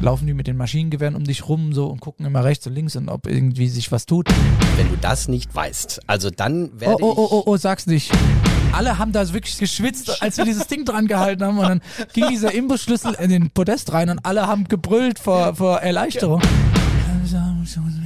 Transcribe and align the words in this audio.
laufen 0.00 0.26
die 0.26 0.34
mit 0.34 0.46
den 0.46 0.56
Maschinengewehren 0.56 1.14
um 1.14 1.24
dich 1.24 1.48
rum 1.48 1.72
so 1.72 1.86
und 1.86 2.00
gucken 2.00 2.26
immer 2.26 2.44
rechts 2.44 2.66
und 2.66 2.74
links 2.74 2.96
und 2.96 3.08
ob 3.08 3.26
irgendwie 3.26 3.68
sich 3.68 3.92
was 3.92 4.06
tut. 4.06 4.28
Wenn 4.76 4.88
du 4.88 4.96
das 5.00 5.28
nicht 5.28 5.54
weißt, 5.54 6.00
also 6.06 6.30
dann 6.30 6.70
Oh, 6.76 6.80
werde 6.80 7.04
oh, 7.04 7.14
oh, 7.16 7.24
ich... 7.24 7.32
oh, 7.32 7.42
oh, 7.46 7.56
sag's 7.56 7.86
nicht. 7.86 8.12
Alle 8.72 8.98
haben 8.98 9.12
da 9.12 9.32
wirklich 9.32 9.58
geschwitzt, 9.58 10.22
als 10.22 10.38
wir 10.38 10.44
dieses 10.44 10.66
Ding 10.68 10.84
dran 10.84 11.06
gehalten 11.06 11.44
haben 11.44 11.58
und 11.58 11.68
dann 11.68 11.80
ging 12.12 12.28
dieser 12.28 12.54
Imbusschlüssel 12.54 13.14
in 13.14 13.30
den 13.30 13.50
Podest 13.50 13.92
rein 13.92 14.10
und 14.10 14.20
alle 14.24 14.46
haben 14.46 14.64
gebrüllt 14.64 15.18
vor, 15.18 15.56
vor 15.56 15.78
Erleichterung. 15.78 16.40
Der 16.40 17.99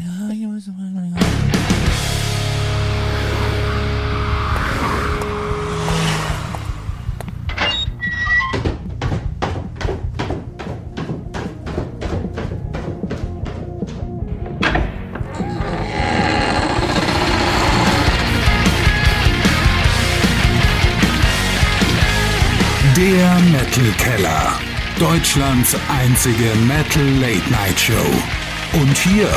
Keller. 23.99 24.59
Deutschlands 24.99 25.77
einzige 25.89 26.55
Metal 26.67 27.05
Late 27.21 27.51
Night 27.51 27.79
Show. 27.79 28.81
Und 28.81 28.97
hier 28.97 29.29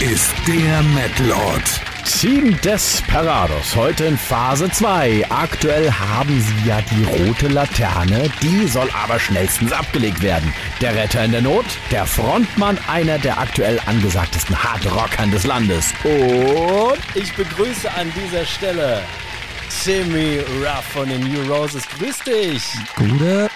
ist 0.00 0.32
der 0.46 0.82
Metalort. 0.94 1.80
Team 2.04 2.56
Desperados, 2.60 3.76
heute 3.76 4.04
in 4.04 4.18
Phase 4.18 4.68
2. 4.70 5.26
Aktuell 5.28 5.90
haben 5.90 6.40
sie 6.40 6.68
ja 6.68 6.80
die 6.82 7.04
rote 7.04 7.48
Laterne, 7.48 8.30
die 8.42 8.66
soll 8.66 8.88
aber 8.92 9.18
schnellstens 9.18 9.72
abgelegt 9.72 10.20
werden. 10.22 10.52
Der 10.80 10.94
Retter 10.94 11.24
in 11.24 11.32
der 11.32 11.42
Not, 11.42 11.64
der 11.90 12.06
Frontmann 12.06 12.78
einer 12.88 13.18
der 13.18 13.38
aktuell 13.38 13.80
angesagtesten 13.86 14.60
Hardrockern 14.60 15.30
des 15.30 15.46
Landes. 15.46 15.94
Und 16.04 16.98
Ich 17.14 17.32
begrüße 17.34 17.92
an 17.92 18.12
dieser 18.14 18.44
Stelle 18.46 19.02
Timmy 19.84 20.38
Ruff 20.60 20.84
von 20.92 21.08
den 21.08 21.20
New 21.22 21.52
Roses. 21.52 21.82
Grüß 21.98 22.18
dich! 22.20 22.62
Gute. 22.96 23.50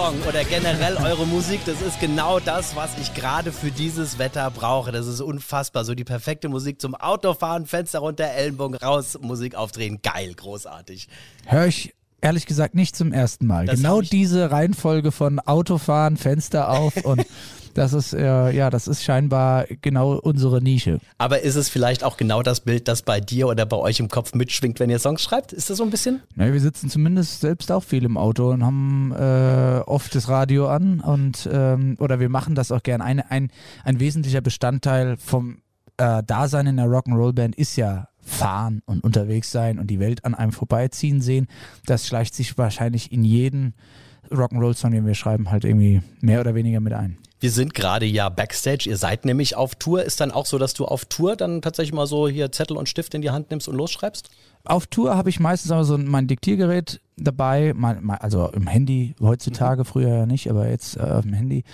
Song 0.00 0.22
oder 0.26 0.44
generell 0.44 0.96
eure 0.96 1.26
Musik. 1.26 1.60
Das 1.66 1.82
ist 1.82 2.00
genau 2.00 2.40
das, 2.40 2.74
was 2.74 2.96
ich 2.98 3.12
gerade 3.12 3.52
für 3.52 3.70
dieses 3.70 4.18
Wetter 4.18 4.50
brauche. 4.50 4.92
Das 4.92 5.06
ist 5.06 5.20
unfassbar. 5.20 5.84
So 5.84 5.94
die 5.94 6.04
perfekte 6.04 6.48
Musik 6.48 6.80
zum 6.80 6.94
Autofahren, 6.94 7.66
Fenster 7.66 7.98
runter, 7.98 8.24
Ellenbogen 8.24 8.76
raus, 8.76 9.18
Musik 9.20 9.54
aufdrehen. 9.54 10.00
Geil, 10.00 10.32
großartig. 10.32 11.06
Höre 11.44 11.66
ich 11.66 11.92
ehrlich 12.20 12.46
gesagt 12.46 12.74
nicht 12.74 12.96
zum 12.96 13.12
ersten 13.12 13.46
Mal. 13.46 13.66
Das 13.66 13.76
genau 13.76 14.00
diese 14.00 14.50
Reihenfolge 14.50 15.12
von 15.12 15.38
Autofahren, 15.38 16.16
Fenster 16.16 16.70
auf 16.70 16.96
und 17.04 17.24
das 17.74 17.92
ist, 17.92 18.12
äh, 18.12 18.50
ja, 18.50 18.68
das 18.70 18.88
ist 18.88 19.02
scheinbar 19.02 19.66
genau 19.80 20.18
unsere 20.18 20.62
Nische. 20.62 20.98
Aber 21.18 21.42
ist 21.42 21.54
es 21.54 21.68
vielleicht 21.68 22.02
auch 22.04 22.16
genau 22.16 22.42
das 22.42 22.60
Bild, 22.60 22.88
das 22.88 23.02
bei 23.02 23.20
dir 23.20 23.48
oder 23.48 23.64
bei 23.66 23.76
euch 23.76 24.00
im 24.00 24.08
Kopf 24.08 24.34
mitschwingt, 24.34 24.80
wenn 24.80 24.90
ihr 24.90 24.98
Songs 24.98 25.22
schreibt? 25.22 25.52
Ist 25.52 25.70
das 25.70 25.78
so 25.78 25.84
ein 25.84 25.90
bisschen? 25.90 26.20
Ja, 26.36 26.52
wir 26.52 26.60
sitzen 26.60 26.90
zumindest 26.90 27.40
selbst 27.40 27.70
auch 27.70 27.84
viel 27.84 28.04
im 28.04 28.16
Auto 28.16 28.50
und 28.50 28.64
haben 28.64 29.12
äh, 29.12 29.82
oft 29.86 30.14
das 30.14 30.28
Radio 30.28 30.68
an 30.68 31.00
und 31.00 31.48
ähm, 31.50 31.96
oder 32.00 32.20
wir 32.20 32.28
machen 32.28 32.54
das 32.54 32.72
auch 32.72 32.82
gern. 32.82 33.00
Ein, 33.00 33.20
ein, 33.20 33.50
ein 33.84 34.00
wesentlicher 34.00 34.40
Bestandteil 34.40 35.16
vom 35.16 35.62
äh, 35.96 36.22
Dasein 36.24 36.66
in 36.66 36.76
der 36.76 36.86
Rock'n'Roll-Band 36.86 37.54
ist 37.54 37.76
ja 37.76 38.08
fahren 38.30 38.82
und 38.86 39.04
unterwegs 39.04 39.50
sein 39.50 39.78
und 39.78 39.88
die 39.88 40.00
Welt 40.00 40.24
an 40.24 40.34
einem 40.34 40.52
vorbeiziehen 40.52 41.20
sehen. 41.20 41.46
Das 41.86 42.06
schleicht 42.06 42.34
sich 42.34 42.56
wahrscheinlich 42.56 43.12
in 43.12 43.24
jeden 43.24 43.74
Rock'n'Roll-Song, 44.30 44.92
den 44.92 45.06
wir 45.06 45.14
schreiben, 45.14 45.50
halt 45.50 45.64
irgendwie 45.64 46.02
mehr 46.20 46.40
oder 46.40 46.54
weniger 46.54 46.80
mit 46.80 46.92
ein. 46.92 47.18
Wir 47.40 47.50
sind 47.50 47.72
gerade 47.72 48.04
ja 48.04 48.28
backstage. 48.28 48.88
Ihr 48.88 48.98
seid 48.98 49.24
nämlich 49.24 49.56
auf 49.56 49.74
Tour. 49.74 50.04
Ist 50.04 50.20
dann 50.20 50.30
auch 50.30 50.44
so, 50.44 50.58
dass 50.58 50.74
du 50.74 50.84
auf 50.84 51.06
Tour 51.06 51.36
dann 51.36 51.62
tatsächlich 51.62 51.94
mal 51.94 52.06
so 52.06 52.28
hier 52.28 52.52
Zettel 52.52 52.76
und 52.76 52.88
Stift 52.88 53.14
in 53.14 53.22
die 53.22 53.30
Hand 53.30 53.50
nimmst 53.50 53.66
und 53.66 53.76
losschreibst? 53.76 54.30
Auf 54.64 54.86
Tour 54.86 55.16
habe 55.16 55.30
ich 55.30 55.40
meistens 55.40 55.70
aber 55.70 55.84
so 55.84 55.96
mein 55.96 56.26
Diktiergerät 56.26 57.00
dabei, 57.16 57.72
mein, 57.76 57.98
mein, 58.02 58.18
also 58.18 58.48
im 58.48 58.66
Handy 58.66 59.14
heutzutage, 59.20 59.84
früher 59.84 60.08
ja 60.08 60.26
nicht, 60.26 60.50
aber 60.50 60.68
jetzt 60.68 60.96
äh, 60.96 61.00
auf 61.00 61.22
dem 61.22 61.32
Handy. 61.32 61.64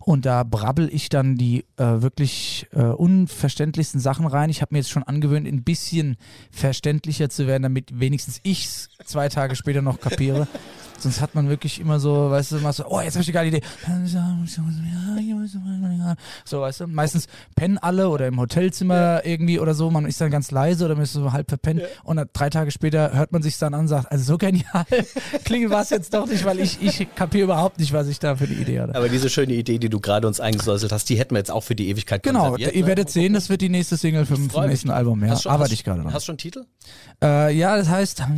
Und 0.00 0.26
da 0.26 0.42
brabbel 0.42 0.88
ich 0.92 1.08
dann 1.08 1.36
die 1.36 1.64
äh, 1.76 2.02
wirklich 2.02 2.66
äh, 2.72 2.82
unverständlichsten 2.82 4.00
Sachen 4.00 4.26
rein. 4.26 4.50
Ich 4.50 4.62
habe 4.62 4.74
mir 4.74 4.78
jetzt 4.78 4.90
schon 4.90 5.02
angewöhnt, 5.02 5.46
ein 5.46 5.64
bisschen 5.64 6.16
verständlicher 6.50 7.28
zu 7.28 7.46
werden, 7.46 7.62
damit 7.62 7.98
wenigstens 7.98 8.40
ich's 8.42 8.88
zwei 9.04 9.28
Tage 9.28 9.56
später 9.56 9.82
noch 9.82 10.00
kapiere. 10.00 10.46
Sonst 10.98 11.20
hat 11.20 11.34
man 11.34 11.48
wirklich 11.48 11.80
immer 11.80 12.00
so, 12.00 12.30
weißt 12.30 12.52
du, 12.52 12.56
mal 12.60 12.72
so, 12.72 12.86
oh, 12.88 13.00
jetzt 13.00 13.14
habe 13.14 13.22
ich 13.22 13.28
eine 13.28 13.34
geile 13.34 13.48
Idee. 13.48 13.60
So, 16.44 16.62
weißt 16.62 16.80
du, 16.80 16.86
meistens 16.86 17.26
pennen 17.54 17.78
alle 17.78 18.08
oder 18.08 18.26
im 18.26 18.40
Hotelzimmer 18.40 19.24
irgendwie 19.24 19.60
oder 19.60 19.74
so, 19.74 19.90
man 19.90 20.06
ist 20.06 20.20
dann 20.20 20.30
ganz 20.30 20.50
leise 20.50 20.86
oder 20.86 20.94
man 20.94 21.04
ist 21.04 21.12
so 21.12 21.32
halb 21.32 21.48
verpennt 21.48 21.82
und 22.04 22.16
dann 22.16 22.28
drei 22.36 22.50
Tage 22.50 22.70
später 22.70 23.12
hört 23.14 23.32
man 23.32 23.42
sich 23.42 23.58
dann 23.58 23.74
an 23.74 23.80
und 23.80 23.88
sagt, 23.88 24.10
also 24.12 24.24
so 24.24 24.38
genial 24.38 24.84
klingen 25.44 25.70
war 25.70 25.82
es 25.82 25.90
jetzt 25.90 26.12
doch 26.14 26.26
nicht, 26.26 26.44
weil 26.44 26.60
ich, 26.60 26.80
ich 26.82 27.06
kapiere 27.14 27.44
überhaupt 27.44 27.78
nicht, 27.78 27.92
was 27.92 28.08
ich 28.08 28.18
da 28.18 28.36
für 28.36 28.44
eine 28.44 28.54
Idee 28.54 28.80
hatte. 28.80 28.94
Aber 28.94 29.08
diese 29.08 29.30
schöne 29.30 29.54
Idee, 29.54 29.78
die 29.78 29.88
du 29.88 30.00
gerade 30.00 30.26
uns 30.26 30.40
eingesäuselt 30.40 30.92
hast, 30.92 31.08
die 31.08 31.18
hätten 31.18 31.34
wir 31.34 31.38
jetzt 31.38 31.50
auch 31.50 31.62
für 31.64 31.74
die 31.74 31.88
Ewigkeit 31.88 32.22
Genau, 32.22 32.56
ihr 32.56 32.72
ne? 32.72 32.86
werdet 32.86 33.10
sehen, 33.10 33.32
das 33.32 33.48
wird 33.48 33.60
die 33.60 33.68
nächste 33.68 33.96
Single 33.96 34.26
vom, 34.26 34.50
vom 34.50 34.66
nächsten 34.66 34.88
mich. 34.88 34.96
Album. 34.96 35.22
Ja, 35.24 35.30
Hast 35.30 35.42
schon- 35.44 35.52
arbeite 35.52 35.70
hast- 35.70 35.72
ich 35.78 35.84
gerade 35.84 36.02
dran. 36.02 36.12
Hast 36.12 36.22
du 36.22 36.26
schon 36.26 36.32
einen 36.34 36.38
Titel? 36.38 36.64
Äh, 37.22 37.56
ja, 37.56 37.76
das 37.76 37.88
heißt. 37.88 38.18
Ja. 38.18 38.28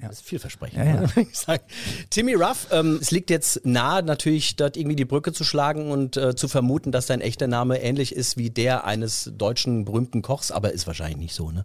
Das 0.00 0.12
ist 0.12 0.22
vielversprechend, 0.22 0.78
Ja, 0.78 1.02
ja. 1.02 1.58
Timmy 2.10 2.34
Ruff, 2.34 2.68
ähm, 2.70 2.98
es 3.00 3.10
liegt 3.10 3.30
jetzt 3.30 3.64
nahe, 3.64 4.02
natürlich 4.02 4.56
dort 4.56 4.76
irgendwie 4.76 4.96
die 4.96 5.04
Brücke 5.04 5.32
zu 5.32 5.44
schlagen 5.44 5.90
und 5.90 6.16
äh, 6.16 6.36
zu 6.36 6.48
vermuten, 6.48 6.92
dass 6.92 7.06
dein 7.06 7.20
echter 7.20 7.46
Name 7.46 7.80
ähnlich 7.82 8.14
ist 8.14 8.36
wie 8.36 8.50
der 8.50 8.84
eines 8.84 9.32
deutschen 9.36 9.84
berühmten 9.84 10.22
Kochs, 10.22 10.50
aber 10.50 10.72
ist 10.72 10.86
wahrscheinlich 10.86 11.16
nicht 11.18 11.34
so, 11.34 11.50
ne? 11.50 11.64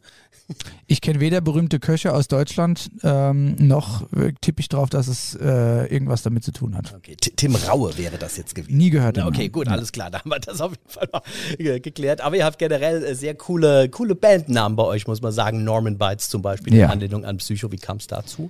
Ich 0.87 1.01
kenne 1.01 1.19
weder 1.19 1.41
berühmte 1.41 1.79
Köche 1.79 2.13
aus 2.13 2.27
Deutschland, 2.27 2.89
ähm, 3.03 3.55
noch 3.59 4.11
äh, 4.13 4.33
tippe 4.41 4.59
ich 4.61 4.69
drauf, 4.69 4.89
dass 4.89 5.07
es 5.07 5.35
äh, 5.35 5.85
irgendwas 5.93 6.23
damit 6.23 6.43
zu 6.43 6.51
tun 6.51 6.75
hat. 6.75 6.93
Okay, 6.95 7.15
Tim 7.15 7.55
Raue 7.55 7.97
wäre 7.97 8.17
das 8.17 8.37
jetzt 8.37 8.55
gewesen. 8.55 8.75
Nie 8.77 8.89
gehört. 8.89 9.17
Na, 9.17 9.27
okay, 9.27 9.49
gut, 9.49 9.67
Ja. 9.67 9.73
alles 9.73 9.91
klar, 9.91 10.09
da 10.09 10.19
haben 10.19 10.29
wir 10.31 10.39
das 10.39 10.61
auf 10.61 10.71
jeden 10.71 10.89
Fall 10.89 11.07
mal 11.11 11.21
ge- 11.57 11.79
geklärt. 11.79 12.21
Aber 12.21 12.35
ihr 12.35 12.45
habt 12.45 12.57
generell 12.59 13.03
äh, 13.03 13.15
sehr 13.15 13.35
coole, 13.35 13.89
coole 13.89 14.15
Bandnamen 14.15 14.75
bei 14.75 14.83
euch, 14.83 15.05
muss 15.07 15.21
man 15.21 15.31
sagen. 15.31 15.63
Norman 15.63 15.97
Bites 15.97 16.29
zum 16.29 16.41
Beispiel, 16.41 16.73
in 16.73 16.79
Ja. 16.79 16.89
Anlehnung 16.89 17.23
an 17.25 17.37
Psycho. 17.37 17.71
Wie 17.71 17.77
kam 17.77 17.97
es 17.97 18.07
dazu? 18.07 18.49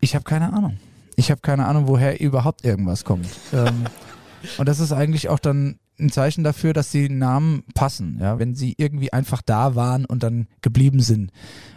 Ich 0.00 0.14
habe 0.14 0.24
keine 0.24 0.52
Ahnung. 0.52 0.78
Ich 1.16 1.30
habe 1.30 1.40
keine 1.40 1.66
Ahnung, 1.66 1.88
woher 1.88 2.20
überhaupt 2.20 2.64
irgendwas 2.64 3.04
kommt. 3.04 3.26
ähm, 3.52 3.84
und 4.58 4.68
das 4.68 4.78
ist 4.80 4.92
eigentlich 4.92 5.28
auch 5.28 5.38
dann 5.38 5.78
ein 6.00 6.10
Zeichen 6.10 6.44
dafür, 6.44 6.72
dass 6.72 6.90
die 6.90 7.08
Namen 7.08 7.62
passen, 7.74 8.18
ja, 8.20 8.38
wenn 8.38 8.54
sie 8.54 8.74
irgendwie 8.76 9.12
einfach 9.12 9.42
da 9.42 9.74
waren 9.74 10.04
und 10.04 10.22
dann 10.22 10.46
geblieben 10.62 11.00
sind. 11.00 11.30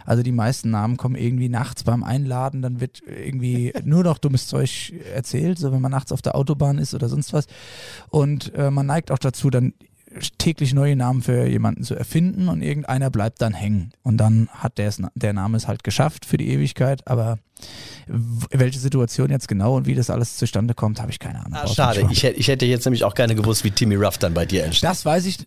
Also 0.04 0.22
die 0.22 0.32
meisten 0.32 0.70
Namen 0.70 0.96
kommen 0.96 1.16
irgendwie 1.16 1.48
nachts 1.48 1.84
beim 1.84 2.02
Einladen, 2.02 2.62
dann 2.62 2.80
wird 2.80 3.02
irgendwie 3.06 3.72
nur 3.84 4.04
noch 4.04 4.18
dummes 4.18 4.46
Zeug 4.46 4.92
erzählt, 5.14 5.58
so 5.58 5.72
wenn 5.72 5.80
man 5.80 5.92
nachts 5.92 6.12
auf 6.12 6.22
der 6.22 6.34
Autobahn 6.34 6.78
ist 6.78 6.94
oder 6.94 7.08
sonst 7.08 7.32
was. 7.32 7.46
Und 8.08 8.54
äh, 8.54 8.70
man 8.70 8.86
neigt 8.86 9.10
auch 9.10 9.18
dazu, 9.18 9.50
dann 9.50 9.74
täglich 10.38 10.74
neue 10.74 10.96
Namen 10.96 11.22
für 11.22 11.46
jemanden 11.46 11.82
zu 11.84 11.94
erfinden 11.94 12.48
und 12.48 12.62
irgendeiner 12.62 13.10
bleibt 13.10 13.40
dann 13.40 13.52
hängen. 13.52 13.92
Und 14.02 14.18
dann 14.18 14.48
hat 14.52 14.78
der, 14.78 14.92
der 15.14 15.32
Name 15.32 15.56
es 15.56 15.68
halt 15.68 15.84
geschafft 15.84 16.24
für 16.24 16.36
die 16.36 16.48
Ewigkeit, 16.50 17.06
aber 17.06 17.38
welche 18.06 18.78
Situation 18.78 19.30
jetzt 19.30 19.48
genau 19.48 19.76
und 19.76 19.86
wie 19.86 19.94
das 19.94 20.10
alles 20.10 20.36
zustande 20.36 20.74
kommt, 20.74 21.00
habe 21.00 21.10
ich 21.10 21.18
keine 21.18 21.40
Ahnung. 21.40 21.54
Ah, 21.54 21.66
schade, 21.66 22.06
ich, 22.10 22.24
ich 22.24 22.48
hätte 22.48 22.66
jetzt 22.66 22.84
nämlich 22.84 23.04
auch 23.04 23.14
gerne 23.14 23.34
gewusst, 23.34 23.64
wie 23.64 23.70
Timmy 23.70 23.96
Ruff 23.96 24.18
dann 24.18 24.34
bei 24.34 24.46
dir 24.46 24.64
entsteht. 24.64 24.88
Das 24.88 25.04
weiß 25.04 25.26
ich 25.26 25.46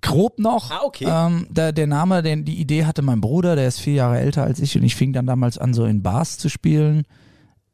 grob 0.00 0.38
noch. 0.38 0.70
Ah, 0.70 0.80
okay. 0.84 1.06
Ähm, 1.08 1.46
der, 1.50 1.72
der 1.72 1.86
Name, 1.86 2.22
den, 2.22 2.44
die 2.44 2.60
Idee 2.60 2.84
hatte 2.84 3.02
mein 3.02 3.20
Bruder, 3.20 3.56
der 3.56 3.68
ist 3.68 3.80
vier 3.80 3.94
Jahre 3.94 4.18
älter 4.18 4.44
als 4.44 4.60
ich 4.60 4.76
und 4.76 4.84
ich 4.84 4.94
fing 4.94 5.12
dann 5.12 5.26
damals 5.26 5.58
an, 5.58 5.74
so 5.74 5.84
in 5.84 6.02
Bars 6.02 6.38
zu 6.38 6.48
spielen. 6.48 7.04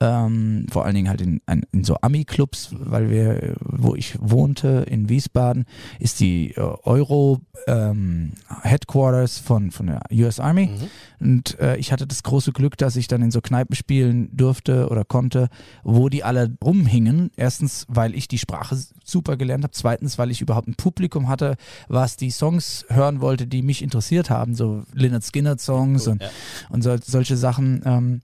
Ähm, 0.04 0.66
vor 0.70 0.84
allen 0.84 0.94
Dingen 0.94 1.08
halt 1.08 1.20
in, 1.20 1.40
in 1.72 1.84
so 1.84 1.96
Ami-Clubs, 2.00 2.74
weil 2.78 3.10
wir, 3.10 3.56
wo 3.60 3.94
ich 3.94 4.16
wohnte 4.20 4.84
in 4.88 5.08
Wiesbaden, 5.08 5.64
ist 5.98 6.20
die 6.20 6.50
äh, 6.50 6.60
Euro 6.60 7.40
ähm, 7.66 8.32
Headquarters 8.62 9.38
von, 9.38 9.70
von 9.70 9.86
der 9.86 10.02
US 10.12 10.40
Army. 10.40 10.66
Mhm. 10.66 11.26
Und 11.26 11.58
äh, 11.58 11.76
ich 11.76 11.92
hatte 11.92 12.06
das 12.06 12.22
große 12.22 12.52
Glück, 12.52 12.76
dass 12.76 12.96
ich 12.96 13.08
dann 13.08 13.22
in 13.22 13.30
so 13.30 13.40
Kneipen 13.40 13.74
spielen 13.74 14.28
durfte 14.36 14.88
oder 14.88 15.04
konnte, 15.04 15.48
wo 15.82 16.08
die 16.08 16.22
alle 16.22 16.54
rumhingen. 16.62 17.30
Erstens, 17.36 17.86
weil 17.88 18.14
ich 18.14 18.28
die 18.28 18.38
Sprache 18.38 18.76
super 19.04 19.36
gelernt 19.36 19.64
habe. 19.64 19.72
Zweitens, 19.72 20.18
weil 20.18 20.30
ich 20.30 20.42
überhaupt 20.42 20.68
ein 20.68 20.74
Publikum 20.74 21.28
hatte, 21.28 21.56
was 21.88 22.16
die 22.16 22.30
Songs 22.30 22.84
hören 22.88 23.20
wollte, 23.20 23.46
die 23.46 23.62
mich 23.62 23.82
interessiert 23.82 24.28
haben. 24.28 24.54
So 24.54 24.84
Lynyrd 24.92 25.24
Skinner 25.24 25.58
Songs 25.58 26.06
cool, 26.06 26.12
und, 26.12 26.22
ja. 26.22 26.28
und 26.68 26.82
so, 26.82 26.96
solche 27.02 27.36
Sachen. 27.36 27.82
Ähm, 27.84 28.20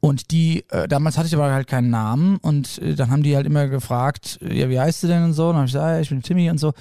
und 0.00 0.30
die, 0.30 0.64
äh, 0.70 0.88
damals 0.88 1.18
hatte 1.18 1.26
ich 1.28 1.34
aber 1.34 1.52
halt 1.52 1.66
keinen 1.66 1.90
Namen 1.90 2.38
und 2.38 2.78
äh, 2.78 2.94
dann 2.94 3.10
haben 3.10 3.22
die 3.22 3.36
halt 3.36 3.46
immer 3.46 3.68
gefragt, 3.68 4.38
ja, 4.42 4.68
wie 4.68 4.78
heißt 4.78 5.02
du 5.02 5.06
denn 5.06 5.24
und 5.24 5.32
so? 5.32 5.48
Und 5.48 5.54
dann 5.54 5.56
habe 5.56 5.66
ich 5.66 5.72
gesagt, 5.72 5.86
ja, 5.86 6.00
ich 6.00 6.08
bin 6.08 6.22
Timmy 6.22 6.50
und 6.50 6.58
so. 6.58 6.72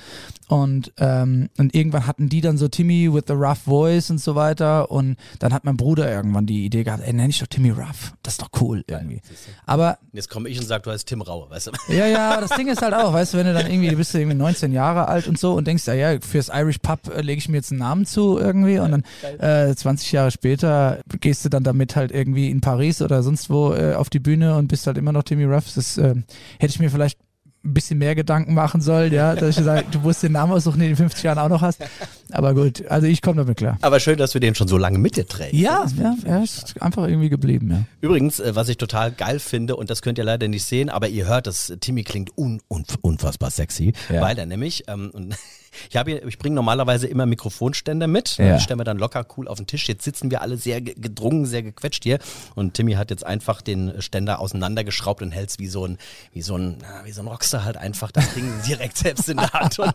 Und, 0.47 0.93
ähm, 0.97 1.49
und 1.57 1.75
irgendwann 1.75 2.07
hatten 2.07 2.29
die 2.29 2.39
dann 2.39 2.57
so 2.57 2.69
Timmy 2.69 3.13
with 3.13 3.23
the 3.27 3.33
rough 3.33 3.59
voice 3.59 4.09
und 4.09 4.19
so 4.19 4.35
weiter. 4.35 4.89
Und 4.91 5.17
dann 5.39 5.53
hat 5.53 5.65
mein 5.65 5.75
Bruder 5.75 6.09
irgendwann 6.09 6.45
die 6.45 6.65
Idee 6.65 6.83
gehabt, 6.83 7.03
ey, 7.05 7.11
nenn 7.11 7.29
ich 7.29 7.39
doch 7.39 7.47
Timmy 7.47 7.71
Ruff. 7.71 8.13
Das 8.23 8.35
ist 8.35 8.41
doch 8.41 8.49
cool 8.61 8.83
irgendwie. 8.87 9.21
Aber. 9.65 9.97
Jetzt 10.13 10.29
komme 10.29 10.47
ich 10.47 10.57
und 10.59 10.65
sage, 10.65 10.83
du 10.83 10.91
heißt 10.91 11.07
Tim 11.07 11.21
Raue, 11.21 11.49
weißt 11.49 11.67
du? 11.67 11.71
Ja, 11.97 12.05
ja, 12.05 12.39
das 12.39 12.51
Ding 12.51 12.67
ist 12.67 12.81
halt 12.81 12.93
auch, 12.93 13.13
weißt 13.13 13.33
du, 13.33 13.37
wenn 13.37 13.47
du 13.47 13.53
dann 13.53 13.69
irgendwie, 13.69 13.89
du 13.89 13.95
bist 13.95 14.13
irgendwie 14.13 14.37
19 14.37 14.71
Jahre 14.71 15.07
alt 15.07 15.27
und 15.27 15.39
so 15.39 15.53
und 15.53 15.65
denkst, 15.67 15.85
ja, 15.87 15.93
ja, 15.93 16.19
fürs 16.19 16.49
Irish 16.53 16.77
Pub 16.79 16.99
äh, 17.13 17.21
lege 17.21 17.39
ich 17.39 17.49
mir 17.49 17.57
jetzt 17.57 17.71
einen 17.71 17.79
Namen 17.79 18.05
zu 18.05 18.37
irgendwie 18.37 18.77
und 18.79 18.91
dann 18.91 19.03
äh, 19.39 19.75
20 19.75 20.11
Jahre 20.11 20.31
später 20.31 20.99
gehst 21.19 21.43
du 21.45 21.49
dann 21.49 21.63
damit 21.63 21.95
halt 21.95 22.11
irgendwie 22.11 22.49
in 22.49 22.56
Paris 22.61 23.01
oder 23.01 23.23
sonst 23.23 23.49
wo 23.49 23.73
äh, 23.73 23.93
auf 23.93 24.09
die 24.09 24.19
Bühne 24.19 24.55
und 24.55 24.67
bist 24.67 24.87
halt 24.87 24.97
immer 24.97 25.11
noch 25.11 25.23
Timmy 25.23 25.45
Ruff. 25.45 25.65
Das 25.75 25.97
äh, 25.97 26.15
hätte 26.59 26.71
ich 26.71 26.79
mir 26.79 26.89
vielleicht 26.89 27.19
ein 27.67 27.73
bisschen 27.73 27.97
mehr 27.97 28.15
Gedanken 28.15 28.53
machen 28.53 28.81
soll, 28.81 29.11
ja, 29.11 29.35
dass 29.35 29.57
ich 29.57 29.63
sage, 29.63 29.85
du 29.91 29.99
musst 29.99 30.23
den 30.23 30.31
Namen 30.31 30.53
aussuchen, 30.53 30.79
den 30.79 30.87
du 30.87 30.91
in 30.91 30.95
50 30.95 31.23
Jahren 31.23 31.37
auch 31.37 31.49
noch 31.49 31.61
hast. 31.61 31.83
Aber 32.31 32.53
gut, 32.53 32.85
also 32.87 33.07
ich 33.07 33.21
komme 33.21 33.37
damit 33.37 33.57
klar. 33.57 33.77
Aber 33.81 33.99
schön, 33.99 34.17
dass 34.17 34.31
du 34.31 34.39
den 34.39 34.55
schon 34.55 34.67
so 34.67 34.77
lange 34.77 34.97
mit 34.97 35.17
dir 35.17 35.27
trägst. 35.27 35.53
Ja, 35.53 35.85
ja, 35.97 36.15
er 36.23 36.43
ist 36.43 36.81
einfach 36.81 37.07
irgendwie 37.07 37.29
geblieben, 37.29 37.71
ja. 37.71 37.83
Übrigens, 38.01 38.39
äh, 38.39 38.55
was 38.55 38.69
ich 38.69 38.77
total 38.77 39.11
geil 39.11 39.39
finde, 39.39 39.75
und 39.75 39.89
das 39.89 40.01
könnt 40.01 40.17
ihr 40.17 40.23
leider 40.23 40.47
nicht 40.47 40.63
sehen, 40.63 40.89
aber 40.89 41.09
ihr 41.09 41.27
hört, 41.27 41.47
dass 41.47 41.73
Timmy 41.81 42.03
klingt 42.03 42.37
un, 42.37 42.61
un, 42.69 42.85
unfassbar 43.01 43.51
sexy, 43.51 43.93
ja. 44.09 44.21
weil 44.21 44.37
er 44.37 44.45
nämlich, 44.45 44.85
ähm, 44.87 45.11
ich 45.89 45.95
habe 45.95 46.11
ich 46.11 46.37
bringe 46.37 46.55
normalerweise 46.55 47.07
immer 47.07 47.25
Mikrofonständer 47.25 48.07
mit. 48.07 48.37
Ja. 48.37 48.55
Die 48.55 48.61
stellen 48.61 48.79
wir 48.79 48.83
dann 48.83 48.97
locker 48.97 49.25
cool 49.37 49.47
auf 49.47 49.57
den 49.57 49.67
Tisch. 49.67 49.87
Jetzt 49.87 50.03
sitzen 50.03 50.31
wir 50.31 50.41
alle 50.41 50.57
sehr 50.57 50.81
gedrungen, 50.81 51.45
sehr 51.45 51.63
gequetscht 51.63 52.03
hier. 52.03 52.19
Und 52.55 52.73
Timmy 52.73 52.93
hat 52.93 53.09
jetzt 53.09 53.25
einfach 53.25 53.61
den 53.61 54.01
Ständer 54.01 54.39
auseinandergeschraubt 54.39 55.21
und 55.21 55.31
hält 55.31 55.49
es 55.49 55.59
wie 55.59 55.67
so 55.67 55.85
ein, 55.85 55.97
wie 56.33 56.41
so 56.41 56.57
ein, 56.57 56.77
wie 57.05 57.11
so 57.11 57.21
ein 57.21 57.27
Rockstar 57.27 57.63
halt 57.63 57.77
einfach 57.77 58.11
das 58.11 58.33
Ding 58.33 58.51
direkt 58.67 58.97
selbst 58.97 59.29
in 59.29 59.37
der 59.37 59.51
Hand. 59.53 59.77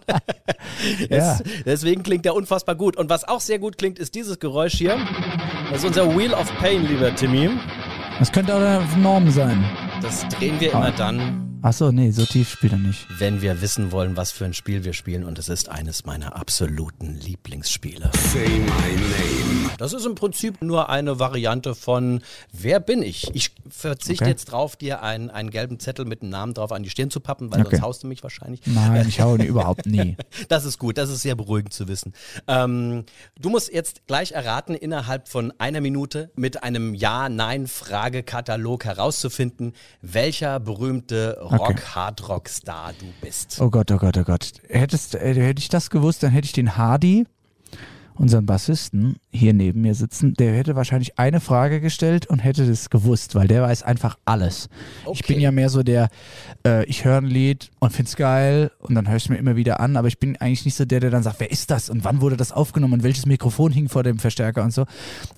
Ja. 1.09 1.39
deswegen 1.65 2.03
klingt 2.03 2.25
der 2.25 2.35
unfassbar 2.35 2.75
gut. 2.75 2.97
Und 2.97 3.09
was 3.09 3.25
auch 3.25 3.41
sehr 3.41 3.59
gut 3.59 3.79
klingt, 3.79 3.99
ist 3.99 4.15
dieses 4.15 4.39
Geräusch 4.39 4.75
hier. 4.75 4.99
Das 5.71 5.79
ist 5.81 5.85
unser 5.85 6.17
Wheel 6.17 6.35
of 6.35 6.53
Pain, 6.59 6.87
lieber 6.87 7.15
Timmy. 7.15 7.51
Das 8.19 8.33
könnte 8.33 8.55
auch 8.55 8.59
der 8.59 8.83
Norm 8.99 9.31
sein. 9.31 9.65
Das 10.01 10.27
drehen 10.29 10.61
wir 10.61 10.73
immer 10.73 10.93
dann, 10.93 11.52
Achso, 11.65 11.93
nee, 11.93 12.11
so 12.11 12.27
tief 12.27 12.51
spielt 12.51 12.73
er 12.73 12.79
nicht. 12.81 13.07
Wenn 13.21 13.41
wir 13.41 13.63
wissen 13.63 13.93
wollen, 13.93 14.17
was 14.17 14.33
für 14.33 14.45
ein 14.45 14.53
Spiel 14.53 14.83
wir 14.83 14.95
spielen 14.95 15.23
und 15.23 15.39
es 15.39 15.49
ist 15.49 15.69
eines 15.69 16.05
meiner 16.05 16.35
absoluten 16.35 17.15
Lieblingsspiele. 17.15 18.11
Say 18.33 18.49
my 18.49 18.67
name. 18.67 19.71
Das 19.79 19.93
ist 19.93 20.05
im 20.05 20.17
Prinzip 20.17 20.61
nur 20.61 20.91
eine 20.91 21.21
Variante 21.21 21.77
von 21.77 22.21
Wer 22.53 22.81
bin 22.81 23.01
ich? 23.01 23.33
Ich 23.35 23.53
verzichte 23.69 24.25
okay. 24.25 24.31
jetzt 24.33 24.47
drauf, 24.47 24.75
dir 24.75 25.05
einen, 25.05 25.31
einen 25.31 25.51
gelben 25.51 25.79
Zettel 25.79 26.05
mit 26.05 26.23
einem 26.23 26.33
Namen 26.33 26.55
drauf 26.55 26.73
an 26.73 26.83
die 26.83 26.91
Stirn 26.91 27.11
zu 27.11 27.21
pappen, 27.21 27.53
weil 27.53 27.61
okay. 27.61 27.77
sonst 27.77 27.83
haust 27.83 28.03
du 28.03 28.07
mich 28.09 28.25
wahrscheinlich. 28.25 28.63
Nein, 28.67 29.07
ich 29.09 29.21
hau 29.21 29.37
überhaupt 29.37 29.87
nie. 29.87 30.17
Das 30.49 30.65
ist 30.65 30.79
gut, 30.79 30.99
das 30.99 31.11
ist 31.11 31.23
sehr 31.23 31.37
beruhigend 31.37 31.73
zu 31.73 31.87
wissen. 31.87 32.13
Ähm, 32.49 33.05
du 33.41 33.51
musst 33.51 33.73
jetzt 33.73 34.09
gleich 34.09 34.33
erraten, 34.33 34.75
innerhalb 34.75 35.29
von 35.29 35.53
einer 35.59 35.81
Minute 35.81 36.33
mit 36.35 36.65
einem 36.65 36.95
Ja-Nein-Fragekatalog 36.95 38.85
herauszufinden, 38.85 39.75
welcher 40.01 40.59
berühmte 40.59 41.39
Rock, 41.59 41.71
okay. 41.71 41.83
Hardrock-Star 41.95 42.93
du 42.99 43.07
bist. 43.21 43.61
Oh 43.61 43.71
Gott, 43.71 43.91
oh 43.91 43.99
Gott, 43.99 44.17
oh 44.17 44.25
Gott. 44.25 44.53
Hättest, 44.69 45.15
äh, 45.15 45.35
hätte 45.35 45.61
ich 45.61 45.69
das 45.69 45.91
gewusst, 45.91 46.23
dann 46.23 46.31
hätte 46.31 46.47
ich 46.47 46.53
den 46.53 46.77
Hardy, 46.77 47.27
unseren 48.15 48.47
Bassisten, 48.47 49.17
hier 49.31 49.53
neben 49.53 49.81
mir 49.81 49.95
sitzen. 49.95 50.35
Der 50.35 50.55
hätte 50.55 50.77
wahrscheinlich 50.77 51.19
eine 51.19 51.41
Frage 51.41 51.81
gestellt 51.81 52.27
und 52.27 52.39
hätte 52.39 52.67
das 52.67 52.91
gewusst, 52.91 53.35
weil 53.35 53.49
der 53.49 53.63
weiß 53.63 53.83
einfach 53.83 54.19
alles. 54.25 54.69
Okay. 55.05 55.19
Ich 55.21 55.27
bin 55.27 55.41
ja 55.41 55.51
mehr 55.51 55.69
so 55.69 55.83
der, 55.83 56.09
äh, 56.67 56.85
ich 56.85 57.05
höre 57.05 57.19
ein 57.19 57.27
Lied 57.27 57.71
und 57.81 57.93
finde 57.93 58.09
es 58.09 58.17
geil 58.17 58.71
und 58.81 58.95
dann 58.95 59.09
höre 59.09 59.17
ich 59.17 59.25
es 59.25 59.29
mir 59.29 59.39
immer 59.39 59.57
wieder 59.57 59.81
an, 59.81 59.97
aber 59.97 60.09
ich 60.09 60.19
bin 60.19 60.37
eigentlich 60.37 60.65
nicht 60.65 60.77
so 60.77 60.85
der, 60.85 61.01
der 61.01 61.11
dann 61.11 61.23
sagt, 61.23 61.41
wer 61.41 61.51
ist 61.51 61.71
das 61.71 61.91
und 61.91 62.05
wann 62.05 62.21
wurde 62.21 62.37
das 62.37 62.53
aufgenommen 62.53 62.95
und 62.95 63.03
welches 63.03 63.27
Mikrofon 63.27 63.73
hing 63.73 63.89
vor 63.89 64.03
dem 64.03 64.19
Verstärker 64.19 64.63
und 64.63 64.73
so. 64.73 64.85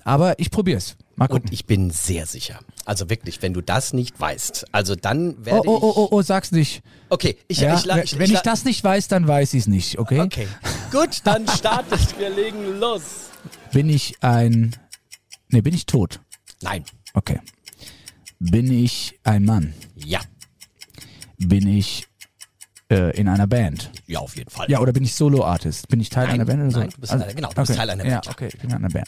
Aber 0.03 0.37
ich 0.39 0.51
probiere 0.51 0.77
es. 0.77 0.97
Mal 1.15 1.27
gucken. 1.27 1.49
Und 1.49 1.53
ich 1.53 1.65
bin 1.65 1.91
sehr 1.91 2.25
sicher. 2.25 2.59
Also 2.83 3.09
wirklich, 3.09 3.41
wenn 3.41 3.53
du 3.53 3.61
das 3.61 3.93
nicht 3.93 4.19
weißt, 4.19 4.65
also 4.73 4.95
dann 4.95 5.45
werde 5.45 5.67
oh, 5.67 5.79
oh, 5.81 5.81
oh, 5.81 5.93
oh, 5.95 6.07
oh, 6.11 6.21
sag's 6.21 6.51
nicht. 6.51 6.83
Okay, 7.09 7.37
ich, 7.47 7.59
ja, 7.59 7.75
ich, 7.75 7.85
ich, 7.85 8.13
ich 8.13 8.19
Wenn 8.19 8.31
ich, 8.31 8.41
das 8.41 8.65
nicht 8.65 8.83
weiß, 8.83 9.07
dann 9.07 9.27
weiß 9.27 9.53
ich 9.53 9.61
es 9.61 9.67
nicht, 9.67 9.97
okay? 9.97 10.19
Okay. 10.19 10.47
Gut, 10.91 11.21
dann 11.23 11.47
startet. 11.57 12.19
Wir 12.19 12.29
legen 12.29 12.79
los. 12.79 13.29
Bin 13.71 13.89
ich 13.89 14.21
ein. 14.21 14.75
Ne, 15.49 15.61
bin 15.61 15.73
ich 15.73 15.85
tot? 15.85 16.19
Nein. 16.61 16.83
Okay. 17.13 17.39
Bin 18.39 18.71
ich 18.71 19.17
ein 19.23 19.45
Mann? 19.45 19.73
Ja. 19.95 20.19
Bin 21.37 21.67
ich 21.67 22.07
äh, 22.89 23.17
in 23.17 23.27
einer 23.27 23.47
Band? 23.47 23.91
Ja, 24.07 24.19
auf 24.19 24.35
jeden 24.35 24.49
Fall. 24.49 24.69
Ja, 24.69 24.79
oder 24.79 24.93
bin 24.93 25.03
ich 25.03 25.15
Solo-Artist? 25.15 25.87
Bin 25.87 25.99
ich 25.99 26.09
Teil 26.09 26.25
nein, 26.27 26.35
einer 26.35 26.45
Band 26.45 26.61
oder 26.61 26.71
so? 26.71 26.79
Nein, 26.79 26.89
du 26.93 27.01
bist 27.01 27.13
also, 27.13 27.25
genau, 27.35 27.49
du 27.49 27.51
okay. 27.51 27.61
bist 27.61 27.75
Teil 27.79 27.89
einer 27.89 28.03
Band. 28.03 28.25
Ja, 28.25 28.31
okay, 28.31 28.47
ich 28.47 28.59
bin 28.59 28.69
in 28.69 28.75
einer 28.75 28.89
Band. 28.89 29.07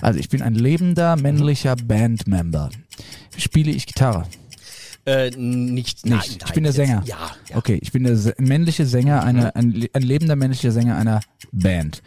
Also 0.00 0.20
ich 0.20 0.28
bin 0.28 0.42
ein 0.42 0.54
lebender 0.54 1.16
männlicher 1.16 1.76
Bandmember. 1.76 2.70
Spiele 3.36 3.70
ich 3.70 3.86
Gitarre? 3.86 4.26
Äh, 5.06 5.30
nicht, 5.30 6.04
nicht. 6.04 6.04
Nein, 6.04 6.38
ich 6.46 6.52
bin 6.52 6.64
der 6.64 6.72
Sänger. 6.72 7.02
Ja, 7.06 7.30
ja, 7.48 7.56
Okay, 7.56 7.78
ich 7.80 7.92
bin 7.92 8.04
der 8.04 8.34
männliche 8.38 8.84
Sänger, 8.84 9.24
einer, 9.24 9.56
ein, 9.56 9.86
ein 9.92 10.02
lebender 10.02 10.36
männlicher 10.36 10.70
Sänger 10.70 10.96
einer 10.96 11.20
Band. 11.50 12.02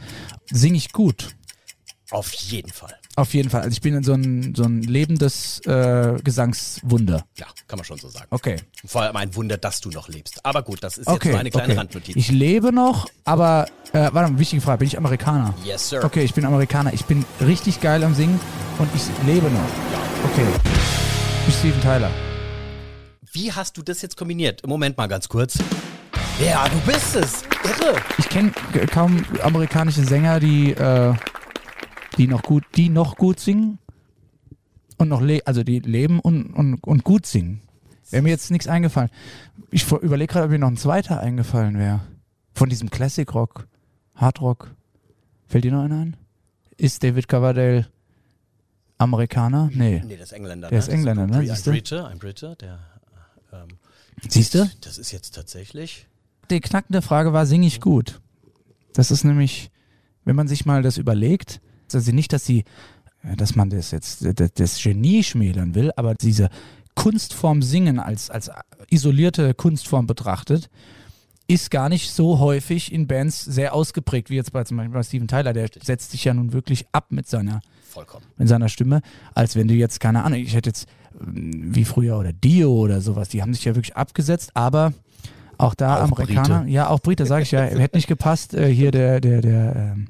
Singe 0.52 0.78
ich 0.78 0.92
gut? 0.92 1.36
Auf 2.12 2.32
jeden 2.34 2.72
Fall. 2.72 2.94
Auf 3.22 3.36
jeden 3.36 3.52
Fall. 3.52 3.62
Also 3.62 3.74
ich 3.74 3.82
bin 3.82 4.02
so 4.02 4.14
ein, 4.14 4.56
so 4.56 4.64
ein 4.64 4.82
lebendes 4.82 5.60
äh, 5.68 6.18
Gesangswunder. 6.24 7.24
Ja, 7.38 7.46
kann 7.68 7.78
man 7.78 7.86
schon 7.86 8.00
so 8.00 8.10
sagen. 8.10 8.26
Okay. 8.32 8.56
Vor 8.84 9.04
allem 9.04 9.16
ein 9.16 9.36
Wunder, 9.36 9.58
dass 9.58 9.80
du 9.80 9.92
noch 9.92 10.10
lebst. 10.10 10.44
Aber 10.44 10.64
gut, 10.64 10.82
das 10.82 10.98
ist 10.98 11.06
okay, 11.06 11.28
jetzt 11.28 11.32
nur 11.34 11.40
eine 11.40 11.52
kleine 11.52 11.68
okay. 11.68 11.78
Randnotiz. 11.78 12.16
Ich 12.16 12.32
lebe 12.32 12.74
noch, 12.74 13.08
aber 13.24 13.68
äh, 13.94 14.10
warte 14.12 14.32
mal, 14.32 14.40
wichtige 14.40 14.60
Frage, 14.60 14.80
bin 14.80 14.88
ich 14.88 14.98
Amerikaner? 14.98 15.54
Yes, 15.64 15.90
sir. 15.90 16.04
Okay, 16.04 16.24
ich 16.24 16.34
bin 16.34 16.46
Amerikaner. 16.46 16.94
Ich 16.94 17.06
bin 17.06 17.24
richtig 17.40 17.80
geil 17.80 18.04
am 18.04 18.16
Singen 18.16 18.40
und 18.80 18.90
ich 18.96 19.04
lebe 19.28 19.52
noch. 19.52 19.60
Ja. 19.60 20.00
Okay. 20.32 20.48
Ich 21.42 21.46
bin 21.46 21.72
Steven 21.74 21.82
Tyler. 21.82 22.10
Wie 23.34 23.52
hast 23.52 23.78
du 23.78 23.84
das 23.84 24.02
jetzt 24.02 24.18
kombiniert? 24.18 24.66
Moment 24.66 24.98
mal 24.98 25.06
ganz 25.06 25.30
kurz. 25.30 25.60
Ja, 26.44 26.68
du 26.68 26.92
bist 26.92 27.16
es. 27.16 27.44
Irre. 27.64 28.02
Ich 28.18 28.28
kenne 28.30 28.52
kaum 28.92 29.24
amerikanische 29.44 30.04
Sänger, 30.04 30.40
die 30.40 30.72
äh, 30.72 31.14
die 32.18 32.28
noch 32.28 32.44
gut, 32.44 32.64
die 32.76 32.90
noch 32.90 33.16
gut 33.16 33.40
singen 33.40 33.80
und 34.98 35.10
noch 35.10 35.22
le 35.22 35.42
also 35.46 35.64
die 35.64 35.80
leben 35.80 36.20
und, 36.20 36.54
und, 36.54 36.76
und 36.84 37.04
gut 37.04 37.26
singen. 37.26 37.62
Wäre 38.10 38.24
mir 38.24 38.30
jetzt 38.30 38.52
nichts 38.52 38.68
eingefallen. 38.68 39.10
Ich 39.72 39.90
überlege 39.92 40.32
gerade, 40.32 40.46
ob 40.46 40.52
mir 40.52 40.60
noch 40.60 40.68
ein 40.68 40.78
zweiter 40.78 41.22
eingefallen 41.22 41.78
wäre. 41.78 42.02
Von 42.54 42.70
diesem 42.70 42.90
Classic 42.90 43.34
Rock, 43.34 43.68
Hard 44.16 44.42
Rock. 44.42 44.76
Fällt 45.48 45.64
dir 45.64 45.72
noch 45.72 45.84
einer 45.84 46.00
ein? 46.00 46.18
Ist 46.78 47.04
David 47.04 47.28
Coverdale 47.28 47.88
Amerikaner? 48.98 49.70
Nee. 49.74 50.02
Nee, 50.06 50.16
der 50.16 50.24
ist 50.24 50.34
Engländer. 50.34 50.70
Der 50.70 50.78
ne? 50.78 50.84
ist 50.84 50.90
Engländer, 50.90 51.28
ne? 51.28 51.38
Ein 51.38 51.62
Brite, 51.64 52.08
ein 52.08 52.20
Brite, 52.20 52.56
der. 52.60 52.80
Ähm, 53.54 53.68
Siehst 54.28 54.54
du? 54.54 54.70
Das 54.82 54.98
ist 54.98 55.12
jetzt 55.12 55.36
tatsächlich. 55.36 56.08
Die 56.50 56.60
knackende 56.60 57.02
Frage 57.02 57.34
war, 57.34 57.46
singe 57.46 57.68
ich 57.68 57.82
gut? 57.82 58.22
Das 58.94 59.10
ist 59.10 59.24
nämlich, 59.24 59.72
wenn 60.26 60.36
man 60.36 60.48
sich 60.48 60.66
mal 60.66 60.82
das 60.82 60.98
überlegt, 60.98 61.62
also 61.96 62.12
nicht, 62.12 62.34
dass 62.34 62.46
sie, 62.46 62.64
äh, 63.24 63.36
dass 63.36 63.56
man 63.56 63.70
das 63.70 63.92
jetzt 63.92 64.26
das, 64.56 64.82
Genie 64.82 65.24
schmälern 65.24 65.76
will, 65.76 65.92
aber 65.96 66.16
diese 66.16 66.50
Kunstform 66.96 67.62
Singen 67.62 68.00
als, 68.00 68.30
als 68.30 68.52
isolierte 68.90 69.54
Kunstform 69.54 70.08
betrachtet, 70.08 70.70
ist 71.48 71.72
gar 71.72 71.90
nicht 71.90 72.12
so 72.12 72.40
häufig 72.40 72.92
in 72.92 73.08
Bands 73.08 73.44
sehr 73.44 73.74
ausgeprägt, 73.74 74.30
wie 74.30 74.36
jetzt 74.36 74.54
bei 74.54 74.64
zum 74.64 74.78
Beispiel 74.78 74.94
bei 74.94 75.04
Steven 75.04 75.28
Tyler, 75.28 75.54
der 75.54 75.70
setzt 75.82 76.12
sich 76.12 76.24
ja 76.24 76.34
nun 76.34 76.54
wirklich 76.54 76.86
ab 76.92 77.08
mit 77.10 77.28
seiner, 77.28 77.62
Vollkommen. 77.90 78.26
mit 78.38 78.48
seiner 78.48 78.70
Stimme, 78.70 79.02
als 79.34 79.56
wenn 79.56 79.68
du 79.68 79.74
jetzt, 79.74 80.00
keine 80.00 80.24
Ahnung, 80.24 80.40
ich 80.40 80.56
hätte 80.56 80.70
jetzt 80.70 80.88
ähm, 81.20 81.76
wie 81.76 81.86
früher 81.86 82.18
oder 82.18 82.32
Dio 82.32 82.72
oder 82.72 83.02
sowas, 83.02 83.30
die 83.30 83.42
haben 83.42 83.54
sich 83.54 83.66
ja 83.66 83.76
wirklich 83.76 83.96
abgesetzt, 83.98 84.52
aber 84.54 84.94
auch 85.58 85.76
da 85.76 85.98
auch 85.98 86.04
Amerikaner, 86.04 86.62
Brite. 86.62 86.72
ja, 86.72 86.88
auch 86.88 87.00
Brite, 87.00 87.26
sage 87.26 87.44
ich 87.44 87.52
ja, 87.52 87.62
hätte 87.62 87.98
nicht 87.98 88.08
gepasst, 88.08 88.54
äh, 88.54 88.74
hier 88.74 88.92
der, 88.92 89.20
der, 89.20 89.42
der, 89.42 89.76
ähm, 89.76 90.08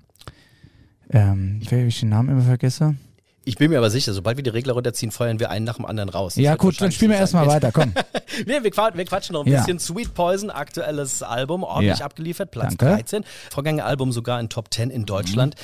ähm, 1.12 1.60
ich 1.62 2.00
den 2.00 2.10
Namen 2.10 2.30
immer 2.30 2.41
vergesse. 2.41 2.96
Ich 3.44 3.56
bin 3.58 3.72
mir 3.72 3.80
aber 3.80 3.89
sicher, 3.89 4.13
sobald 4.13 4.38
wir 4.38 4.44
die 4.44 4.51
Regler 4.51 4.74
runterziehen, 4.74 5.12
feuern 5.12 5.39
wir 5.39 5.50
einen 5.50 5.65
nach 5.65 5.77
dem 5.77 5.86
anderen 5.86 6.10
raus. 6.10 6.36
Das 6.36 6.44
Ja, 6.44 6.56
gut, 6.56 6.80
dann 6.80 6.91
spielen 6.91 7.10
wir 7.12 7.18
erstmal 7.18 7.48
weiter, 7.48 7.72
komm. 7.72 7.94
Nee, 8.46 8.63
wir, 8.63 8.72
quatschen, 8.72 8.98
wir 8.98 9.06
quatschen 9.06 9.34
noch 9.34 9.46
ein 9.46 9.51
Ja. 9.51 9.58
bisschen. 9.60 9.80
Sweet 9.80 10.13
Poison, 10.13 10.50
aktuelles 10.51 11.22
Album, 11.24 11.63
ordentlich 11.63 12.00
Ja. 12.00 12.06
abgeliefert, 12.06 12.51
Platz 12.51 12.77
Danke. 12.77 12.96
13. 12.96 13.24
Vorgängeralbum 13.50 14.12
sogar 14.12 14.39
in 14.39 14.48
Top 14.50 14.74
10 14.74 14.89
in 14.89 15.06
Deutschland. 15.06 15.56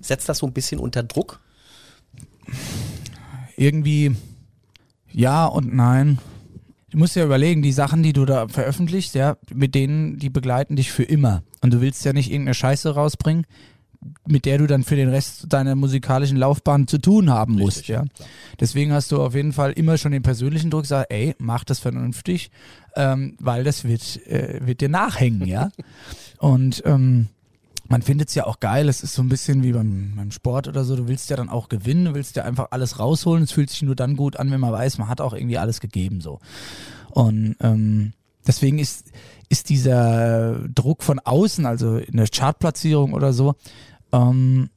Setzt 0.00 0.28
das 0.28 0.38
so 0.38 0.46
ein 0.46 0.52
bisschen 0.52 0.80
unter 0.80 1.02
Druck? 1.02 1.40
irgendwie 3.56 4.16
ja 5.12 5.46
und 5.46 5.74
nein. 5.74 6.18
Du 6.90 6.98
musst 6.98 7.14
ja 7.14 7.24
überlegen, 7.24 7.62
die 7.62 7.72
Sachen, 7.72 8.02
die 8.02 8.12
du 8.12 8.24
da 8.24 8.48
veröffentlichst, 8.48 9.14
ja, 9.14 9.36
mit 9.54 9.74
denen, 9.76 10.18
die 10.18 10.30
begleiten 10.30 10.74
dich 10.74 10.90
für 10.90 11.04
immer. 11.04 11.42
Und 11.60 11.72
du 11.72 11.80
willst 11.80 12.04
ja 12.04 12.12
nicht 12.12 12.30
irgendeine 12.30 12.54
Scheiße 12.54 12.94
rausbringen, 12.94 13.46
mit 14.26 14.46
der 14.46 14.58
du 14.58 14.66
dann 14.66 14.82
für 14.82 14.96
den 14.96 15.08
Rest 15.08 15.52
deiner 15.52 15.74
musikalischen 15.74 16.36
Laufbahn 16.36 16.86
zu 16.86 16.98
tun 16.98 17.30
haben 17.30 17.54
musst, 17.54 17.88
ja. 17.88 18.04
Deswegen 18.58 18.92
hast 18.92 19.12
du 19.12 19.22
auf 19.22 19.34
jeden 19.34 19.52
Fall 19.52 19.72
immer 19.72 19.98
schon 19.98 20.12
den 20.12 20.22
persönlichen 20.22 20.70
Druck, 20.70 20.86
sag, 20.86 21.06
ey, 21.10 21.34
mach 21.38 21.64
das 21.64 21.80
vernünftig, 21.80 22.50
ähm, 22.96 23.36
weil 23.40 23.64
das 23.64 23.84
wird, 23.84 24.26
äh, 24.26 24.60
wird 24.62 24.80
dir 24.80 24.88
nachhängen, 24.88 25.46
ja. 25.46 25.70
Und 26.38 26.82
ähm, 26.86 27.28
man 27.88 28.02
findet 28.02 28.28
es 28.28 28.34
ja 28.36 28.46
auch 28.46 28.60
geil, 28.60 28.88
es 28.88 29.02
ist 29.02 29.14
so 29.14 29.22
ein 29.22 29.28
bisschen 29.28 29.62
wie 29.62 29.72
beim, 29.72 30.14
beim 30.16 30.30
Sport 30.30 30.68
oder 30.68 30.84
so, 30.84 30.96
du 30.96 31.08
willst 31.08 31.28
ja 31.28 31.36
dann 31.36 31.48
auch 31.48 31.68
gewinnen, 31.68 32.06
du 32.06 32.14
willst 32.14 32.36
ja 32.36 32.44
einfach 32.44 32.68
alles 32.70 32.98
rausholen, 32.98 33.42
es 33.42 33.52
fühlt 33.52 33.68
sich 33.68 33.82
nur 33.82 33.96
dann 33.96 34.16
gut 34.16 34.36
an, 34.36 34.50
wenn 34.50 34.60
man 34.60 34.72
weiß, 34.72 34.98
man 34.98 35.08
hat 35.08 35.20
auch 35.20 35.34
irgendwie 35.34 35.58
alles 35.58 35.80
gegeben 35.80 36.20
so. 36.20 36.38
Und 37.10 37.56
ähm, 37.60 38.12
deswegen 38.46 38.78
ist, 38.78 39.10
ist 39.50 39.68
dieser 39.68 40.58
Druck 40.68 41.02
von 41.02 41.18
außen, 41.18 41.66
also 41.66 41.98
in 41.98 42.16
der 42.16 42.28
Chartplatzierung 42.28 43.12
oder 43.12 43.32
so, 43.34 43.54
ähm, 44.12 44.70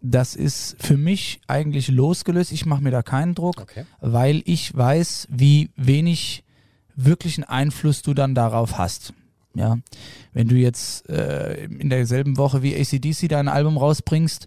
das 0.00 0.34
ist 0.34 0.76
für 0.80 0.96
mich 0.96 1.40
eigentlich 1.46 1.88
losgelöst. 1.88 2.50
Ich 2.52 2.64
mache 2.66 2.82
mir 2.82 2.90
da 2.90 3.02
keinen 3.02 3.34
Druck, 3.34 3.60
Okay. 3.60 3.84
weil 4.00 4.42
ich 4.46 4.74
weiß, 4.76 5.28
wie 5.30 5.70
wenig 5.76 6.42
wirklichen 6.96 7.44
Einfluss 7.44 8.02
du 8.02 8.14
dann 8.14 8.34
darauf 8.34 8.78
hast. 8.78 9.12
Ja, 9.54 9.76
wenn 10.32 10.48
du 10.48 10.54
jetzt 10.56 11.08
äh, 11.10 11.64
in 11.66 11.90
derselben 11.90 12.38
Woche 12.38 12.62
wie 12.62 12.74
ACDC 12.74 13.28
dein 13.28 13.48
Album 13.48 13.76
rausbringst, 13.76 14.46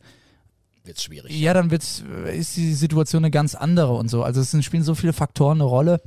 Wird's 0.84 1.04
schwierig. 1.04 1.32
ja, 1.40 1.54
dann 1.54 1.70
wird's, 1.72 2.04
ist 2.34 2.56
die 2.58 2.74
Situation 2.74 3.24
eine 3.24 3.32
ganz 3.32 3.56
andere 3.56 3.94
und 3.94 4.10
so. 4.10 4.24
Also 4.24 4.42
es 4.42 4.52
sind, 4.52 4.64
spielen 4.66 4.84
so 4.84 4.94
viele 4.96 5.14
Faktoren 5.14 5.58
eine 5.58 5.64
Rolle. 5.64 6.02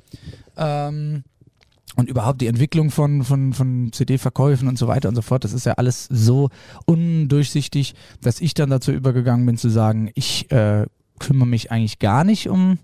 Ähm, 0.57 1.25
und 1.99 2.09
überhaupt 2.09 2.41
die 2.41 2.47
Entwicklung 2.47 2.93
von, 2.93 3.25
von, 3.25 3.53
von 3.53 3.91
CD-Verkäufen 3.93 4.69
und 4.69 4.79
so 4.79 4.87
weiter 4.87 5.09
und 5.09 5.17
so 5.17 5.23
fort, 5.23 5.43
das 5.43 5.53
ist 5.53 5.67
ja 5.67 5.73
alles 5.73 6.07
so 6.09 6.49
undurchsichtig, 6.85 7.97
dass 8.23 8.41
ich 8.41 8.55
dann 8.55 8.71
dazu 8.71 8.93
übergegangen 8.93 9.45
bin 9.45 9.57
zu 9.57 9.69
sagen, 9.69 10.13
ich 10.15 10.49
äh, 10.53 10.87
kümmere 11.19 11.49
mich 11.49 11.73
eigentlich 11.73 11.99
gar 11.99 12.23
nicht 12.23 12.49
um, 12.49 12.79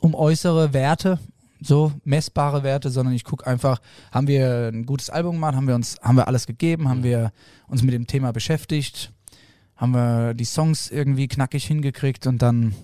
um 0.00 0.16
äußere 0.16 0.72
Werte, 0.72 1.20
so 1.60 1.92
messbare 2.02 2.64
Werte, 2.64 2.90
sondern 2.90 3.14
ich 3.14 3.22
gucke 3.22 3.46
einfach, 3.46 3.80
haben 4.10 4.26
wir 4.26 4.72
ein 4.72 4.84
gutes 4.84 5.10
Album 5.10 5.36
gemacht, 5.36 5.54
haben 5.54 5.68
wir 5.68 5.76
uns, 5.76 5.98
haben 6.02 6.16
wir 6.16 6.26
alles 6.26 6.48
gegeben, 6.48 6.88
haben 6.88 7.04
wir 7.04 7.30
uns 7.68 7.84
mit 7.84 7.94
dem 7.94 8.08
Thema 8.08 8.32
beschäftigt, 8.32 9.12
haben 9.76 9.92
wir 9.92 10.34
die 10.34 10.44
Songs 10.44 10.90
irgendwie 10.90 11.28
knackig 11.28 11.64
hingekriegt 11.66 12.26
und 12.26 12.42
dann 12.42 12.74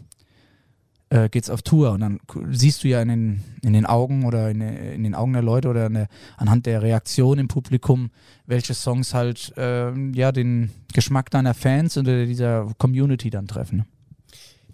äh, 1.11 1.29
geht's 1.29 1.51
auf 1.51 1.63
Tour 1.63 1.93
und 1.93 2.01
dann 2.01 2.21
siehst 2.51 2.83
du 2.83 2.89
ja 2.89 3.01
in 3.01 3.09
den, 3.09 3.45
in 3.63 3.73
den 3.73 3.87
Augen 3.87 4.25
oder 4.25 4.51
in, 4.51 4.61
in 4.61 5.05
den 5.05 5.15
Augen 5.15 5.33
der 5.33 5.43
Leute 5.43 5.69
oder 5.69 5.89
der, 5.89 6.09
anhand 6.37 6.67
der 6.67 6.83
Reaktion 6.83 7.39
im 7.39 7.49
Publikum, 7.49 8.11
welche 8.47 8.75
Songs 8.75 9.15
halt 9.15 9.53
ähm, 9.57 10.15
ja 10.15 10.33
den 10.33 10.71
Geschmack 10.93 11.31
deiner 11.31 11.55
Fans 11.55 11.97
oder 11.97 12.27
dieser 12.27 12.69
Community 12.79 13.31
dann 13.31 13.47
treffen. 13.47 13.85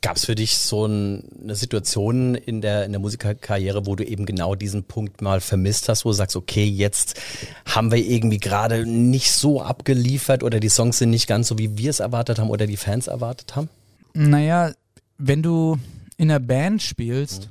Gab 0.00 0.16
es 0.16 0.24
für 0.24 0.34
dich 0.34 0.58
so 0.58 0.86
ein, 0.86 1.22
eine 1.44 1.54
Situation 1.54 2.34
in 2.34 2.60
der, 2.60 2.86
in 2.86 2.90
der 2.92 3.00
Musikerkarriere, 3.00 3.86
wo 3.86 3.94
du 3.94 4.04
eben 4.04 4.26
genau 4.26 4.56
diesen 4.56 4.82
Punkt 4.82 5.22
mal 5.22 5.40
vermisst 5.40 5.88
hast, 5.88 6.04
wo 6.04 6.08
du 6.08 6.14
sagst, 6.14 6.34
okay, 6.34 6.64
jetzt 6.64 7.20
haben 7.66 7.92
wir 7.92 7.98
irgendwie 7.98 8.38
gerade 8.38 8.84
nicht 8.84 9.30
so 9.30 9.62
abgeliefert 9.62 10.42
oder 10.42 10.58
die 10.58 10.70
Songs 10.70 10.98
sind 10.98 11.10
nicht 11.10 11.28
ganz 11.28 11.46
so, 11.46 11.58
wie 11.58 11.78
wir 11.78 11.90
es 11.90 12.00
erwartet 12.00 12.40
haben 12.40 12.50
oder 12.50 12.66
die 12.66 12.76
Fans 12.76 13.06
erwartet 13.06 13.54
haben? 13.54 13.68
Naja, 14.14 14.72
wenn 15.18 15.40
du 15.42 15.78
in 16.22 16.30
einer 16.30 16.38
Band 16.38 16.80
spielst, 16.80 17.50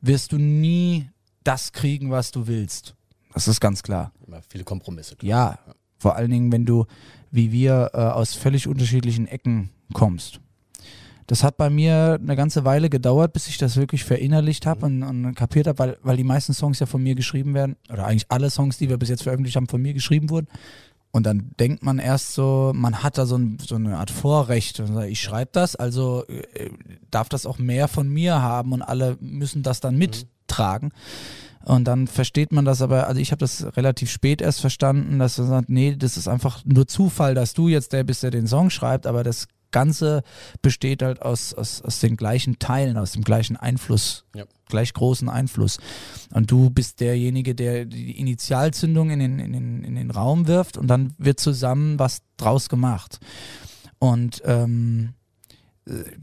wirst 0.00 0.32
du 0.32 0.38
nie 0.38 1.10
das 1.44 1.70
kriegen, 1.70 2.10
was 2.10 2.30
du 2.30 2.46
willst. 2.46 2.94
Das 3.34 3.46
ist 3.46 3.60
ganz 3.60 3.82
klar. 3.82 4.10
Immer 4.26 4.40
viele 4.48 4.64
Kompromisse. 4.64 5.16
Ja, 5.20 5.58
vor 5.98 6.16
allen 6.16 6.30
Dingen, 6.30 6.50
wenn 6.50 6.64
du, 6.64 6.86
wie 7.30 7.52
wir, 7.52 7.90
äh, 7.92 7.98
aus 7.98 8.34
völlig 8.34 8.68
unterschiedlichen 8.68 9.26
Ecken 9.26 9.68
kommst. 9.92 10.40
Das 11.26 11.44
hat 11.44 11.58
bei 11.58 11.68
mir 11.68 12.18
eine 12.22 12.36
ganze 12.36 12.64
Weile 12.64 12.88
gedauert, 12.88 13.34
bis 13.34 13.48
ich 13.48 13.58
das 13.58 13.76
wirklich 13.76 14.04
verinnerlicht 14.04 14.64
habe 14.64 14.86
und, 14.86 15.02
und 15.02 15.34
kapiert 15.34 15.66
habe, 15.66 15.78
weil, 15.78 15.98
weil 16.02 16.16
die 16.16 16.24
meisten 16.24 16.54
Songs 16.54 16.78
ja 16.78 16.86
von 16.86 17.02
mir 17.02 17.14
geschrieben 17.14 17.52
werden, 17.52 17.76
oder 17.90 18.06
eigentlich 18.06 18.30
alle 18.30 18.48
Songs, 18.48 18.78
die 18.78 18.88
wir 18.88 18.96
bis 18.96 19.10
jetzt 19.10 19.24
veröffentlicht 19.24 19.56
haben, 19.56 19.68
von 19.68 19.82
mir 19.82 19.92
geschrieben 19.92 20.30
wurden. 20.30 20.48
Und 21.14 21.26
dann 21.26 21.52
denkt 21.60 21.84
man 21.84 22.00
erst 22.00 22.32
so, 22.32 22.72
man 22.74 23.04
hat 23.04 23.18
da 23.18 23.24
so, 23.24 23.38
ein, 23.38 23.58
so 23.64 23.76
eine 23.76 23.98
Art 23.98 24.10
Vorrecht. 24.10 24.82
Ich 25.06 25.20
schreibe 25.20 25.50
das, 25.52 25.76
also 25.76 26.24
äh, 26.26 26.70
darf 27.12 27.28
das 27.28 27.46
auch 27.46 27.58
mehr 27.58 27.86
von 27.86 28.08
mir 28.08 28.42
haben 28.42 28.72
und 28.72 28.82
alle 28.82 29.16
müssen 29.20 29.62
das 29.62 29.78
dann 29.78 29.96
mittragen. 29.96 30.90
Und 31.64 31.84
dann 31.84 32.08
versteht 32.08 32.50
man 32.50 32.64
das 32.64 32.82
aber, 32.82 33.06
also 33.06 33.20
ich 33.20 33.30
habe 33.30 33.38
das 33.38 33.76
relativ 33.76 34.10
spät 34.10 34.42
erst 34.42 34.60
verstanden, 34.60 35.20
dass 35.20 35.38
man 35.38 35.46
sagt, 35.46 35.68
nee, 35.68 35.94
das 35.94 36.16
ist 36.16 36.26
einfach 36.26 36.64
nur 36.64 36.88
Zufall, 36.88 37.36
dass 37.36 37.54
du 37.54 37.68
jetzt 37.68 37.92
der 37.92 38.02
bist, 38.02 38.24
der 38.24 38.32
den 38.32 38.48
Song 38.48 38.70
schreibt, 38.70 39.06
aber 39.06 39.22
das 39.22 39.46
Ganze 39.74 40.22
besteht 40.62 41.02
halt 41.02 41.20
aus, 41.20 41.52
aus, 41.52 41.82
aus 41.82 41.98
den 41.98 42.16
gleichen 42.16 42.58
Teilen, 42.60 42.96
aus 42.96 43.12
dem 43.12 43.24
gleichen 43.24 43.56
Einfluss, 43.56 44.24
Ja. 44.34 44.44
gleich 44.68 44.92
großen 44.94 45.28
Einfluss. 45.28 45.78
Und 46.32 46.50
du 46.50 46.70
bist 46.70 47.00
derjenige, 47.00 47.54
der 47.56 47.84
die 47.84 48.18
Initialzündung 48.18 49.10
in 49.10 49.18
den, 49.18 49.38
in 49.40 49.52
den, 49.52 49.84
in 49.84 49.96
den 49.96 50.10
Raum 50.12 50.46
wirft 50.46 50.78
und 50.78 50.86
dann 50.86 51.12
wird 51.18 51.40
zusammen 51.40 51.98
was 51.98 52.22
draus 52.36 52.68
gemacht. 52.68 53.18
Und 53.98 54.42
ähm, 54.44 55.14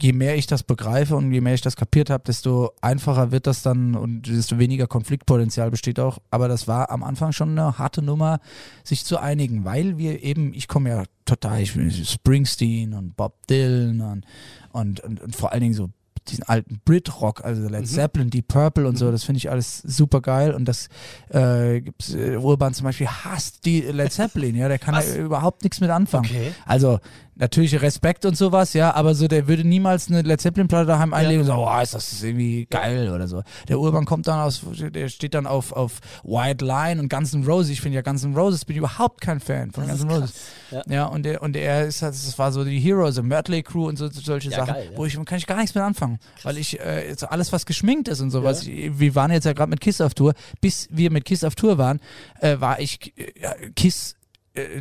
je 0.01 0.13
mehr 0.13 0.35
ich 0.35 0.47
das 0.47 0.63
begreife 0.63 1.15
und 1.15 1.31
je 1.31 1.41
mehr 1.41 1.53
ich 1.53 1.61
das 1.61 1.75
kapiert 1.75 2.09
habe, 2.09 2.23
desto 2.25 2.71
einfacher 2.81 3.31
wird 3.31 3.45
das 3.45 3.61
dann 3.61 3.95
und 3.95 4.27
desto 4.27 4.57
weniger 4.57 4.87
Konfliktpotenzial 4.87 5.69
besteht 5.69 5.99
auch. 5.99 6.17
Aber 6.31 6.47
das 6.47 6.67
war 6.67 6.89
am 6.89 7.03
Anfang 7.03 7.31
schon 7.31 7.51
eine 7.51 7.77
harte 7.77 8.01
Nummer, 8.01 8.39
sich 8.83 9.05
zu 9.05 9.19
einigen, 9.19 9.63
weil 9.63 9.97
wir 9.97 10.23
eben, 10.23 10.53
ich 10.53 10.67
komme 10.67 10.89
ja 10.89 11.03
total, 11.25 11.61
ich 11.61 11.75
bin 11.75 11.91
Springsteen 11.91 12.93
und 12.93 13.15
Bob 13.15 13.45
Dylan 13.47 14.01
und, 14.01 14.25
und, 14.71 14.99
und, 15.01 15.21
und 15.21 15.35
vor 15.35 15.51
allen 15.51 15.61
Dingen 15.61 15.75
so 15.75 15.89
diesen 16.27 16.43
alten 16.43 16.79
Brit-Rock, 16.85 17.43
also 17.43 17.67
Led 17.67 17.87
Zeppelin, 17.87 18.29
Deep 18.29 18.47
Purple 18.47 18.87
und 18.87 18.95
so, 18.97 19.11
das 19.11 19.23
finde 19.23 19.37
ich 19.37 19.49
alles 19.49 19.79
super 19.79 20.21
geil 20.21 20.53
und 20.53 20.65
das 20.65 20.87
äh, 21.29 21.81
gibt's, 21.81 22.13
äh, 22.13 22.35
Urban 22.35 22.73
zum 22.73 22.85
Beispiel 22.85 23.07
hasst 23.07 23.65
die 23.65 23.81
Led 23.81 24.11
Zeppelin, 24.11 24.55
ja, 24.55 24.67
der 24.67 24.79
kann 24.79 24.95
Was? 24.95 25.13
da 25.13 25.19
überhaupt 25.19 25.63
nichts 25.63 25.79
mit 25.81 25.89
anfangen. 25.89 26.25
Okay. 26.25 26.51
Also 26.65 26.99
natürlich 27.41 27.81
Respekt 27.81 28.23
und 28.25 28.37
sowas, 28.37 28.73
ja, 28.73 28.93
aber 28.93 29.15
so 29.15 29.27
der 29.27 29.47
würde 29.49 29.65
niemals 29.65 30.07
eine 30.07 30.21
Led 30.21 30.39
Zeppelin 30.39 30.69
Platte 30.69 30.85
daheim 30.85 31.13
einlegen 31.13 31.41
und 31.41 31.47
sagen, 31.47 31.59
oh, 31.59 31.81
ist 31.81 31.93
das 31.93 32.23
irgendwie 32.23 32.67
geil 32.69 33.11
oder 33.11 33.27
so. 33.27 33.43
Der 33.67 33.79
Urban 33.79 34.05
kommt 34.05 34.27
dann 34.27 34.39
aus, 34.39 34.61
der 34.79 35.09
steht 35.09 35.33
dann 35.33 35.47
auf 35.47 35.73
auf 35.73 35.99
White 36.23 36.63
Line 36.63 37.01
und 37.01 37.09
Guns 37.09 37.33
N' 37.33 37.43
Roses. 37.43 37.71
Ich 37.71 37.81
finde 37.81 37.95
ja 37.97 38.01
Guns 38.01 38.23
N' 38.23 38.35
Roses 38.35 38.63
bin 38.63 38.75
ich 38.75 38.77
überhaupt 38.77 39.19
kein 39.19 39.39
Fan 39.41 39.71
von 39.71 39.87
Guns 39.87 40.03
N' 40.03 40.09
Roses. 40.09 40.33
Ja. 40.69 40.83
Ja. 40.87 41.05
und 41.07 41.23
der 41.23 41.41
und 41.41 41.55
er 41.57 41.85
ist 41.85 42.01
halt, 42.01 42.13
das 42.13 42.37
war 42.39 42.51
so 42.51 42.63
die 42.63 42.79
Heroes, 42.79 43.15
so 43.15 43.23
Mötley 43.23 43.63
Crew 43.63 43.87
und 43.87 43.97
so 43.97 44.07
solche 44.07 44.49
Ja, 44.51 44.57
Sachen, 44.59 44.73
geil, 44.75 44.89
ja. 44.91 44.97
wo 44.97 45.05
ich 45.05 45.17
kann 45.25 45.37
ich 45.37 45.47
gar 45.47 45.57
nichts 45.57 45.75
mit 45.75 45.83
anfangen, 45.83 46.19
weil 46.43 46.57
ich 46.57 46.79
äh, 46.79 47.09
jetzt 47.09 47.29
alles 47.29 47.51
was 47.51 47.65
geschminkt 47.65 48.07
ist 48.07 48.21
und 48.21 48.29
sowas. 48.31 48.65
Ich, 48.67 48.99
wir 48.99 49.15
waren 49.15 49.31
jetzt 49.31 49.45
ja 49.45 49.53
gerade 49.53 49.69
mit 49.69 49.81
Kiss 49.81 49.99
auf 49.99 50.13
Tour, 50.13 50.33
bis 50.61 50.87
wir 50.91 51.11
mit 51.11 51.25
Kiss 51.25 51.43
auf 51.43 51.55
Tour 51.55 51.77
waren, 51.77 51.99
äh, 52.39 52.59
war 52.59 52.79
ich 52.79 53.13
äh, 53.17 53.71
Kiss 53.75 54.15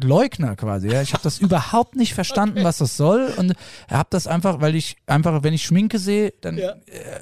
Leugner 0.02 0.56
quasi. 0.56 0.88
Ja. 0.88 1.00
Ich 1.02 1.12
habe 1.12 1.22
das 1.22 1.38
überhaupt 1.38 1.94
nicht 1.96 2.14
verstanden, 2.14 2.64
was 2.64 2.78
das 2.78 2.96
soll 2.96 3.32
und 3.36 3.52
habe 3.88 4.08
das 4.10 4.26
einfach, 4.26 4.60
weil 4.60 4.74
ich 4.74 4.96
einfach, 5.06 5.42
wenn 5.42 5.54
ich 5.54 5.62
Schminke 5.62 5.98
sehe, 5.98 6.32
dann 6.40 6.58
Ja. 6.58 6.70
äh, 6.86 7.20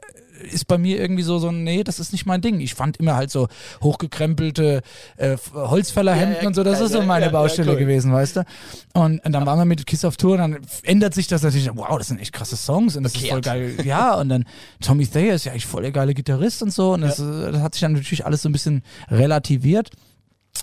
ist 0.53 0.69
bei 0.69 0.79
mir 0.79 1.01
irgendwie 1.01 1.25
so 1.25 1.41
so 1.41 1.51
nee, 1.51 1.83
das 1.83 1.99
ist 1.99 2.13
nicht 2.13 2.25
mein 2.25 2.41
Ding. 2.41 2.61
Ich 2.61 2.75
fand 2.75 2.97
immer 2.99 3.17
halt 3.17 3.31
so 3.31 3.49
hochgekrempelte 3.83 4.83
äh, 5.17 5.37
Holzfällerhemden 5.53 6.37
Ja, 6.37 6.43
ja, 6.43 6.47
und 6.49 6.55
so, 6.55 6.63
das 6.63 6.81
ist 6.81 6.93
so 6.93 7.03
meine 7.03 7.31
Baustelle 7.31 7.73
cool. 7.73 7.77
gewesen, 7.79 8.13
weißt 8.13 8.37
du? 8.37 8.45
Und, 8.95 9.25
und 9.25 9.33
dann 9.33 9.45
waren 9.47 9.59
wir 9.59 9.65
mit 9.65 9.85
Kiss 9.87 10.05
auf 10.05 10.17
Tour 10.17 10.35
und 10.35 10.39
dann 10.39 10.59
ändert 10.85 11.15
sich 11.15 11.27
das 11.27 11.43
natürlich, 11.43 11.69
wow, 11.75 11.99
das 11.99 12.07
sind 12.09 12.21
echt 12.21 12.33
krasse 12.33 12.57
Songs 12.57 12.97
und 12.97 13.03
das 13.03 13.15
ist 13.17 13.27
voll 13.27 13.41
geil. 13.41 13.75
Ja, 13.85 14.15
und 14.15 14.29
dann 14.29 14.45
Tommy 14.81 15.07
Thayer 15.07 15.35
ist 15.35 15.45
ja 15.45 15.53
echt 15.55 15.67
voll 15.67 15.83
der 15.83 15.91
geile 15.93 16.15
Gitarrist 16.15 16.63
und 16.63 16.73
so 16.73 16.93
und 16.93 17.01
das, 17.01 17.19
äh, 17.19 17.51
das 17.53 17.61
hat 17.61 17.75
sich 17.75 17.81
dann 17.81 17.93
natürlich 17.95 18.25
alles 18.25 18.43
so 18.43 18.49
ein 18.49 18.53
bisschen 18.53 18.83
relativiert. 19.11 19.91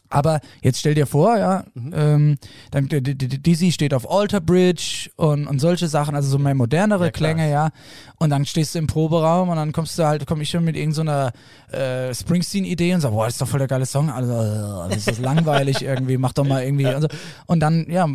Aber 0.10 0.40
jetzt 0.62 0.80
stell 0.80 0.94
dir 0.94 1.06
vor, 1.06 1.38
ja, 1.38 1.66
ähm, 1.76 2.38
dann 2.72 2.88
Dizzy 2.90 3.72
steht 3.72 3.94
auf 3.94 4.10
Alter 4.10 4.42
Bridge 4.42 5.10
und, 5.16 5.48
und 5.48 5.60
solche 5.60 5.88
Sachen, 5.88 6.16
also 6.16 6.30
so 6.30 6.38
mehr 6.38 6.56
modernere 6.56 7.06
Ja. 7.06 7.12
Klänge, 7.12 7.50
ja. 7.50 7.70
Und 8.18 8.30
dann 8.30 8.46
stehst 8.46 8.76
du 8.76 8.80
im 8.80 8.88
Proberaum 8.88 9.50
und 9.50 9.58
dann 9.58 9.72
kommst 9.72 9.98
du 10.00 10.06
halt, 10.06 10.26
komm 10.26 10.42
ich 10.42 10.50
schon 10.50 10.64
mit 10.64 10.76
irgendeiner 10.76 11.34
so 11.72 11.78
äh, 11.78 12.14
Springsteen-Idee 12.14 12.94
und 12.94 13.02
sag, 13.02 13.12
boah, 13.12 13.26
das 13.26 13.36
ist 13.36 13.42
doch 13.42 13.48
voll 13.48 13.60
der 13.60 13.68
geile 13.68 13.86
Song, 13.86 14.10
also 14.10 14.34
äh, 14.34 14.94
das 14.94 15.08
ist 15.08 15.20
langweilig 15.20 15.82
irgendwie, 15.82 16.18
mach 16.18 16.34
doch 16.34 16.46
mal 16.46 16.64
irgendwie. 16.64 16.88
Und, 16.88 17.02
so. 17.02 17.08
und 17.48 17.60
dann, 17.60 17.90
ja, 17.90 18.08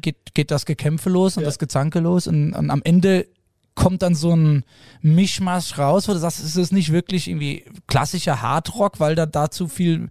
geht, 0.00 0.34
geht 0.34 0.50
das 0.50 0.66
Gekämpfe 0.66 1.10
los 1.10 1.36
und 1.36 1.44
das 1.44 1.58
Gezanke 1.58 2.00
los 2.00 2.26
und, 2.26 2.52
und 2.54 2.70
am 2.70 2.82
Ende 2.84 3.26
kommt 3.74 4.02
dann 4.02 4.14
so 4.14 4.34
ein 4.34 4.64
Mischmasch 5.00 5.78
raus, 5.78 6.08
wo 6.08 6.12
du 6.12 6.18
sagst, 6.18 6.40
es 6.40 6.56
ist 6.56 6.72
nicht 6.72 6.92
wirklich 6.92 7.28
irgendwie 7.28 7.64
klassischer 7.86 8.42
Hardrock, 8.42 9.00
weil 9.00 9.14
da 9.14 9.26
dazu 9.26 9.68
viel 9.68 10.04
äh, 10.04 10.08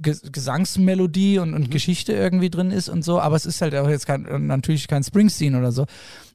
Gesangsmelodie 0.00 1.38
und, 1.38 1.54
und 1.54 1.68
mhm. 1.68 1.70
Geschichte 1.70 2.12
irgendwie 2.12 2.50
drin 2.50 2.70
ist 2.70 2.88
und 2.88 3.04
so, 3.04 3.20
aber 3.20 3.36
es 3.36 3.46
ist 3.46 3.60
halt 3.60 3.74
auch 3.74 3.88
jetzt 3.88 4.06
kein, 4.06 4.46
natürlich 4.46 4.88
kein 4.88 5.04
Springsteen 5.04 5.54
oder 5.54 5.72
so. 5.72 5.86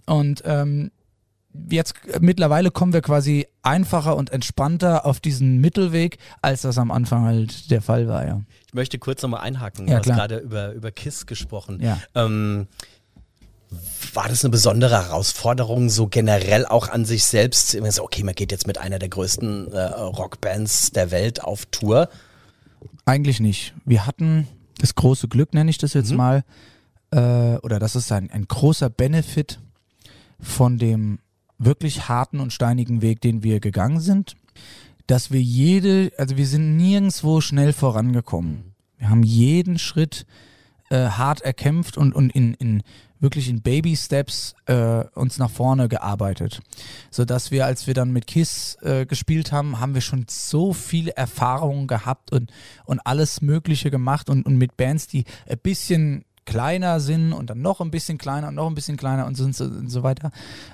Und 0.05 0.43
ähm, 0.45 0.91
jetzt 1.69 1.93
äh, 2.07 2.19
mittlerweile 2.21 2.71
kommen 2.71 2.93
wir 2.93 3.01
quasi 3.01 3.47
einfacher 3.61 4.15
und 4.15 4.31
entspannter 4.31 5.05
auf 5.05 5.19
diesen 5.19 5.59
Mittelweg, 5.59 6.17
als 6.41 6.61
das 6.61 6.77
am 6.77 6.91
Anfang 6.91 7.25
halt 7.25 7.71
der 7.71 7.81
Fall 7.81 8.07
war, 8.07 8.25
ja. 8.25 8.41
Ich 8.67 8.73
möchte 8.73 8.99
kurz 8.99 9.21
nochmal 9.21 9.41
einhaken. 9.41 9.87
Ja, 9.87 9.99
du 9.99 10.09
hast 10.09 10.17
gerade 10.17 10.37
über, 10.37 10.71
über 10.73 10.91
KISS 10.91 11.25
gesprochen. 11.25 11.81
Ja. 11.81 11.99
Ähm, 12.15 12.67
war 14.13 14.27
das 14.27 14.43
eine 14.43 14.51
besondere 14.51 15.03
Herausforderung, 15.05 15.89
so 15.89 16.07
generell 16.07 16.65
auch 16.65 16.89
an 16.89 17.05
sich 17.05 17.23
selbst? 17.23 17.75
Okay, 17.99 18.23
man 18.23 18.35
geht 18.35 18.51
jetzt 18.51 18.67
mit 18.67 18.77
einer 18.77 18.99
der 18.99 19.09
größten 19.09 19.71
äh, 19.71 19.81
Rockbands 19.81 20.91
der 20.91 21.11
Welt 21.11 21.43
auf 21.43 21.65
Tour. 21.67 22.09
Eigentlich 23.11 23.41
nicht. 23.41 23.73
Wir 23.83 24.07
hatten 24.07 24.47
das 24.77 24.95
große 24.95 25.27
Glück, 25.27 25.53
nenne 25.53 25.69
ich 25.69 25.77
das 25.77 25.93
jetzt 25.93 26.11
mhm. 26.11 26.17
mal, 26.17 26.43
äh, 27.11 27.57
oder 27.57 27.77
das 27.77 27.97
ist 27.97 28.09
ein, 28.09 28.31
ein 28.31 28.47
großer 28.47 28.89
Benefit 28.89 29.59
von 30.39 30.77
dem 30.77 31.19
wirklich 31.57 32.07
harten 32.07 32.39
und 32.39 32.53
steinigen 32.53 33.01
Weg, 33.01 33.19
den 33.19 33.43
wir 33.43 33.59
gegangen 33.59 33.99
sind, 33.99 34.37
dass 35.07 35.29
wir 35.29 35.41
jede, 35.41 36.13
also 36.17 36.37
wir 36.37 36.47
sind 36.47 36.77
nirgendwo 36.77 37.41
schnell 37.41 37.73
vorangekommen. 37.73 38.75
Wir 38.97 39.09
haben 39.09 39.23
jeden 39.23 39.77
Schritt 39.77 40.25
äh, 40.89 41.09
hart 41.09 41.41
erkämpft 41.41 41.97
und, 41.97 42.15
und 42.15 42.29
in, 42.29 42.53
in 42.53 42.81
wirklich 43.21 43.49
in 43.49 43.61
Baby 43.61 43.95
Steps 43.95 44.55
äh, 44.65 45.05
uns 45.15 45.37
nach 45.37 45.49
vorne 45.49 45.87
gearbeitet, 45.87 46.61
so 47.09 47.23
dass 47.23 47.51
wir, 47.51 47.65
als 47.65 47.87
wir 47.87 47.93
dann 47.93 48.11
mit 48.11 48.27
Kiss 48.27 48.77
äh, 48.81 49.05
gespielt 49.05 49.51
haben, 49.51 49.79
haben 49.79 49.93
wir 49.93 50.01
schon 50.01 50.25
so 50.27 50.73
viele 50.73 51.15
Erfahrungen 51.15 51.87
gehabt 51.87 52.31
und 52.31 52.51
und 52.85 52.99
alles 53.05 53.41
Mögliche 53.41 53.91
gemacht 53.91 54.29
und 54.29 54.45
und 54.45 54.57
mit 54.57 54.75
Bands, 54.75 55.07
die 55.07 55.25
ein 55.47 55.59
bisschen 55.59 56.25
kleiner 56.45 56.99
sind 56.99 57.33
und 57.33 57.49
dann 57.49 57.61
noch 57.61 57.81
ein 57.81 57.91
bisschen 57.91 58.17
kleiner 58.17 58.49
und 58.49 58.55
noch 58.55 58.67
ein 58.67 58.75
bisschen 58.75 58.97
kleiner 58.97 59.25
und 59.25 59.37
so, 59.37 59.45
und 59.45 59.55
so, 59.55 59.65
und 59.65 59.89
so 59.89 60.03
weiter, 60.03 60.31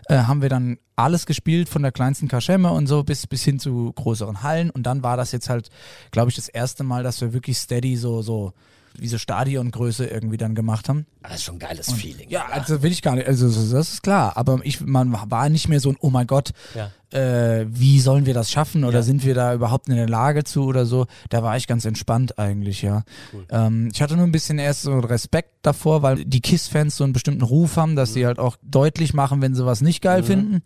äh, 0.08 0.20
haben 0.20 0.42
wir 0.42 0.50
dann 0.50 0.78
alles 0.96 1.26
gespielt, 1.26 1.70
von 1.70 1.84
der 1.84 1.92
kleinsten 1.92 2.28
Kaschemme 2.28 2.72
und 2.72 2.88
so 2.88 3.04
bis, 3.04 3.28
bis 3.28 3.44
hin 3.44 3.60
zu 3.60 3.92
größeren 3.94 4.42
Hallen. 4.44 4.70
Und 4.70 4.84
dann 4.84 5.04
war 5.04 5.18
das 5.18 5.32
jetzt 5.32 5.50
halt, 5.50 5.70
glaube 6.12 6.30
ich, 6.30 6.36
das 6.36 6.48
erste 6.48 6.84
Mal, 6.84 7.04
dass 7.04 7.22
wir 7.22 7.34
wirklich 7.34 7.58
steady 7.58 7.96
so, 7.96 8.22
so 8.22 8.54
wie 9.00 9.08
so 9.08 9.18
Stadiongröße 9.18 10.06
irgendwie 10.06 10.38
dann 10.38 10.56
gemacht 10.56 10.90
haben. 10.90 11.06
Das 11.22 11.36
ist 11.36 11.44
schon 11.44 11.56
ein 11.56 11.60
geiles 11.60 11.90
und, 11.90 11.96
Feeling. 11.96 12.30
Ja, 12.30 12.46
also 12.48 12.82
will 12.82 12.92
ich 12.92 13.02
gar 13.02 13.16
nicht, 13.16 13.28
also 13.28 13.48
das 13.48 13.94
ist 13.94 14.04
klar, 14.04 14.38
aber 14.38 14.60
ich, 14.64 14.82
man 14.82 15.12
war 15.30 15.50
nicht 15.50 15.68
mehr 15.68 15.80
so 15.80 15.90
ein, 15.90 15.98
oh 16.00 16.10
mein 16.10 16.28
Gott, 16.28 16.52
ja. 16.76 16.92
äh, 17.18 17.66
wie 17.70 18.00
sollen 18.00 18.26
wir 18.26 18.34
das 18.34 18.52
schaffen 18.52 18.84
oder 18.84 19.00
ja. 19.00 19.04
sind 19.04 19.26
wir 19.26 19.36
da 19.36 19.54
überhaupt 19.54 19.90
in 19.90 19.96
der 19.96 20.10
Lage 20.10 20.44
zu 20.44 20.66
oder 20.66 20.86
so. 20.86 21.06
Da 21.30 21.44
war 21.44 21.58
ich 21.58 21.68
ganz 21.68 21.86
entspannt 21.86 22.40
eigentlich, 22.40 22.82
ja. 22.82 23.04
Cool. 23.34 23.46
Ähm, 23.50 23.90
ich 23.94 24.02
hatte 24.02 24.16
nur 24.16 24.26
ein 24.26 24.32
bisschen 24.32 24.60
erst 24.60 24.84
so 24.84 25.00
Respekt 25.00 25.52
davor, 25.62 26.02
weil 26.02 26.26
die 26.26 26.42
KISS-Fans 26.42 26.96
so 26.96 27.04
einen 27.04 27.14
bestimmten 27.14 27.44
Ruf 27.44 27.76
haben, 27.78 27.96
dass 27.96 28.12
mhm. 28.12 28.14
sie 28.14 28.26
halt 28.26 28.40
auch 28.40 28.58
deutlich 28.62 29.14
machen, 29.14 29.42
wenn 29.42 29.56
sie 29.56 29.66
was 29.66 29.82
nicht 29.82 30.02
geil 30.02 30.22
mhm. 30.22 30.26
finden. 30.26 30.62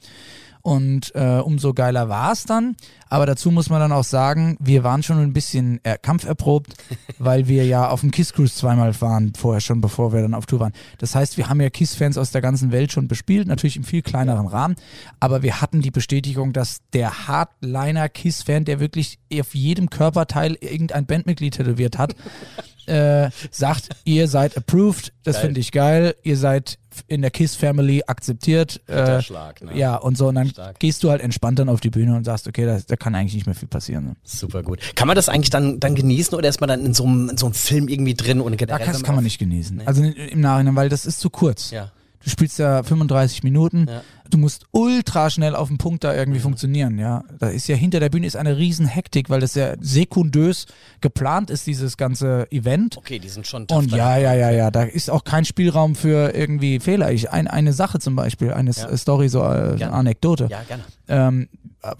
Und 0.61 1.13
äh, 1.15 1.39
umso 1.39 1.73
geiler 1.73 2.09
war 2.09 2.31
es 2.31 2.45
dann. 2.45 2.75
Aber 3.09 3.25
dazu 3.25 3.51
muss 3.51 3.69
man 3.69 3.81
dann 3.81 3.91
auch 3.91 4.03
sagen, 4.03 4.57
wir 4.61 4.83
waren 4.83 5.03
schon 5.03 5.19
ein 5.19 5.33
bisschen 5.33 5.79
äh, 5.83 5.97
kampferprobt, 6.01 6.73
weil 7.19 7.47
wir 7.47 7.65
ja 7.65 7.89
auf 7.89 8.01
dem 8.01 8.11
Kiss 8.11 8.31
Cruise 8.31 8.55
zweimal 8.55 8.99
waren, 9.01 9.33
vorher 9.35 9.59
schon, 9.59 9.81
bevor 9.81 10.13
wir 10.13 10.21
dann 10.21 10.33
auf 10.33 10.45
Tour 10.45 10.61
waren. 10.61 10.73
Das 10.97 11.13
heißt, 11.13 11.37
wir 11.37 11.49
haben 11.49 11.59
ja 11.59 11.69
Kiss-Fans 11.69 12.17
aus 12.17 12.31
der 12.31 12.41
ganzen 12.41 12.71
Welt 12.71 12.91
schon 12.91 13.07
bespielt, 13.07 13.47
natürlich 13.47 13.75
im 13.75 13.83
viel 13.83 14.01
kleineren 14.01 14.47
Rahmen. 14.47 14.75
Aber 15.19 15.43
wir 15.43 15.61
hatten 15.61 15.81
die 15.81 15.91
Bestätigung, 15.91 16.53
dass 16.53 16.79
der 16.93 17.27
Hardliner-Kiss-Fan, 17.27 18.65
der 18.65 18.79
wirklich 18.79 19.19
auf 19.33 19.53
jedem 19.55 19.89
Körperteil 19.89 20.57
irgendein 20.61 21.05
Bandmitglied 21.05 21.55
tätowiert 21.55 21.97
hat, 21.97 22.15
äh, 22.91 23.29
sagt, 23.51 23.89
ihr 24.03 24.27
seid 24.27 24.57
approved, 24.57 25.13
das 25.23 25.37
finde 25.37 25.59
ich 25.59 25.71
geil, 25.71 26.15
ihr 26.23 26.37
seid 26.37 26.77
in 27.07 27.21
der 27.21 27.31
Kiss 27.31 27.55
Family 27.55 28.03
akzeptiert. 28.05 28.81
Äh, 28.87 29.21
Schlag, 29.21 29.61
ne? 29.61 29.77
Ja, 29.77 29.95
und 29.95 30.17
so. 30.17 30.27
Und 30.27 30.35
dann 30.35 30.49
Stark. 30.49 30.79
gehst 30.79 31.03
du 31.03 31.09
halt 31.09 31.21
entspannt 31.21 31.57
dann 31.59 31.69
auf 31.69 31.79
die 31.79 31.89
Bühne 31.89 32.15
und 32.15 32.25
sagst, 32.25 32.47
okay, 32.47 32.65
da, 32.65 32.79
da 32.85 32.95
kann 32.97 33.15
eigentlich 33.15 33.35
nicht 33.35 33.45
mehr 33.45 33.55
viel 33.55 33.69
passieren. 33.69 34.05
Ne? 34.05 34.15
Super 34.23 34.61
gut. 34.61 34.79
Kann 34.95 35.07
man 35.07 35.15
das 35.15 35.29
eigentlich 35.29 35.49
dann, 35.49 35.79
dann 35.79 35.95
genießen 35.95 36.37
oder 36.37 36.49
ist 36.49 36.59
man 36.59 36.67
dann 36.67 36.85
in 36.85 36.93
so 36.93 37.05
einem, 37.05 37.29
in 37.29 37.37
so 37.37 37.45
einem 37.45 37.53
Film 37.53 37.87
irgendwie 37.87 38.13
drin 38.13 38.41
und 38.41 38.57
generell? 38.57 38.85
Ja, 38.85 38.91
das 38.91 39.03
kann 39.03 39.15
man 39.15 39.23
nicht 39.23 39.39
genießen. 39.39 39.77
Nee. 39.77 39.85
Also 39.85 40.03
im 40.03 40.41
Nachhinein, 40.41 40.75
weil 40.75 40.89
das 40.89 41.05
ist 41.05 41.21
zu 41.21 41.29
kurz. 41.29 41.71
Ja. 41.71 41.91
Du 42.23 42.29
spielst 42.29 42.59
ja 42.59 42.83
35 42.83 43.43
Minuten. 43.43 43.87
Ja. 43.89 44.03
Du 44.29 44.37
musst 44.37 44.65
ultra 44.71 45.29
schnell 45.29 45.55
auf 45.55 45.67
den 45.67 45.77
Punkt 45.77 46.03
da 46.03 46.13
irgendwie 46.13 46.39
mhm. 46.39 46.43
funktionieren, 46.43 46.97
ja. 46.97 47.23
Da 47.39 47.49
ist 47.49 47.67
ja 47.67 47.75
hinter 47.75 47.99
der 47.99 48.09
Bühne 48.09 48.27
ist 48.27 48.37
eine 48.37 48.57
riesen 48.57 48.85
Hektik, 48.85 49.29
weil 49.29 49.41
das 49.41 49.55
ja 49.55 49.73
sekundös 49.81 50.67
geplant 51.01 51.49
ist, 51.49 51.67
dieses 51.67 51.97
ganze 51.97 52.49
Event. 52.51 52.97
Okay, 52.97 53.19
die 53.19 53.27
sind 53.27 53.45
schon 53.45 53.67
tough 53.67 53.79
Und 53.79 53.91
ja, 53.91 54.17
ja, 54.17 54.33
ja, 54.33 54.49
ja, 54.51 54.71
da 54.71 54.83
ist 54.83 55.09
auch 55.09 55.23
kein 55.23 55.43
Spielraum 55.43 55.95
für 55.95 56.33
irgendwie 56.33 56.79
Fehler. 56.79 57.11
Ich, 57.11 57.29
ein, 57.31 57.47
eine 57.47 57.73
Sache 57.73 57.99
zum 57.99 58.15
Beispiel, 58.15 58.53
eine 58.53 58.71
ja. 58.71 58.95
Story, 58.95 59.27
so 59.27 59.41
äh, 59.41 59.73
eine 59.73 59.91
Anekdote. 59.91 60.47
Ja, 60.49 60.63
gerne. 60.63 60.83
Ähm, 61.07 61.49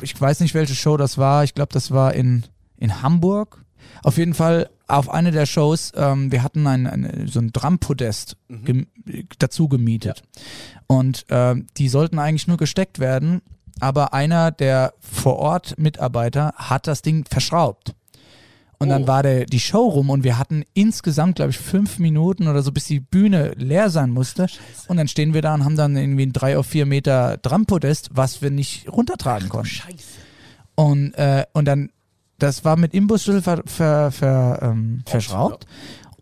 ich 0.01 0.19
weiß 0.19 0.39
nicht, 0.39 0.53
welche 0.53 0.75
Show 0.75 0.95
das 0.97 1.17
war. 1.17 1.43
Ich 1.43 1.53
glaube, 1.53 1.73
das 1.73 1.91
war 1.91 2.13
in, 2.13 2.43
in 2.77 3.01
Hamburg. 3.01 3.63
Auf 4.04 4.17
jeden 4.17 4.34
Fall 4.34 4.70
auf 4.88 5.10
eine 5.10 5.32
der 5.32 5.46
Shows, 5.46 5.91
ähm, 5.96 6.32
wir 6.32 6.44
hatten 6.44 6.67
ein, 6.67 6.88
ein, 6.88 7.28
so 7.28 7.39
ein 7.39 7.52
Drumpodest 7.52 8.36
mhm. 8.50 8.88
dazu 9.39 9.67
gemietet. 9.67 10.24
Ja. 10.36 10.41
Und 10.88 11.26
ähm, 11.30 11.67
die 11.78 11.88
sollten 11.88 12.20
eigentlich 12.20 12.48
nur 12.48 12.58
gesteckt 12.58 13.00
werden, 13.00 13.41
aber 13.80 14.13
einer 14.13 14.52
der 14.52 14.94
vor 15.00 15.38
Ort 15.38 15.78
Mitarbeiter 15.78 16.54
hat 16.58 16.88
das 16.88 17.02
Ding 17.02 17.26
verschraubt. 17.30 17.96
Und 18.82 18.88
oh. 18.88 18.91
dann 18.94 19.08
war 19.08 19.22
der, 19.22 19.46
die 19.46 19.60
Show 19.60 19.88
rum 19.88 20.10
und 20.10 20.24
wir 20.24 20.39
hatten 20.39 20.63
insgesamt, 20.74 21.36
glaube 21.36 21.52
ich, 21.52 21.60
fünf 21.60 22.00
Minuten 22.00 22.48
oder 22.48 22.63
so, 22.63 22.72
bis 22.72 22.86
die 22.86 23.00
Bühne 23.00 23.54
leer 23.56 23.91
sein 23.91 24.10
musste. 24.10 24.48
Scheiße. 24.48 24.88
Und 24.88 24.98
dann 24.98 25.08
stehen 25.08 25.36
wir 25.36 25.44
da 25.44 25.54
und 25.54 25.63
haben 25.63 25.76
dann 25.76 25.96
irgendwie 25.96 26.26
ein 26.26 26.34
drei 26.34 26.58
auf 26.58 26.65
vier 26.65 26.88
Meter 26.88 27.38
Drumpodest, 27.38 28.10
was 28.13 28.41
wir 28.41 28.50
nicht 28.50 28.91
runtertragen 28.91 29.50
konnten. 29.50 29.67
Scheiße. 29.67 29.98
Und, 30.74 31.13
äh, 31.13 31.46
und 31.54 31.65
dann 31.65 31.91
das 32.41 32.65
war 32.65 32.75
mit 32.77 32.93
Imbusschlüssel 32.93 33.41
ver, 33.41 33.63
ver, 33.65 34.12
ver, 34.12 34.60
ähm, 34.62 35.04
verschraubt. 35.06 35.67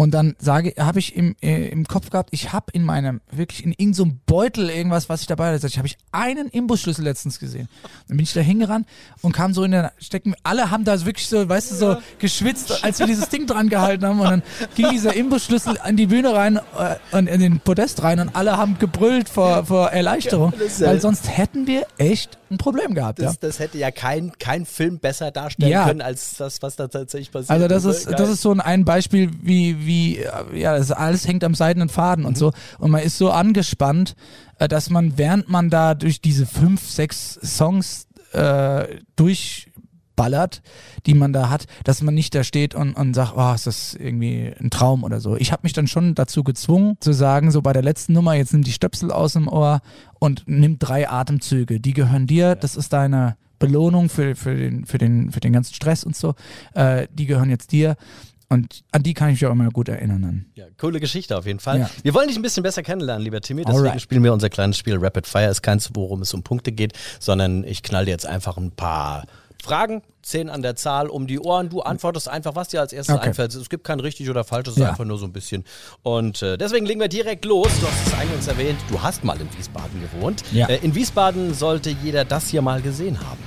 Und 0.02 0.12
dann 0.12 0.38
sage, 0.40 0.74
habe 0.80 1.00
ich 1.00 1.14
im, 1.18 1.36
äh, 1.42 1.68
im 1.68 1.86
Kopf 1.86 2.10
gehabt, 2.10 2.30
ich 2.32 2.54
habe 2.54 2.68
in 2.72 2.86
meinem, 2.86 3.20
wirklich 3.32 3.66
in 3.66 3.72
irgendeinem 3.72 3.94
so 3.94 4.08
Beutel 4.28 4.70
irgendwas, 4.70 5.10
was 5.10 5.20
ich 5.20 5.28
dabei 5.28 5.54
hatte. 5.54 5.68
Ich 5.68 5.78
habe 5.78 5.88
ich 5.88 5.98
einen 6.14 6.48
Imbusschlüssel 6.48 7.04
letztens 7.04 7.38
gesehen. 7.38 7.68
Dann 8.08 8.16
bin 8.16 8.24
ich 8.24 8.32
da 8.32 8.40
hingerannt 8.40 8.88
und 9.22 9.34
kam 9.34 9.54
so 9.54 9.62
in 9.66 9.72
der 9.72 9.92
Stecken. 9.98 10.36
Alle 10.44 10.72
haben 10.72 10.86
da 10.86 11.06
wirklich 11.06 11.28
so, 11.28 11.50
weißt 11.50 11.72
du, 11.72 11.76
so 11.76 11.98
geschwitzt, 12.18 12.82
als 12.82 13.00
wir 13.00 13.08
dieses 13.08 13.28
Ding 13.28 13.46
dran 13.46 13.68
gehalten 13.68 14.06
haben. 14.06 14.22
Und 14.22 14.30
dann 14.30 14.44
ging 14.74 14.90
dieser 14.90 15.14
Imbusschlüssel 15.14 15.78
an 15.78 15.98
die 15.98 16.08
Bühne 16.08 16.34
rein 16.34 16.62
äh, 16.78 16.96
und 17.12 17.28
in 17.28 17.42
den 17.42 17.60
Podest 17.60 18.02
rein 18.02 18.22
und 18.22 18.34
alle 18.38 18.56
haben 18.56 18.80
gebrüllt 18.80 19.28
vor, 19.28 19.66
vor 19.66 19.90
Erleichterung. 19.90 20.54
Weil 20.80 21.02
sonst 21.02 21.28
hätten 21.38 21.68
wir 21.68 21.86
echt 21.98 22.39
ein 22.52 22.58
Problem 22.58 22.94
gehabt. 22.94 23.20
Das, 23.20 23.34
ja. 23.34 23.38
das 23.42 23.60
hätte 23.60 23.78
ja 23.78 23.92
kein, 23.92 24.32
kein 24.40 24.66
Film 24.66 25.00
besser 25.00 25.32
darstellen 25.32 25.72
ja. 25.72 25.88
können, 25.88 26.02
als 26.02 26.38
das, 26.38 26.62
was 26.62 26.76
da 26.76 26.88
tatsächlich 26.88 27.32
passiert. 27.32 27.52
Also 27.52 27.68
das 27.68 27.86
ist, 27.86 28.12
das 28.12 28.30
ist 28.30 28.42
so 28.42 28.52
ein 28.52 28.86
Beispiel, 28.86 29.32
wie, 29.42 29.86
wie, 29.86 30.20
ja, 30.54 30.78
das 30.78 30.92
alles 30.92 31.28
hängt 31.28 31.44
am 31.44 31.56
seidenen 31.56 31.90
Faden 31.90 32.24
mhm. 32.24 32.30
und 32.30 32.38
so. 32.38 32.52
Und 32.78 32.92
man 32.92 33.02
ist 33.02 33.18
so 33.18 33.32
angespannt, 33.32 34.16
äh, 34.60 34.68
dass 34.68 34.90
man, 34.90 35.18
während 35.18 35.50
man 35.50 35.70
da 35.70 35.96
durch 35.96 36.22
diese 36.22 36.46
fünf, 36.46 36.90
sechs 36.90 37.40
Songs 37.42 38.08
äh, 38.34 39.00
durchballert, 39.16 40.62
die 41.06 41.14
man 41.14 41.34
da 41.34 41.50
hat, 41.50 41.66
dass 41.84 42.02
man 42.02 42.14
nicht 42.14 42.36
da 42.36 42.44
steht 42.44 42.76
und, 42.76 42.94
und 42.94 43.14
sagt, 43.14 43.34
oh, 43.36 43.54
ist 43.54 43.68
das 43.68 43.94
irgendwie 43.94 44.54
ein 44.60 44.70
Traum 44.70 45.04
oder 45.04 45.20
so. 45.20 45.36
Ich 45.36 45.52
habe 45.52 45.62
mich 45.64 45.74
dann 45.74 45.88
schon 45.88 46.16
dazu 46.16 46.44
gezwungen 46.44 46.98
zu 47.00 47.14
sagen, 47.14 47.52
so 47.52 47.62
bei 47.62 47.74
der 47.74 47.84
letzten 47.84 48.14
Nummer, 48.14 48.34
jetzt 48.34 48.54
nimm 48.54 48.64
die 48.64 48.72
Stöpsel 48.72 49.12
aus 49.12 49.34
dem 49.34 49.48
Ohr 49.48 49.82
und 50.20 50.44
nimm 50.46 50.80
drei 50.80 51.10
Atemzüge. 51.10 51.80
Die 51.80 51.94
gehören 51.94 52.28
dir, 52.28 52.56
das 52.56 52.76
ist 52.76 52.94
deine 52.94 53.38
Belohnung 53.58 54.10
für, 54.10 54.36
für, 54.36 54.56
den, 54.56 54.86
für, 54.86 54.98
den, 54.98 55.32
für 55.32 55.40
den 55.40 55.54
ganzen 55.54 55.74
Stress 55.74 56.04
und 56.04 56.16
so. 56.16 56.36
Äh, 56.74 57.08
die 57.12 57.26
gehören 57.26 57.50
jetzt 57.50 57.72
dir. 57.72 57.96
Und 58.52 58.84
an 58.92 59.04
die 59.04 59.14
kann 59.14 59.30
ich 59.30 59.40
mich 59.40 59.46
auch 59.46 59.52
immer 59.52 59.70
gut 59.70 59.90
erinnern. 59.90 60.48
Ja, 60.56 60.66
coole 60.80 61.00
Geschichte 61.00 61.38
auf 61.38 61.46
jeden 61.46 61.60
Fall. 61.60 61.82
Ja. 61.82 61.90
Wir 62.02 62.16
wollen 62.16 62.30
dich 62.30 62.36
ein 62.36 62.42
bisschen 62.42 62.64
besser 62.64 62.82
kennenlernen, 62.82 63.24
lieber 63.24 63.42
Timmy. 63.42 63.64
Deswegen 63.64 63.86
Alright. 63.86 64.02
spielen 64.02 64.24
wir 64.24 64.34
unser 64.34 64.50
kleines 64.50 64.76
Spiel 64.78 64.98
Rapid 64.98 65.28
Fire. 65.28 65.50
Ist 65.50 65.62
keins, 65.62 65.92
worum 65.94 66.24
es 66.24 66.34
um 66.34 66.42
Punkte 66.42 66.72
geht, 66.72 66.94
sondern 67.20 67.64
ich 67.64 67.84
knall 67.84 68.06
dir 68.06 68.12
jetzt 68.12 68.26
einfach 68.26 68.58
ein 68.58 68.72
paar 68.72 69.26
Fragen, 69.62 70.02
zehn 70.22 70.50
an 70.50 70.62
der 70.62 70.76
Zahl 70.76 71.08
um 71.08 71.28
die 71.28 71.40
Ohren. 71.40 71.70
Du 71.70 71.82
antwortest 71.82 72.30
einfach, 72.30 72.56
was 72.56 72.70
dir 72.70 72.80
als 72.80 72.94
erstes 72.94 73.16
okay. 73.16 73.28
einfällt. 73.28 73.54
Es 73.54 73.70
gibt 73.70 73.84
kein 73.84 74.00
richtig 74.00 74.30
oder 74.30 74.44
falsch, 74.44 74.70
es 74.70 74.76
ist 74.76 74.82
ja. 74.82 74.90
einfach 74.90 75.06
nur 75.06 75.18
so 75.18 75.26
ein 75.26 75.34
bisschen. 75.34 75.66
Und 76.02 76.42
äh, 76.42 76.58
deswegen 76.58 76.86
legen 76.86 77.00
wir 77.00 77.08
direkt 77.08 77.46
los. 77.46 77.68
Du 77.80 77.88
hast 77.88 78.08
es 78.08 78.14
eingangs 78.14 78.48
erwähnt, 78.48 78.80
du 78.90 79.02
hast 79.02 79.24
mal 79.24 79.40
in 79.40 79.48
Wiesbaden 79.58 80.02
gewohnt. 80.02 80.44
Ja. 80.52 80.68
Äh, 80.68 80.78
in 80.78 80.96
Wiesbaden 80.96 81.54
sollte 81.54 81.90
jeder 81.90 82.26
das 82.26 82.48
hier 82.48 82.62
mal 82.62 82.82
gesehen 82.82 83.20
haben. 83.20 83.44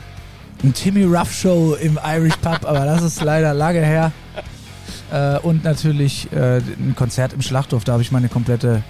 Ein 0.62 0.74
Timmy 0.74 1.04
Ruff 1.04 1.32
Show 1.32 1.74
im 1.74 1.98
Irish 2.04 2.36
Pub, 2.36 2.64
aber 2.64 2.84
das 2.84 3.02
ist 3.02 3.22
leider 3.22 3.54
lange 3.54 3.80
her. 3.80 4.12
Äh, 5.10 5.38
und 5.40 5.64
natürlich 5.64 6.30
äh, 6.32 6.58
ein 6.58 6.94
Konzert 6.96 7.32
im 7.32 7.42
Schlachthof. 7.42 7.84
Da 7.84 7.92
habe 7.92 8.02
ich 8.02 8.12
meine 8.12 8.28
komplette 8.28 8.82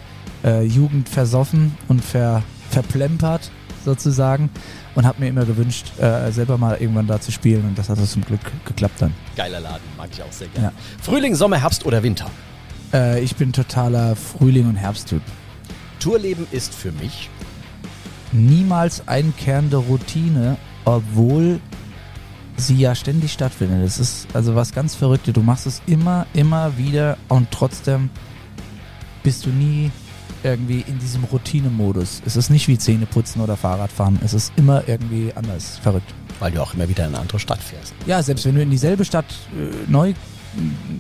äh, 0.45 0.63
Jugend 0.63 1.09
versoffen 1.09 1.77
und 1.89 2.05
ver, 2.05 2.43
verplempert. 2.71 3.51
Sozusagen 3.85 4.51
und 4.95 5.07
habe 5.07 5.21
mir 5.21 5.29
immer 5.29 5.45
gewünscht, 5.45 5.99
äh, 5.99 6.31
selber 6.31 6.59
mal 6.59 6.77
irgendwann 6.79 7.07
da 7.07 7.21
zu 7.21 7.33
spielen 7.33 7.65
und 7.65 7.79
das 7.79 7.89
hat 7.89 7.99
zum 8.07 8.25
Glück 8.25 8.41
geklappt 8.65 9.01
dann. 9.01 9.15
Geiler 9.37 9.61
Laden, 9.61 9.83
mag 9.97 10.09
ich 10.13 10.23
auch 10.23 10.33
sehr 10.33 10.49
gerne. 10.49 10.69
Ja. 10.69 10.73
Frühling, 11.03 11.35
Sommer, 11.35 11.61
Herbst 11.61 11.87
oder 11.87 12.03
Winter? 12.03 12.27
Äh, 12.93 13.21
ich 13.21 13.37
bin 13.37 13.53
totaler 13.53 14.17
Frühling- 14.17 14.69
und 14.69 14.77
Herbsttyp. 14.77 15.23
Tourleben 16.01 16.47
ist 16.51 16.75
für 16.75 16.93
mich 16.93 17.31
niemals 18.33 19.07
einkehrende 19.07 19.77
Routine, 19.77 20.57
obwohl 20.85 21.61
sie 22.57 22.77
ja 22.77 22.95
ständig 22.95 23.33
stattfindet. 23.33 23.85
Das 23.85 23.99
ist 23.99 24.27
also 24.35 24.55
was 24.55 24.73
ganz 24.73 24.95
Verrücktes. 24.95 25.35
Du 25.35 25.43
machst 25.43 25.67
es 25.67 25.83
immer, 25.87 26.27
immer 26.35 26.77
wieder 26.77 27.17
und 27.29 27.51
trotzdem 27.51 28.11
bist 29.23 29.47
du 29.47 29.51
nie 29.51 29.91
irgendwie 30.43 30.85
in 30.87 30.99
diesem 30.99 31.25
Routinemodus. 31.25 32.23
Es 32.27 32.37
ist 32.37 32.51
nicht 32.51 32.69
wie 32.69 32.79
Zähneputzen 32.79 33.43
oder 33.43 33.57
Fahrradfahren. 33.57 34.19
Es 34.25 34.35
ist 34.35 34.53
immer 34.57 34.87
irgendwie 34.87 35.33
anders. 35.35 35.79
Verrückt. 35.79 36.13
Weil 36.41 36.53
du 36.53 36.63
auch 36.63 36.75
immer 36.75 36.89
wieder 36.89 37.05
in 37.05 37.11
eine 37.15 37.21
andere 37.21 37.39
Stadt 37.39 37.61
fährst. 37.61 37.95
Ja, 38.07 38.23
selbst 38.23 38.45
wenn 38.45 38.55
du 38.55 38.63
in 38.63 38.71
dieselbe 38.71 39.05
Stadt 39.05 39.27
äh, 39.53 39.91
neu 39.91 40.15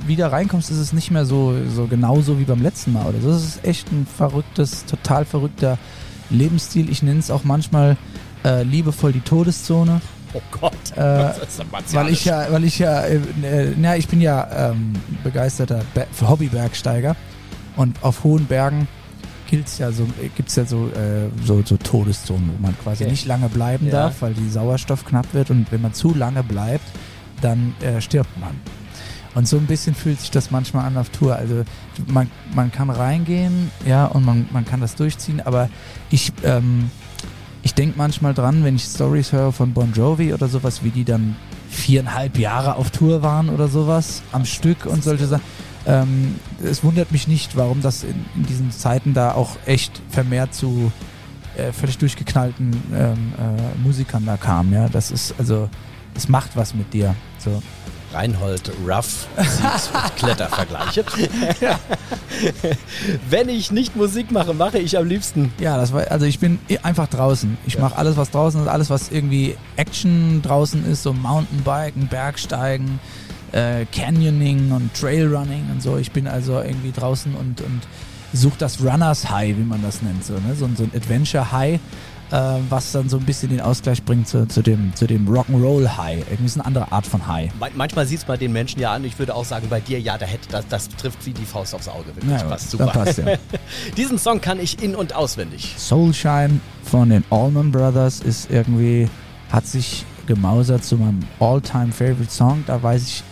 wieder 0.07 0.33
reinkommst, 0.33 0.71
ist 0.71 0.79
es 0.79 0.93
nicht 0.93 1.11
mehr 1.11 1.27
so, 1.27 1.55
so 1.69 1.87
genauso 1.87 2.39
wie 2.39 2.45
beim 2.45 2.63
letzten 2.63 2.93
Mal. 2.93 3.07
Oder 3.07 3.21
so. 3.21 3.31
Das 3.31 3.45
ist 3.45 3.65
echt 3.65 3.91
ein 3.93 4.07
verrücktes, 4.07 4.85
total 4.87 5.25
verrückter 5.25 5.79
Lebensstil. 6.31 6.91
Ich 6.91 7.03
nenne 7.03 7.21
es 7.21 7.31
auch 7.31 7.45
manchmal 7.45 7.97
äh, 8.45 8.63
liebevoll 8.63 9.13
die 9.13 9.21
Todeszone. 9.21 10.01
Oh 10.35 10.41
Gott, 10.51 10.97
äh, 10.97 11.31
weil 11.93 12.09
ich 12.09 12.25
ja, 12.25 12.51
weil 12.51 12.65
ich 12.65 12.79
ja, 12.79 13.03
äh, 13.03 13.17
äh, 13.43 13.75
na, 13.77 13.99
ich 13.99 14.09
bin 14.09 14.23
ja 14.23 14.71
ähm, 14.71 14.95
begeisterter 15.23 15.83
Be 15.93 16.07
Hobbybergsteiger 16.27 17.17
und 17.77 18.03
auf 18.03 18.25
hohen 18.25 18.47
Bergen 18.47 18.89
gilt's 19.53 19.77
ja 19.77 19.93
so, 19.93 20.07
gibt's 20.35 20.57
ja 20.57 20.65
so, 20.65 20.87
äh, 20.87 21.29
so, 21.45 21.63
so 21.63 21.77
Todeszonen, 21.77 22.53
wo 22.57 22.63
man 22.63 22.75
quasi 22.79 23.05
okay. 23.05 23.11
nicht 23.11 23.27
lange 23.27 23.51
bleiben 23.51 23.85
ja. 23.87 23.93
darf, 23.93 24.23
weil 24.23 24.33
die 24.33 24.49
Sauerstoff 24.49 25.05
knapp 25.05 25.35
wird 25.35 25.51
und 25.51 25.71
wenn 25.71 25.83
man 25.83 25.93
zu 25.93 26.15
lange 26.15 26.43
bleibt, 26.43 26.87
dann 27.43 27.75
äh, 27.83 28.01
stirbt 28.01 28.41
man. 28.41 28.59
Und 29.35 29.47
so 29.47 29.59
ein 29.59 29.67
bisschen 29.67 29.95
fühlt 29.95 30.21
sich 30.21 30.31
das 30.31 30.51
manchmal 30.51 30.87
an 30.87 30.97
auf 30.97 31.11
Tour. 31.11 31.37
Also 31.37 31.65
man, 32.07 32.31
man 32.55 32.73
kann 32.73 32.89
reingehen, 32.89 33.71
ja, 33.87 34.07
und 34.07 34.25
man, 34.25 34.49
man 34.53 34.65
kann 34.65 34.81
das 34.81 34.95
durchziehen, 34.95 35.43
aber 35.43 35.69
ich, 36.09 36.33
ähm, 36.45 36.91
ich 37.63 37.75
denke 37.75 37.99
manchmal 37.99 38.33
dran, 38.33 38.65
wenn 38.65 38.77
ich 38.77 38.85
Stories 38.85 39.33
höre 39.33 39.53
von 39.53 39.75
Bon 39.75 39.93
Jovi 39.93 40.33
oder 40.33 40.49
sowas, 40.49 40.83
wie 40.83 40.91
die 40.91 41.05
dann 41.05 41.37
viereinhalb 41.69 42.39
Jahre 42.39 42.77
auf 42.77 42.91
Tour 42.91 43.23
waren 43.23 43.51
oder 43.51 43.69
sowas 43.69 44.23
am 44.33 44.47
Stück 44.47 44.87
und 44.87 45.05
solche 45.05 45.27
Sachen. 45.27 45.45
Ähm, 45.87 46.37
es 46.63 46.85
wundert 46.85 47.11
mich 47.13 47.27
nicht, 47.27 47.57
warum 47.57 47.83
das 47.83 48.05
in, 48.05 48.25
in 48.37 48.47
diesen 48.47 48.71
Zeiten 48.71 49.15
da 49.15 49.33
auch 49.33 49.57
echt 49.67 50.01
vermehrt 50.11 50.55
zu 50.55 50.93
äh, 51.57 51.73
völlig 51.73 51.99
durchgeknallten 51.99 52.83
ähm, 52.95 53.33
äh, 53.39 53.79
Musikern 53.83 54.25
da 54.25 54.37
kam. 54.37 54.73
Ja, 54.73 54.89
das 54.89 55.11
ist 55.11 55.35
also, 55.39 55.69
es 56.15 56.29
macht 56.29 56.57
was 56.57 56.75
mit 56.75 56.93
dir. 56.93 57.15
So. 57.39 57.63
Reinhold 58.13 58.71
Ruff 58.87 59.27
Klettervergleiche. 60.17 61.05
Wenn 63.31 63.49
ich 63.49 63.71
nicht 63.71 63.97
Musik 63.97 64.31
mache, 64.31 64.53
mache 64.53 64.79
ich 64.79 64.99
am 64.99 65.07
liebsten. 65.07 65.53
Ja, 65.59 65.77
das 65.77 65.93
war, 65.93 66.11
also 66.11 66.27
ich 66.27 66.39
bin 66.39 66.59
einfach 66.83 67.09
draußen. 67.09 67.57
Ich 67.67 67.75
ja. 67.75 67.81
mache 67.81 67.97
alles, 67.97 68.17
was 68.17 68.31
draußen 68.31 68.63
ist, 68.63 68.69
alles, 68.69 68.91
was 68.91 69.11
irgendwie 69.11 69.57
Action 69.77 70.43
draußen 70.43 70.85
ist, 70.91 71.03
so 71.03 71.13
Mountainbiken, 71.13 72.09
Bergsteigen, 72.09 73.01
äh, 73.53 73.85
Canyoning 73.87 74.73
und 74.73 74.95
Trailrunning 74.95 75.71
und 75.71 75.83
so. 75.83 75.97
Ich 75.97 76.11
bin 76.11 76.27
also 76.27 76.61
irgendwie 76.61 76.93
draußen 76.93 77.35
und, 77.35 77.61
und 77.61 77.81
suche 78.33 78.57
das 78.59 78.83
Runners 78.83 79.31
High, 79.31 79.57
wie 79.57 79.65
man 79.65 79.83
das 79.83 80.03
nennt, 80.03 80.25
so, 80.25 80.35
ne? 80.35 80.55
so, 80.57 80.69
so 80.75 80.85
ein 80.85 80.93
Adventure 80.95 81.53
High 81.53 81.81
äh, 82.33 82.59
was 82.71 82.93
dann 82.93 83.09
so 83.09 83.19
ein 83.19 83.25
bisschen 83.25 83.51
den 83.51 83.61
Ausgleich 83.61 84.03
bringt 84.03 84.27
zu, 84.27 84.49
zu 84.49 84.63
dem, 84.63 84.95
zu 84.95 85.07
dem 85.07 85.29
Rock'n'Roll 85.29 85.97
High. 85.97 86.21
Irgendwie 86.31 86.47
ist 86.47 86.57
eine 86.57 86.65
andere 86.65 86.91
Art 86.91 87.07
von 87.07 87.27
High. 87.27 87.53
Manchmal 87.75 88.07
sieht 88.07 88.21
es 88.21 88.25
bei 88.25 88.37
den 88.37 88.53
Menschen 88.53 88.81
ja 88.81 88.93
an. 88.93 89.05
Ich 89.05 89.19
würde 89.19 89.35
auch 89.35 89.45
sagen, 89.45 89.67
bei 89.69 89.81
dir, 89.81 90.01
ja, 90.01 90.17
da 90.17 90.25
hätte, 90.25 90.49
das, 90.51 90.67
das 90.69 90.89
trifft 90.89 91.25
wie 91.27 91.33
die 91.33 91.45
Faust 91.45 91.75
aufs 91.75 91.89
Auge. 91.89 92.07
Wirklich, 92.17 92.33
ja, 92.33 92.43
passt 92.45 92.71
super. 92.71 92.87
Passt, 92.87 93.19
ja. 93.19 93.27
Diesen 93.97 94.19
Song 94.19 94.41
kann 94.41 94.59
ich 94.59 94.83
in- 94.83 94.97
und 94.97 95.15
auswendig. 95.15 95.75
Soulshine 95.77 96.61
von 96.83 97.11
den 97.11 97.25
Allman 97.31 97.71
Brothers 97.71 98.21
ist 98.21 98.51
irgendwie, 98.51 99.09
hat 99.51 99.67
sich 99.67 100.07
gemausert 100.27 100.85
zu 100.85 100.97
meinem 100.97 101.21
All-Time 101.39 101.93
Favorite 101.93 102.31
Song. 102.31 102.65
Da 102.67 102.83
weiß 102.83 103.03
ich 103.03 103.23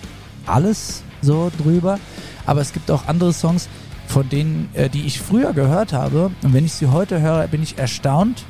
alles 0.50 1.02
so 1.22 1.50
drüber. 1.58 1.98
Aber 2.46 2.60
es 2.60 2.72
gibt 2.72 2.90
auch 2.90 3.06
andere 3.06 3.32
Songs, 3.32 3.68
von 4.06 4.28
denen, 4.28 4.68
äh, 4.74 4.88
die 4.88 5.06
ich 5.06 5.20
früher 5.20 5.52
gehört 5.52 5.92
habe. 5.92 6.30
Und 6.42 6.52
wenn 6.52 6.64
ich 6.64 6.72
sie 6.72 6.88
heute 6.88 7.20
höre, 7.20 7.46
bin 7.48 7.62
ich 7.62 7.78
erstaunt, 7.78 8.44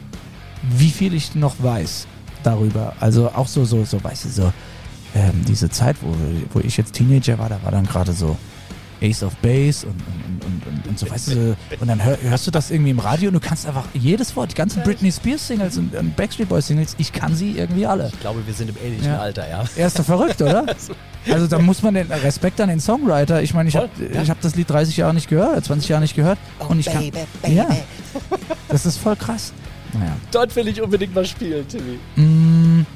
wie 0.63 0.91
viel 0.91 1.15
ich 1.15 1.35
noch 1.35 1.57
weiß 1.63 2.07
darüber. 2.43 2.95
Also 3.01 3.29
auch 3.29 3.47
so, 3.47 3.65
so, 3.65 3.85
so, 3.85 4.03
weißt 4.03 4.25
du, 4.25 4.29
so 4.31 4.53
ähm, 5.15 5.45
diese 5.47 5.69
Zeit, 5.69 5.97
wo, 6.01 6.15
wo 6.53 6.61
ich 6.61 6.77
jetzt 6.77 6.95
Teenager 6.95 7.39
war, 7.39 7.49
da 7.49 7.63
war 7.63 7.73
dann 7.73 7.87
gerade 7.87 8.13
so 8.13 8.37
Ace 9.03 9.23
of 9.23 9.35
Base 9.37 9.87
und, 9.87 9.95
und, 9.95 10.45
und, 10.45 10.67
und, 10.67 10.87
und 10.89 10.99
so, 10.99 11.11
weißt 11.11 11.29
du, 11.29 11.57
und 11.81 11.89
dann 11.89 12.05
hör, 12.05 12.19
hörst 12.21 12.47
du 12.47 12.51
das 12.51 12.71
irgendwie 12.71 12.91
im 12.91 12.99
Radio 12.99 13.29
und 13.29 13.35
du 13.35 13.41
kannst 13.41 13.67
einfach 13.67 13.87
jedes 13.95 14.37
Wort, 14.37 14.51
die 14.51 14.55
ganzen 14.55 14.83
Britney 14.83 15.11
Spears 15.11 15.47
Singles 15.47 15.79
und, 15.79 15.95
und 15.95 16.17
Backstreet 16.17 16.49
Boys 16.49 16.67
Singles, 16.67 16.95
ich 16.99 17.13
kann 17.13 17.35
sie 17.35 17.53
irgendwie 17.53 17.87
alle. 17.87 18.11
Ich 18.13 18.21
glaube, 18.21 18.47
wir 18.47 18.53
sind 18.53 18.69
im 18.69 18.77
ähnlichen 18.85 19.07
ja. 19.13 19.19
Alter, 19.19 19.49
ja. 19.49 19.65
Er 19.77 19.87
ist 19.87 19.99
doch 19.99 20.05
verrückt, 20.05 20.41
oder? 20.43 20.67
Also 21.29 21.47
da 21.47 21.59
muss 21.59 21.83
man 21.83 21.95
den 21.95 22.11
Respekt 22.11 22.61
an 22.61 22.69
den 22.69 22.81
Songwriter. 22.81 23.43
Ich 23.43 23.53
meine, 23.53 23.69
ich 23.69 23.77
habe 23.77 23.91
ja. 24.13 24.27
hab 24.27 24.41
das 24.41 24.55
Lied 24.55 24.71
30 24.71 24.97
Jahre 24.97 25.15
nicht 25.15 25.29
gehört, 25.29 25.65
20 25.65 25.89
Jahre 25.89 26.03
nicht 26.03 26.17
gehört 26.17 26.39
oh, 26.61 26.67
und 26.69 26.79
ich 26.79 26.87
baby, 26.87 27.11
kann, 27.11 27.27
baby. 27.43 27.55
ja, 27.57 27.69
das 28.69 28.87
ist 28.87 28.97
voll 28.97 29.17
krass. 29.17 29.53
Naja. 29.93 30.17
Dort 30.31 30.55
will 30.57 30.69
ich 30.69 30.81
unbedingt 30.81 31.15
mal 31.15 31.25
spielen, 31.25 31.67
Timmy. 31.69 31.99
Mm, 32.17 32.87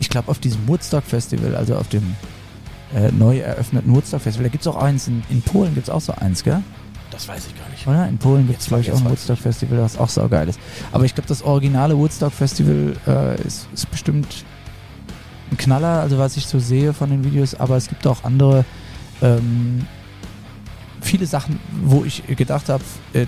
ich 0.00 0.08
glaube, 0.08 0.30
auf 0.30 0.38
diesem 0.38 0.66
Woodstock 0.68 1.04
Festival, 1.04 1.54
also 1.56 1.76
auf 1.76 1.88
dem 1.88 2.14
äh, 2.94 3.10
neu 3.10 3.38
eröffneten 3.38 3.92
Woodstock 3.94 4.20
Festival, 4.20 4.44
da 4.44 4.50
gibt 4.50 4.62
es 4.62 4.68
auch 4.68 4.76
eins, 4.76 5.08
in, 5.08 5.22
in 5.28 5.42
Polen 5.42 5.74
gibt 5.74 5.88
es 5.88 5.90
auch 5.92 6.00
so 6.00 6.12
eins, 6.14 6.44
gell? 6.44 6.62
Das 7.10 7.28
weiß 7.28 7.46
ich 7.46 7.58
gar 7.58 7.68
nicht. 7.70 7.86
Oder? 7.86 8.08
In 8.08 8.18
Polen 8.18 8.46
gibt 8.46 8.60
es, 8.60 8.66
glaube 8.66 8.82
ich, 8.82 8.92
auch 8.92 8.98
ein 8.98 9.08
Woodstock 9.08 9.38
Festival, 9.38 9.78
das 9.78 9.96
auch 9.96 10.08
so 10.08 10.28
geil 10.28 10.48
ist. 10.48 10.60
Aber 10.92 11.04
ich 11.04 11.14
glaube, 11.14 11.28
das 11.28 11.42
originale 11.42 11.96
Woodstock 11.96 12.32
Festival 12.32 12.96
äh, 13.06 13.40
ist, 13.42 13.68
ist 13.72 13.90
bestimmt 13.90 14.44
ein 15.50 15.56
Knaller, 15.56 16.00
also 16.00 16.18
was 16.18 16.36
ich 16.36 16.46
so 16.46 16.58
sehe 16.58 16.92
von 16.92 17.10
den 17.10 17.24
Videos, 17.24 17.54
aber 17.54 17.76
es 17.76 17.88
gibt 17.88 18.06
auch 18.06 18.24
andere 18.24 18.64
ähm, 19.22 19.86
viele 21.00 21.26
Sachen, 21.26 21.60
wo 21.82 22.04
ich 22.04 22.24
gedacht 22.26 22.68
habe, 22.68 22.82
äh, 23.12 23.26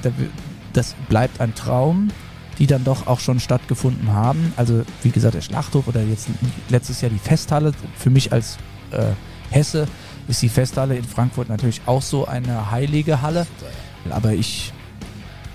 das 0.72 0.94
bleibt 1.08 1.40
ein 1.40 1.54
Traum 1.54 2.10
die 2.58 2.66
dann 2.66 2.84
doch 2.84 3.06
auch 3.06 3.20
schon 3.20 3.40
stattgefunden 3.40 4.12
haben. 4.12 4.52
Also 4.56 4.82
wie 5.02 5.10
gesagt, 5.10 5.34
der 5.34 5.42
Schlachthof 5.42 5.86
oder 5.86 6.02
jetzt 6.02 6.28
letztes 6.68 7.00
Jahr 7.00 7.10
die 7.10 7.18
Festhalle. 7.18 7.72
Für 7.96 8.10
mich 8.10 8.32
als 8.32 8.58
äh, 8.90 9.12
Hesse 9.50 9.86
ist 10.26 10.42
die 10.42 10.48
Festhalle 10.48 10.96
in 10.96 11.04
Frankfurt 11.04 11.48
natürlich 11.48 11.80
auch 11.86 12.02
so 12.02 12.26
eine 12.26 12.70
heilige 12.70 13.22
Halle. 13.22 13.46
Aber 14.10 14.32
ich 14.32 14.72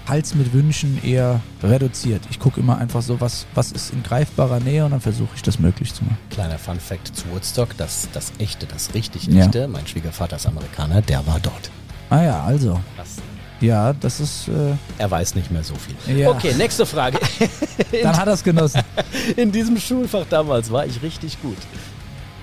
halte 0.08 0.26
es 0.28 0.36
mit 0.36 0.54
Wünschen 0.54 1.04
eher 1.04 1.42
reduziert. 1.62 2.22
Ich 2.30 2.40
gucke 2.40 2.60
immer 2.60 2.78
einfach 2.78 3.02
so, 3.02 3.22
was, 3.22 3.46
was 3.54 3.72
ist 3.72 3.94
in 3.94 4.04
greifbarer 4.04 4.60
Nähe 4.60 4.86
und 4.86 4.92
dann 4.92 5.02
versuche 5.02 5.32
ich 5.36 5.42
das 5.42 5.60
möglich 5.60 5.94
zu 5.94 6.04
machen. 6.04 6.18
Kleiner 6.30 6.58
Fun 6.58 6.80
Fact 6.80 7.16
zu 7.16 7.30
Woodstock, 7.32 7.76
das, 7.78 8.10
das 8.14 8.34
echte, 8.40 8.66
das 8.66 8.94
richtig 8.94 9.34
echte, 9.34 9.60
ja. 9.60 9.68
mein 9.68 9.88
Schwiegervater 9.88 10.36
ist 10.36 10.46
Amerikaner, 10.46 11.02
der 11.02 11.26
war 11.26 11.40
dort. 11.40 11.72
Ah 12.10 12.24
ja, 12.24 12.44
also. 12.44 12.80
Das 12.98 13.18
ja, 13.64 13.94
das 13.94 14.20
ist. 14.20 14.50
Äh 14.50 14.76
er 14.98 15.10
weiß 15.10 15.36
nicht 15.36 15.50
mehr 15.50 15.64
so 15.64 15.74
viel. 15.76 15.96
Ja. 16.18 16.30
Okay, 16.32 16.54
nächste 16.54 16.86
Frage. 16.86 17.18
Dann 18.04 18.18
hat 18.18 18.28
er 18.28 18.34
es 18.34 18.44
genossen. 18.44 18.82
In 19.38 19.54
diesem 19.54 19.78
Schulfach 19.78 20.26
damals 20.30 20.70
war 20.70 20.86
ich 20.86 21.02
richtig 21.02 21.42
gut. 21.42 21.58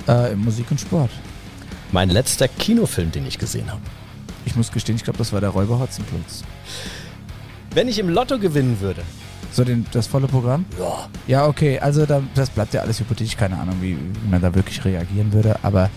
Äh, 0.09 0.35
Musik 0.35 0.70
und 0.70 0.81
Sport. 0.81 1.11
Mein 1.92 2.09
letzter 2.09 2.49
Kinofilm, 2.49 3.12
den 3.12 3.27
ich 3.27 3.38
gesehen 3.38 3.70
habe. 3.70 3.83
Ich 4.46 4.57
muss 4.57 4.73
gestehen, 4.73 4.96
ich 4.96 5.05
glaube, 5.05 5.18
das 5.18 5.33
war 5.33 5.40
der 5.40 5.51
Räuber 5.51 5.79
Hotzenplotz. 5.79 6.42
Wenn 7.74 7.88
ich 7.88 7.98
im 7.98 8.09
Lotto 8.09 8.38
gewinnen 8.38 8.80
würde. 8.80 9.02
So 9.52 9.64
den, 9.64 9.85
das 9.92 10.06
volle 10.06 10.28
Programm? 10.28 10.64
Ja. 10.78 11.09
Ja, 11.26 11.46
okay, 11.46 11.78
also 11.80 12.06
da, 12.06 12.22
das 12.35 12.50
bleibt 12.50 12.72
ja 12.72 12.83
alles 12.83 13.00
hypothetisch, 13.00 13.37
keine 13.37 13.59
Ahnung, 13.59 13.76
wie, 13.80 13.96
wie 13.96 14.28
man 14.30 14.40
da 14.40 14.54
wirklich 14.54 14.85
reagieren 14.85 15.33
würde, 15.33 15.56
aber 15.62 15.90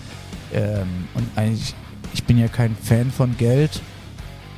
ähm, 0.52 1.06
und 1.14 1.26
eigentlich, 1.36 1.74
ich 2.12 2.24
bin 2.24 2.36
ja 2.38 2.48
kein 2.48 2.74
Fan 2.76 3.12
von 3.12 3.36
Geld 3.36 3.80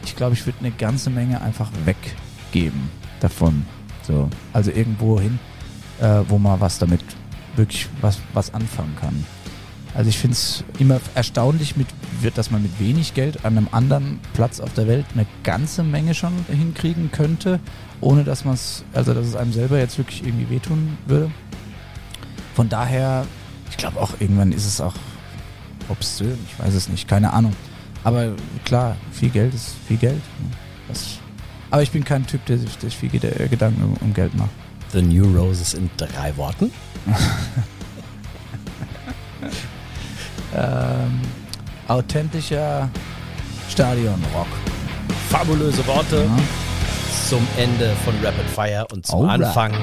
ich 0.07 0.16
glaube, 0.16 0.35
ich 0.35 0.46
würde 0.46 0.61
eine 0.61 0.70
ganze 0.70 1.11
Menge 1.11 1.40
einfach 1.42 1.70
weggeben 1.85 2.88
davon. 3.20 3.66
So, 4.02 4.29
also 4.52 4.70
irgendwo 4.70 5.20
hin, 5.20 5.38
äh, 6.00 6.22
wo 6.29 6.38
man 6.38 6.61
was 6.61 6.79
damit 6.79 7.00
wirklich 7.57 7.88
was, 8.00 8.20
was 8.33 8.55
anfangen 8.55 8.94
kann. 9.00 9.24
Also 9.97 10.11
ich 10.11 10.19
finde 10.19 10.35
es 10.35 10.63
immer 10.79 11.01
erstaunlich, 11.15 11.75
mit, 11.77 11.87
dass 12.35 12.51
man 12.51 12.61
mit 12.61 12.79
wenig 12.79 13.15
Geld 13.15 13.47
an 13.47 13.57
einem 13.57 13.69
anderen 13.73 14.21
Platz 14.35 14.61
auf 14.61 14.75
der 14.75 14.87
Welt 14.87 15.07
eine 15.15 15.25
ganze 15.43 15.83
Menge 15.83 16.15
schon 16.15 16.35
hinkriegen 16.49 17.11
könnte, 17.11 17.61
ohne 18.03 18.23
dass 18.23 18.45
man 18.45 18.55
es, 18.55 18.85
also 18.93 19.15
dass 19.15 19.27
es 19.27 19.35
einem 19.35 19.55
selber 19.55 19.79
jetzt 19.79 19.97
wirklich 19.97 20.23
irgendwie 20.23 20.51
wehtun 20.51 20.99
würde. 21.07 21.31
Von 22.55 22.69
daher, 22.69 23.27
ich 23.71 23.79
glaube 23.79 23.99
auch 23.99 24.13
irgendwann 24.21 24.53
ist 24.53 24.67
es 24.67 24.83
auch 24.83 24.95
obszön, 25.89 26.37
ich 26.47 26.63
weiß 26.63 26.75
es 26.75 26.91
nicht, 26.91 27.09
keine 27.09 27.33
Ahnung. 27.33 27.57
Aber 28.05 28.35
klar, 28.67 28.97
viel 29.13 29.31
Geld 29.31 29.55
ist 29.55 29.77
viel 29.89 29.97
Geld. 29.97 30.21
Das, 30.89 31.19
aber 31.71 31.83
ich 31.83 31.91
bin 31.91 32.05
kein 32.05 32.27
Typ, 32.27 32.45
der 32.45 32.59
sich, 32.59 32.77
der 32.77 32.91
viel 32.91 33.09
Gedanken 33.09 33.97
um 33.99 34.13
Geld 34.13 34.35
macht. 34.35 34.51
The 34.93 35.01
New 35.01 35.25
Roses 35.35 35.73
in 35.73 35.89
drei 35.97 36.37
Worten? 36.37 36.71
ähm, 40.57 41.21
authentischer 41.88 42.88
Stadionrock. 43.69 44.47
Fabulöse 45.29 45.87
Worte 45.87 46.25
ja. 46.25 47.29
zum 47.29 47.47
Ende 47.57 47.95
von 48.05 48.14
Rapid 48.23 48.49
Fire 48.55 48.87
und 48.92 49.07
zum 49.07 49.29
Alright. 49.29 49.49
Anfang 49.49 49.75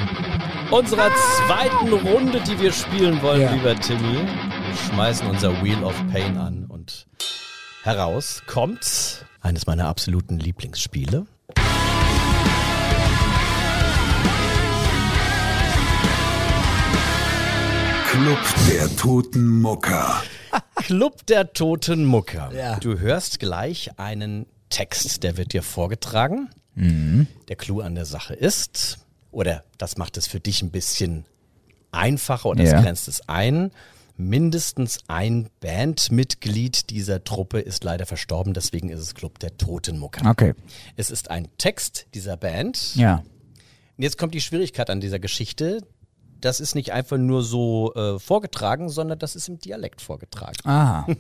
unserer 0.71 1.11
zweiten 1.45 1.93
Runde, 1.93 2.41
die 2.41 2.59
wir 2.59 2.71
spielen 2.71 3.21
wollen, 3.21 3.41
ja. 3.41 3.51
lieber 3.51 3.75
Timmy. 3.75 4.25
Wir 4.25 4.75
schmeißen 4.89 5.29
unser 5.29 5.51
Wheel 5.63 5.83
of 5.83 5.95
Pain 6.11 6.37
an 6.37 6.65
und 6.65 7.05
heraus 7.83 8.41
kommt 8.47 9.25
eines 9.41 9.67
meiner 9.67 9.87
absoluten 9.87 10.39
Lieblingsspiele. 10.39 11.27
Club 18.09 18.37
der 18.69 18.95
Toten 18.95 19.61
Mucker. 19.61 20.21
Club 20.83 21.25
der 21.27 21.53
Toten 21.53 22.03
Mucker. 22.03 22.51
Ja. 22.53 22.77
Du 22.77 22.99
hörst 22.99 23.39
gleich 23.39 23.97
einen 23.97 24.45
Text, 24.69 25.23
der 25.23 25.37
wird 25.37 25.53
dir 25.53 25.63
vorgetragen. 25.63 26.49
Mhm. 26.75 27.27
Der 27.47 27.55
Clou 27.55 27.79
an 27.79 27.95
der 27.95 28.03
Sache 28.03 28.33
ist, 28.33 28.97
oder 29.31 29.63
das 29.77 29.95
macht 29.95 30.17
es 30.17 30.27
für 30.27 30.41
dich 30.41 30.61
ein 30.61 30.71
bisschen 30.71 31.25
einfacher 31.93 32.49
oder 32.49 32.65
ja. 32.65 32.73
das 32.73 32.83
grenzt 32.83 33.07
es 33.07 33.29
ein. 33.29 33.71
Mindestens 34.17 34.99
ein 35.07 35.47
Bandmitglied 35.61 36.89
dieser 36.89 37.23
Truppe 37.23 37.61
ist 37.61 37.85
leider 37.85 38.05
verstorben, 38.05 38.53
deswegen 38.53 38.89
ist 38.89 38.99
es 38.99 39.15
Club 39.15 39.39
der 39.39 39.55
Totenmucker. 39.55 40.29
Okay. 40.29 40.53
Es 40.97 41.11
ist 41.11 41.31
ein 41.31 41.47
Text 41.57 42.07
dieser 42.13 42.35
Band. 42.35 42.93
Ja. 42.95 43.23
Und 43.95 44.03
jetzt 44.03 44.17
kommt 44.17 44.33
die 44.33 44.41
Schwierigkeit 44.41 44.89
an 44.89 44.99
dieser 44.99 45.19
Geschichte 45.19 45.79
das 46.43 46.59
ist 46.59 46.75
nicht 46.75 46.91
einfach 46.91 47.17
nur 47.17 47.43
so 47.43 47.93
äh, 47.95 48.19
vorgetragen, 48.19 48.89
sondern 48.89 49.19
das 49.19 49.35
ist 49.35 49.47
im 49.47 49.59
Dialekt 49.59 50.01
vorgetragen. 50.01 50.57
Aha. 50.63 51.07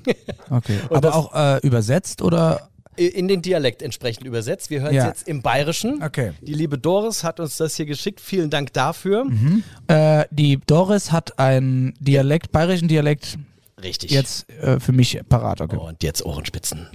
Okay. 0.49 0.77
Aber 0.89 1.15
auch 1.15 1.33
äh, 1.33 1.65
übersetzt 1.65 2.21
oder? 2.21 2.69
In 2.95 3.27
den 3.27 3.41
Dialekt 3.41 3.81
entsprechend 3.81 4.27
übersetzt. 4.27 4.69
Wir 4.69 4.81
hören 4.81 4.91
es 4.91 4.97
ja. 4.97 5.07
jetzt 5.07 5.27
im 5.27 5.41
Bayerischen. 5.41 6.03
Okay. 6.03 6.33
Die 6.41 6.53
liebe 6.53 6.77
Doris 6.77 7.23
hat 7.23 7.39
uns 7.39 7.57
das 7.57 7.75
hier 7.75 7.85
geschickt. 7.85 8.21
Vielen 8.21 8.49
Dank 8.49 8.73
dafür. 8.73 9.25
Mhm. 9.25 9.63
Äh, 9.87 10.25
die 10.29 10.59
Doris 10.67 11.11
hat 11.11 11.39
einen 11.39 11.95
Dialekt, 11.99 12.51
bayerischen 12.51 12.87
Dialekt. 12.87 13.39
Richtig. 13.81 14.11
Jetzt 14.11 14.49
äh, 14.61 14.79
für 14.79 14.91
mich 14.91 15.19
parat. 15.27 15.61
Okay. 15.61 15.77
Und 15.77 16.03
jetzt 16.03 16.23
Ohrenspitzen. 16.23 16.87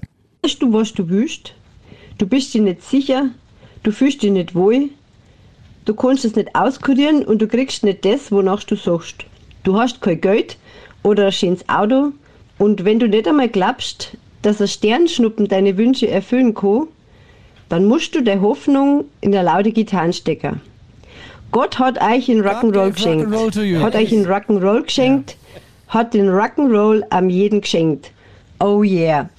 Weißt 0.42 0.62
du, 0.62 0.72
was 0.72 0.92
du 0.92 1.08
willst? 1.08 1.54
Du 2.18 2.26
bist 2.26 2.54
dir 2.54 2.62
nicht 2.62 2.82
sicher. 2.82 3.30
Du 3.82 3.90
fühlst 3.90 4.22
dich 4.22 4.30
nicht 4.30 4.54
wohl. 4.54 4.90
Du 5.88 5.94
kannst 5.94 6.26
es 6.26 6.36
nicht 6.36 6.54
auskurieren 6.54 7.24
und 7.24 7.40
du 7.40 7.48
kriegst 7.48 7.82
nicht 7.82 8.04
das, 8.04 8.30
wonach 8.30 8.62
du 8.62 8.76
suchst. 8.76 9.24
Du 9.62 9.80
hast 9.80 10.02
kein 10.02 10.20
Geld 10.20 10.58
oder 11.02 11.24
ein 11.24 11.32
schönes 11.32 11.66
Auto 11.66 12.12
und 12.58 12.84
wenn 12.84 12.98
du 12.98 13.08
nicht 13.08 13.26
einmal 13.26 13.48
glaubst, 13.48 14.18
dass 14.42 14.60
ein 14.60 14.68
Sternschnuppen 14.68 15.48
deine 15.48 15.78
Wünsche 15.78 16.06
erfüllen 16.06 16.52
kann, 16.52 16.88
dann 17.70 17.86
musst 17.86 18.14
du 18.14 18.22
der 18.22 18.42
Hoffnung 18.42 19.06
in 19.22 19.32
der 19.32 19.42
laute 19.44 19.72
Gitarre 19.72 20.12
stecken. 20.12 20.60
Gott 21.52 21.78
hat 21.78 21.98
euch 22.02 22.28
in 22.28 22.42
Rock'n'Roll 22.42 22.92
geschenkt. 22.92 23.32
Rock 23.32 23.82
hat 23.82 23.94
euch 23.94 24.12
in 24.12 24.26
Rock'n'Roll 24.26 24.82
geschenkt, 24.82 25.38
ja. 25.54 25.94
hat 25.94 26.12
den 26.12 26.28
Rock'n'Roll 26.28 27.02
am 27.08 27.30
jeden 27.30 27.62
geschenkt. 27.62 28.12
Oh 28.60 28.82
yeah. 28.82 29.30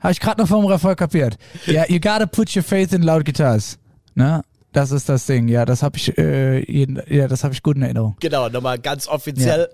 Habe 0.00 0.12
ich 0.12 0.20
gerade 0.20 0.42
noch 0.42 0.48
vom 0.48 0.66
Refrain 0.66 0.96
kapiert. 0.96 1.38
Ja, 1.64 1.72
yeah, 1.72 1.84
you 1.88 1.98
gotta 1.98 2.26
put 2.26 2.54
your 2.54 2.62
faith 2.62 2.92
in 2.92 3.00
loud 3.00 3.24
guitars. 3.24 3.78
Ne? 4.14 4.42
Das 4.78 4.92
ist 4.92 5.08
das 5.08 5.26
Ding, 5.26 5.48
ja, 5.48 5.64
das 5.64 5.82
habe 5.82 5.96
ich, 5.96 6.16
äh, 6.18 6.60
jeden, 6.70 7.02
ja, 7.08 7.26
das 7.26 7.42
habe 7.42 7.52
ich 7.52 7.64
gut 7.64 7.74
in 7.74 7.82
Erinnerung. 7.82 8.14
Genau, 8.20 8.48
nochmal 8.48 8.78
ganz 8.78 9.08
offiziell. 9.08 9.68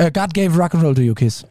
Ja. 0.00 0.06
Uh, 0.06 0.10
God 0.10 0.32
gave 0.32 0.56
rock 0.56 0.74
and 0.74 0.82
roll 0.82 0.94
to 0.94 1.02
you, 1.02 1.12
Kiss. 1.12 1.44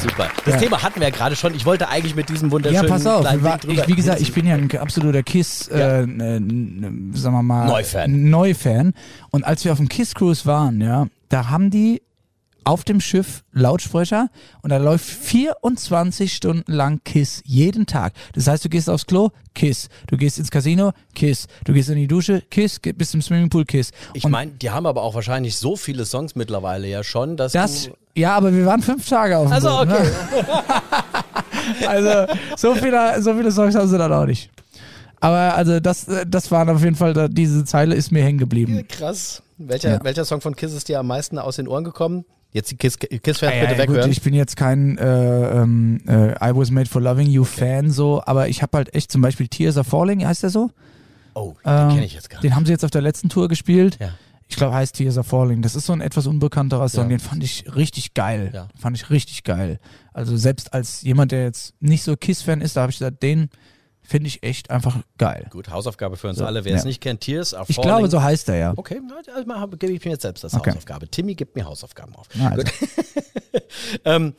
Super. 0.00 0.28
Das 0.44 0.54
ja. 0.54 0.60
Thema 0.60 0.80
hatten 0.80 1.00
wir 1.00 1.08
ja 1.08 1.12
gerade 1.12 1.34
schon. 1.34 1.56
Ich 1.56 1.66
wollte 1.66 1.88
eigentlich 1.88 2.14
mit 2.14 2.28
diesem 2.28 2.52
wunderschönen 2.52 2.84
Ja, 2.84 2.88
pass 2.88 3.04
auf. 3.08 3.24
War, 3.24 3.58
ich, 3.66 3.88
wie 3.88 3.96
gesagt, 3.96 4.20
ich 4.20 4.32
bin 4.34 4.46
ja 4.46 4.54
ein 4.54 4.70
absoluter 4.78 5.24
Kiss, 5.24 5.68
ja. 5.68 6.02
äh, 6.02 6.06
sagen 6.06 6.42
wir 7.12 7.42
mal, 7.42 7.66
Neufan. 7.66 8.30
Neufan. 8.30 8.94
Und 9.30 9.42
als 9.42 9.64
wir 9.64 9.72
auf 9.72 9.78
dem 9.78 9.88
Kiss 9.88 10.14
Cruise 10.14 10.46
waren, 10.46 10.80
ja, 10.80 11.08
da 11.28 11.50
haben 11.50 11.70
die 11.70 12.02
auf 12.68 12.84
dem 12.84 13.00
Schiff 13.00 13.44
Lautsprecher 13.52 14.28
und 14.60 14.68
da 14.68 14.76
läuft 14.76 15.06
24 15.06 16.30
Stunden 16.30 16.70
lang 16.70 17.00
Kiss 17.02 17.40
jeden 17.46 17.86
Tag. 17.86 18.12
Das 18.34 18.46
heißt, 18.46 18.62
du 18.62 18.68
gehst 18.68 18.90
aufs 18.90 19.06
Klo, 19.06 19.30
Kiss. 19.54 19.88
Du 20.06 20.18
gehst 20.18 20.38
ins 20.38 20.50
Casino, 20.50 20.92
Kiss. 21.14 21.46
Du 21.64 21.72
gehst 21.72 21.88
in 21.88 21.96
die 21.96 22.06
Dusche, 22.06 22.42
Kiss. 22.50 22.78
Bist 22.78 23.14
im 23.14 23.22
Swimmingpool, 23.22 23.64
Kiss. 23.64 23.90
Ich 24.12 24.28
meine, 24.28 24.50
die 24.50 24.68
haben 24.68 24.84
aber 24.84 25.02
auch 25.02 25.14
wahrscheinlich 25.14 25.56
so 25.56 25.76
viele 25.76 26.04
Songs 26.04 26.34
mittlerweile 26.34 26.86
ja 26.88 27.02
schon, 27.02 27.38
dass 27.38 27.52
das, 27.52 27.84
du 27.84 27.92
Ja, 28.14 28.36
aber 28.36 28.52
wir 28.52 28.66
waren 28.66 28.82
fünf 28.82 29.08
Tage 29.08 29.38
auf 29.38 29.46
dem 29.46 29.52
Also 29.54 29.68
Boot, 29.70 29.88
okay. 29.88 30.10
Ne? 31.80 31.88
also 31.88 32.34
so 32.58 32.74
viele, 32.74 33.22
so 33.22 33.32
viele 33.32 33.50
Songs 33.50 33.74
haben 33.76 33.88
sie 33.88 33.96
dann 33.96 34.12
auch 34.12 34.26
nicht. 34.26 34.50
Aber 35.20 35.54
also 35.54 35.80
das, 35.80 36.06
das 36.26 36.50
waren 36.50 36.68
auf 36.68 36.84
jeden 36.84 36.96
Fall, 36.96 37.30
diese 37.30 37.64
Zeile 37.64 37.94
ist 37.94 38.12
mir 38.12 38.22
hängen 38.22 38.38
geblieben. 38.38 38.86
Krass. 38.88 39.42
Welcher, 39.56 39.90
ja. 39.92 40.04
welcher 40.04 40.26
Song 40.26 40.42
von 40.42 40.54
Kiss 40.54 40.74
ist 40.74 40.88
dir 40.88 41.00
am 41.00 41.06
meisten 41.06 41.38
aus 41.38 41.56
den 41.56 41.66
Ohren 41.66 41.84
gekommen? 41.84 42.26
Jetzt 42.50 42.70
die 42.70 42.76
Kiss, 42.76 42.98
Kiss 42.98 43.38
Fans 43.38 43.54
ja, 43.54 43.60
bitte 43.60 43.72
ja, 43.74 43.78
weghören. 43.78 44.02
Gut, 44.02 44.10
ich 44.10 44.22
bin 44.22 44.32
jetzt 44.32 44.56
kein 44.56 44.96
äh, 44.96 45.62
ähm, 45.62 46.00
äh, 46.08 46.32
I 46.32 46.56
Was 46.56 46.70
Made 46.70 46.88
for 46.88 47.02
Loving 47.02 47.28
You 47.28 47.44
Fan 47.44 47.90
so, 47.90 48.22
aber 48.24 48.48
ich 48.48 48.62
habe 48.62 48.76
halt 48.76 48.94
echt 48.94 49.12
zum 49.12 49.20
Beispiel 49.20 49.48
Tears 49.48 49.76
Are 49.76 49.84
Falling, 49.84 50.26
heißt 50.26 50.42
der 50.42 50.50
so? 50.50 50.70
Oh, 51.34 51.54
den 51.64 51.72
ähm, 51.72 51.88
kenne 51.90 52.04
ich 52.06 52.14
jetzt 52.14 52.30
gar 52.30 52.38
nicht. 52.38 52.44
Den 52.44 52.56
haben 52.56 52.64
sie 52.64 52.72
jetzt 52.72 52.84
auf 52.84 52.90
der 52.90 53.02
letzten 53.02 53.28
Tour 53.28 53.48
gespielt. 53.48 53.98
Ja. 54.00 54.12
Ich 54.48 54.56
glaube, 54.56 54.74
heißt 54.74 54.94
Tears 54.94 55.18
Are 55.18 55.24
Falling. 55.24 55.60
Das 55.60 55.76
ist 55.76 55.84
so 55.84 55.92
ein 55.92 56.00
etwas 56.00 56.26
unbekannterer 56.26 56.88
Song. 56.88 57.04
Ja. 57.04 57.08
Den 57.10 57.20
fand 57.20 57.44
ich 57.44 57.64
richtig 57.76 58.14
geil. 58.14 58.50
Ja. 58.54 58.68
Fand 58.80 58.96
ich 58.96 59.10
richtig 59.10 59.44
geil. 59.44 59.78
Also 60.14 60.38
selbst 60.38 60.72
als 60.72 61.02
jemand, 61.02 61.32
der 61.32 61.44
jetzt 61.44 61.74
nicht 61.80 62.02
so 62.02 62.16
Kiss-Fan 62.16 62.62
ist, 62.62 62.76
da 62.76 62.80
habe 62.80 62.90
ich 62.90 62.98
gesagt, 62.98 63.22
den 63.22 63.50
Finde 64.08 64.28
ich 64.28 64.42
echt 64.42 64.70
einfach 64.70 64.96
geil. 65.18 65.48
Gut, 65.50 65.68
Hausaufgabe 65.68 66.16
für 66.16 66.28
uns 66.28 66.38
so, 66.38 66.46
alle. 66.46 66.64
Wer 66.64 66.72
ja. 66.72 66.78
es 66.78 66.86
nicht 66.86 67.02
kennt, 67.02 67.20
Tears 67.20 67.52
are 67.52 67.66
Ich 67.68 67.78
glaube, 67.78 68.08
so 68.08 68.22
heißt 68.22 68.48
er 68.48 68.56
ja. 68.56 68.72
Okay, 68.74 69.02
also 69.34 69.66
gebe 69.76 69.92
ich 69.92 70.02
mir 70.02 70.12
jetzt 70.12 70.22
selbst 70.22 70.42
das 70.42 70.54
okay. 70.54 70.70
Hausaufgabe. 70.70 71.10
Timmy 71.10 71.34
gibt 71.34 71.54
mir 71.54 71.66
Hausaufgaben 71.66 72.16
auf. 72.16 72.26
Na, 72.32 72.48
also. 72.48 72.66
ähm, 74.06 74.32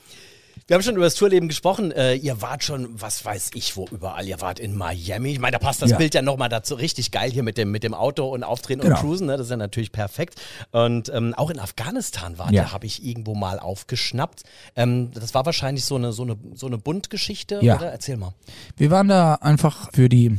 wir 0.70 0.76
haben 0.76 0.84
schon 0.84 0.96
über 0.96 1.06
das 1.06 1.16
Tourleben 1.16 1.48
gesprochen. 1.48 1.92
Äh, 1.92 2.14
ihr 2.14 2.44
wart 2.44 2.64
schon, 2.64 3.02
was 3.02 3.26
weiß 3.26 3.50
ich, 3.56 3.76
wo 3.76 3.88
überall. 3.92 4.28
Ihr 4.28 4.40
wart 4.40 4.60
in 4.60 4.78
Miami. 4.78 5.32
Ich 5.32 5.40
meine, 5.40 5.54
da 5.54 5.58
passt 5.58 5.82
das 5.82 5.90
ja. 5.90 5.98
Bild 5.98 6.14
ja 6.14 6.22
nochmal 6.22 6.48
dazu 6.48 6.76
richtig 6.76 7.10
geil 7.10 7.32
hier 7.32 7.42
mit 7.42 7.58
dem, 7.58 7.72
mit 7.72 7.82
dem 7.82 7.96
Auto 7.96 8.28
und 8.28 8.44
Auftreten 8.44 8.82
genau. 8.82 8.96
und 8.96 9.02
Cruisen. 9.02 9.26
Ne? 9.26 9.36
Das 9.36 9.48
ist 9.48 9.50
ja 9.50 9.58
natürlich 9.58 9.92
perfekt. 9.92 10.40
Und 10.70 11.10
ähm, 11.10 11.34
auch 11.34 11.50
in 11.50 11.58
Afghanistan 11.58 12.38
wart 12.38 12.52
ja. 12.52 12.72
habe 12.72 12.86
ich 12.86 13.04
irgendwo 13.04 13.34
mal 13.34 13.58
aufgeschnappt. 13.58 14.44
Ähm, 14.76 15.10
das 15.12 15.34
war 15.34 15.44
wahrscheinlich 15.48 15.86
so 15.86 15.96
eine, 15.96 16.14
so 16.14 16.22
eine, 16.22 16.38
so 16.54 16.68
eine 16.68 16.78
Buntgeschichte, 16.78 17.62
ja. 17.64 17.78
oder? 17.78 17.92
Erzähl 17.92 18.18
mal. 18.18 18.36
Wir 18.78 18.92
waren 18.92 19.08
da 19.08 19.36
einfach 19.42 19.90
für 19.92 20.08
die 20.08 20.38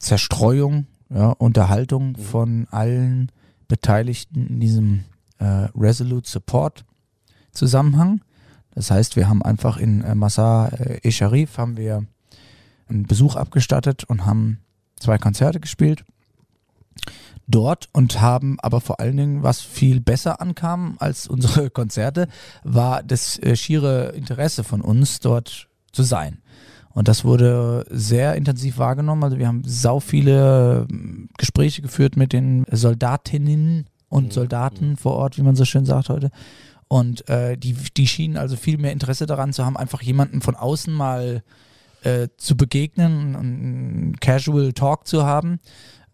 Zerstreuung, 0.00 0.88
ja, 1.08 1.28
Unterhaltung 1.28 2.08
mhm. 2.08 2.16
von 2.16 2.66
allen 2.72 3.30
Beteiligten 3.68 4.48
in 4.48 4.58
diesem 4.58 5.04
äh, 5.38 5.68
Resolute 5.76 6.28
Support 6.28 6.84
Zusammenhang. 7.52 8.22
Das 8.74 8.90
heißt, 8.90 9.16
wir 9.16 9.28
haben 9.28 9.42
einfach 9.42 9.76
in 9.76 10.02
äh, 10.02 10.14
Massar-e-Sharif 10.14 11.58
haben 11.58 11.76
wir 11.76 12.04
einen 12.88 13.04
Besuch 13.04 13.36
abgestattet 13.36 14.04
und 14.04 14.26
haben 14.26 14.58
zwei 14.98 15.18
Konzerte 15.18 15.60
gespielt 15.60 16.04
dort 17.48 17.88
und 17.92 18.20
haben 18.20 18.58
aber 18.60 18.80
vor 18.80 19.00
allen 19.00 19.16
Dingen, 19.16 19.42
was 19.42 19.60
viel 19.60 20.00
besser 20.00 20.40
ankam 20.40 20.96
als 20.98 21.26
unsere 21.28 21.70
Konzerte, 21.70 22.28
war 22.64 23.02
das 23.02 23.38
äh, 23.38 23.56
schiere 23.56 24.10
Interesse 24.10 24.64
von 24.64 24.80
uns, 24.80 25.20
dort 25.20 25.68
zu 25.92 26.02
sein. 26.02 26.38
Und 26.94 27.08
das 27.08 27.24
wurde 27.24 27.86
sehr 27.88 28.34
intensiv 28.36 28.76
wahrgenommen. 28.76 29.24
Also 29.24 29.38
wir 29.38 29.48
haben 29.48 29.62
sau 29.64 30.00
viele 30.00 30.86
äh, 30.90 30.94
Gespräche 31.38 31.82
geführt 31.82 32.16
mit 32.16 32.32
den 32.32 32.66
Soldatinnen 32.70 33.86
und 34.08 34.26
mhm. 34.26 34.30
Soldaten 34.30 34.96
vor 34.96 35.14
Ort, 35.14 35.38
wie 35.38 35.42
man 35.42 35.56
so 35.56 35.64
schön 35.64 35.86
sagt 35.86 36.10
heute. 36.10 36.30
Und 36.92 37.26
äh, 37.30 37.56
die, 37.56 37.72
die 37.72 38.06
schienen 38.06 38.36
also 38.36 38.54
viel 38.54 38.76
mehr 38.76 38.92
Interesse 38.92 39.24
daran 39.24 39.54
zu 39.54 39.64
haben, 39.64 39.78
einfach 39.78 40.02
jemanden 40.02 40.42
von 40.42 40.54
außen 40.54 40.92
mal 40.92 41.42
äh, 42.02 42.28
zu 42.36 42.54
begegnen, 42.54 43.34
einen 43.34 44.16
Casual 44.20 44.74
Talk 44.74 45.06
zu 45.06 45.24
haben, 45.24 45.58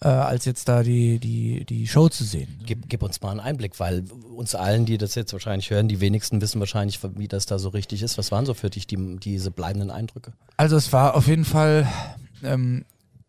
äh, 0.02 0.06
als 0.06 0.44
jetzt 0.44 0.68
da 0.68 0.84
die, 0.84 1.18
die, 1.18 1.64
die 1.64 1.88
Show 1.88 2.08
zu 2.08 2.22
sehen. 2.22 2.60
Gib, 2.64 2.88
gib, 2.88 3.02
uns 3.02 3.20
mal 3.20 3.32
einen 3.32 3.40
Einblick, 3.40 3.80
weil 3.80 4.04
uns 4.36 4.54
allen, 4.54 4.86
die 4.86 4.98
das 4.98 5.16
jetzt 5.16 5.32
wahrscheinlich 5.32 5.68
hören, 5.70 5.88
die 5.88 5.98
wenigsten 6.00 6.40
wissen 6.40 6.60
wahrscheinlich, 6.60 7.00
wie 7.16 7.26
das 7.26 7.46
da 7.46 7.58
so 7.58 7.70
richtig 7.70 8.04
ist. 8.04 8.16
Was 8.16 8.30
waren 8.30 8.46
so 8.46 8.54
für 8.54 8.70
dich 8.70 8.86
die, 8.86 9.16
diese 9.16 9.50
bleibenden 9.50 9.90
Eindrücke? 9.90 10.32
Also 10.58 10.76
es 10.76 10.92
war 10.92 11.16
auf 11.16 11.26
jeden 11.26 11.44
Fall 11.44 11.88
ähm, 12.44 12.84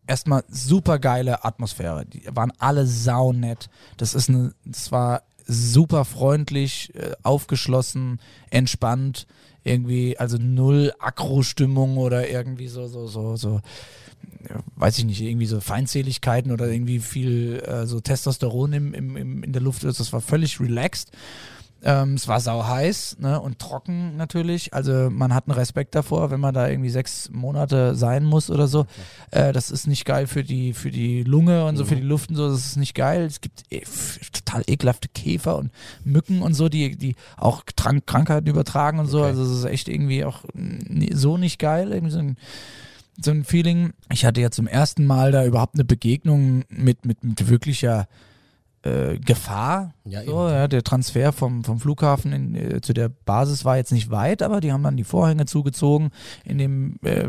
erstmal 0.06 0.44
super 0.48 1.00
geile 1.00 1.44
Atmosphäre. 1.44 2.06
Die 2.06 2.22
waren 2.30 2.52
alle 2.60 2.86
saunett. 2.86 3.70
Das 3.96 4.14
ist 4.14 4.28
eine, 4.28 4.54
das 4.64 4.92
war 4.92 5.24
super 5.50 6.04
freundlich, 6.04 6.94
äh, 6.94 7.12
aufgeschlossen, 7.22 8.20
entspannt, 8.50 9.26
irgendwie, 9.64 10.16
also 10.18 10.38
null 10.38 10.92
Akro-Stimmung 10.98 11.98
oder 11.98 12.30
irgendwie 12.30 12.68
so, 12.68 12.86
so, 12.86 13.06
so, 13.06 13.36
so 13.36 13.60
weiß 14.76 14.98
ich 14.98 15.04
nicht, 15.04 15.20
irgendwie 15.20 15.46
so 15.46 15.60
Feindseligkeiten 15.60 16.52
oder 16.52 16.68
irgendwie 16.68 17.00
viel 17.00 17.62
äh, 17.66 17.86
so 17.86 18.00
Testosteron 18.00 18.72
im, 18.72 18.94
im, 18.94 19.16
im, 19.16 19.42
in 19.42 19.52
der 19.52 19.62
Luft 19.62 19.84
ist. 19.84 20.00
Das 20.00 20.12
war 20.12 20.20
völlig 20.20 20.60
relaxed. 20.60 21.10
Ähm, 21.82 22.14
es 22.14 22.28
war 22.28 22.40
sau 22.40 22.66
heiß 22.66 23.16
ne, 23.20 23.40
und 23.40 23.58
trocken 23.58 24.16
natürlich. 24.16 24.74
Also 24.74 25.08
man 25.10 25.34
hat 25.34 25.48
einen 25.48 25.56
Respekt 25.56 25.94
davor, 25.94 26.30
wenn 26.30 26.40
man 26.40 26.52
da 26.52 26.68
irgendwie 26.68 26.90
sechs 26.90 27.30
Monate 27.30 27.94
sein 27.94 28.24
muss 28.24 28.50
oder 28.50 28.66
so. 28.66 28.86
Äh, 29.30 29.52
das 29.52 29.70
ist 29.70 29.86
nicht 29.86 30.04
geil 30.04 30.26
für 30.26 30.44
die, 30.44 30.74
für 30.74 30.90
die 30.90 31.22
Lunge 31.22 31.64
und 31.64 31.76
so, 31.76 31.84
für 31.84 31.96
die 31.96 32.02
Luft 32.02 32.30
und 32.30 32.36
so. 32.36 32.48
Das 32.50 32.66
ist 32.66 32.76
nicht 32.76 32.94
geil. 32.94 33.24
Es 33.24 33.40
gibt 33.40 33.64
e 33.70 33.82
total 34.32 34.62
ekelhafte 34.66 35.08
Käfer 35.08 35.56
und 35.56 35.72
Mücken 36.04 36.42
und 36.42 36.54
so, 36.54 36.68
die, 36.68 36.96
die 36.96 37.16
auch 37.36 37.62
Trank 37.76 38.06
Krankheiten 38.06 38.46
übertragen 38.48 38.98
und 38.98 39.06
so. 39.06 39.20
Okay. 39.20 39.28
Also 39.28 39.42
es 39.42 39.50
ist 39.50 39.64
echt 39.64 39.88
irgendwie 39.88 40.24
auch 40.24 40.44
so 41.12 41.36
nicht 41.36 41.58
geil. 41.58 41.92
Irgendwie 41.92 42.12
so 42.12 42.18
ein 42.18 42.36
so 43.22 43.30
ein 43.30 43.44
Feeling. 43.44 43.92
Ich 44.12 44.24
hatte 44.24 44.40
ja 44.40 44.50
zum 44.50 44.66
ersten 44.66 45.06
Mal 45.06 45.32
da 45.32 45.44
überhaupt 45.44 45.74
eine 45.74 45.84
Begegnung 45.84 46.64
mit, 46.68 47.04
mit, 47.04 47.22
mit 47.22 47.48
wirklicher 47.48 48.08
äh, 48.82 49.18
Gefahr. 49.18 49.94
Ja, 50.04 50.24
so, 50.24 50.48
ja, 50.48 50.66
der 50.68 50.82
Transfer 50.82 51.32
vom, 51.32 51.64
vom 51.64 51.78
Flughafen 51.80 52.32
in, 52.32 52.54
äh, 52.54 52.80
zu 52.80 52.92
der 52.92 53.08
Basis 53.08 53.64
war 53.64 53.76
jetzt 53.76 53.92
nicht 53.92 54.10
weit, 54.10 54.42
aber 54.42 54.60
die 54.60 54.72
haben 54.72 54.82
dann 54.82 54.96
die 54.96 55.04
Vorhänge 55.04 55.44
zugezogen 55.46 56.10
in 56.44 56.58
dem 56.58 56.96
äh, 57.02 57.28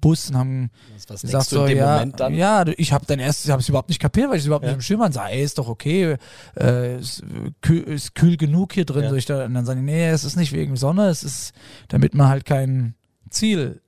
Bus 0.00 0.30
und 0.30 0.36
haben 0.36 0.70
gesagt 0.96 1.48
so, 1.48 1.66
ja, 1.68 2.04
ja, 2.30 2.64
ich 2.76 2.92
habe 2.92 3.06
dann 3.06 3.20
erst, 3.20 3.44
ich 3.44 3.50
habe 3.52 3.62
es 3.62 3.68
überhaupt 3.68 3.88
nicht 3.90 4.00
kapiert, 4.00 4.28
weil 4.28 4.36
ich 4.36 4.42
es 4.42 4.46
überhaupt 4.46 4.64
Ja. 4.64 4.70
nicht 4.70 4.78
im 4.78 4.82
Schirm 4.82 5.02
hatte. 5.02 5.20
Ey, 5.20 5.44
ist 5.44 5.58
doch 5.58 5.68
okay, 5.68 6.16
äh, 6.58 6.98
ist, 6.98 7.22
kühl, 7.60 7.82
ist 7.82 8.16
kühl 8.16 8.36
genug 8.36 8.72
hier 8.72 8.84
drin. 8.84 9.04
Ja. 9.04 9.10
So 9.10 9.14
ich 9.14 9.26
da, 9.26 9.44
und 9.44 9.54
dann 9.54 9.64
sagen 9.64 9.86
die, 9.86 9.92
nee, 9.92 10.08
es 10.08 10.24
ist 10.24 10.34
nicht 10.36 10.52
wegen 10.52 10.74
Sonne, 10.74 11.06
es 11.06 11.22
ist, 11.22 11.52
damit 11.88 12.14
man 12.14 12.26
halt 12.28 12.44
kein 12.44 12.94
Ziel 13.30 13.81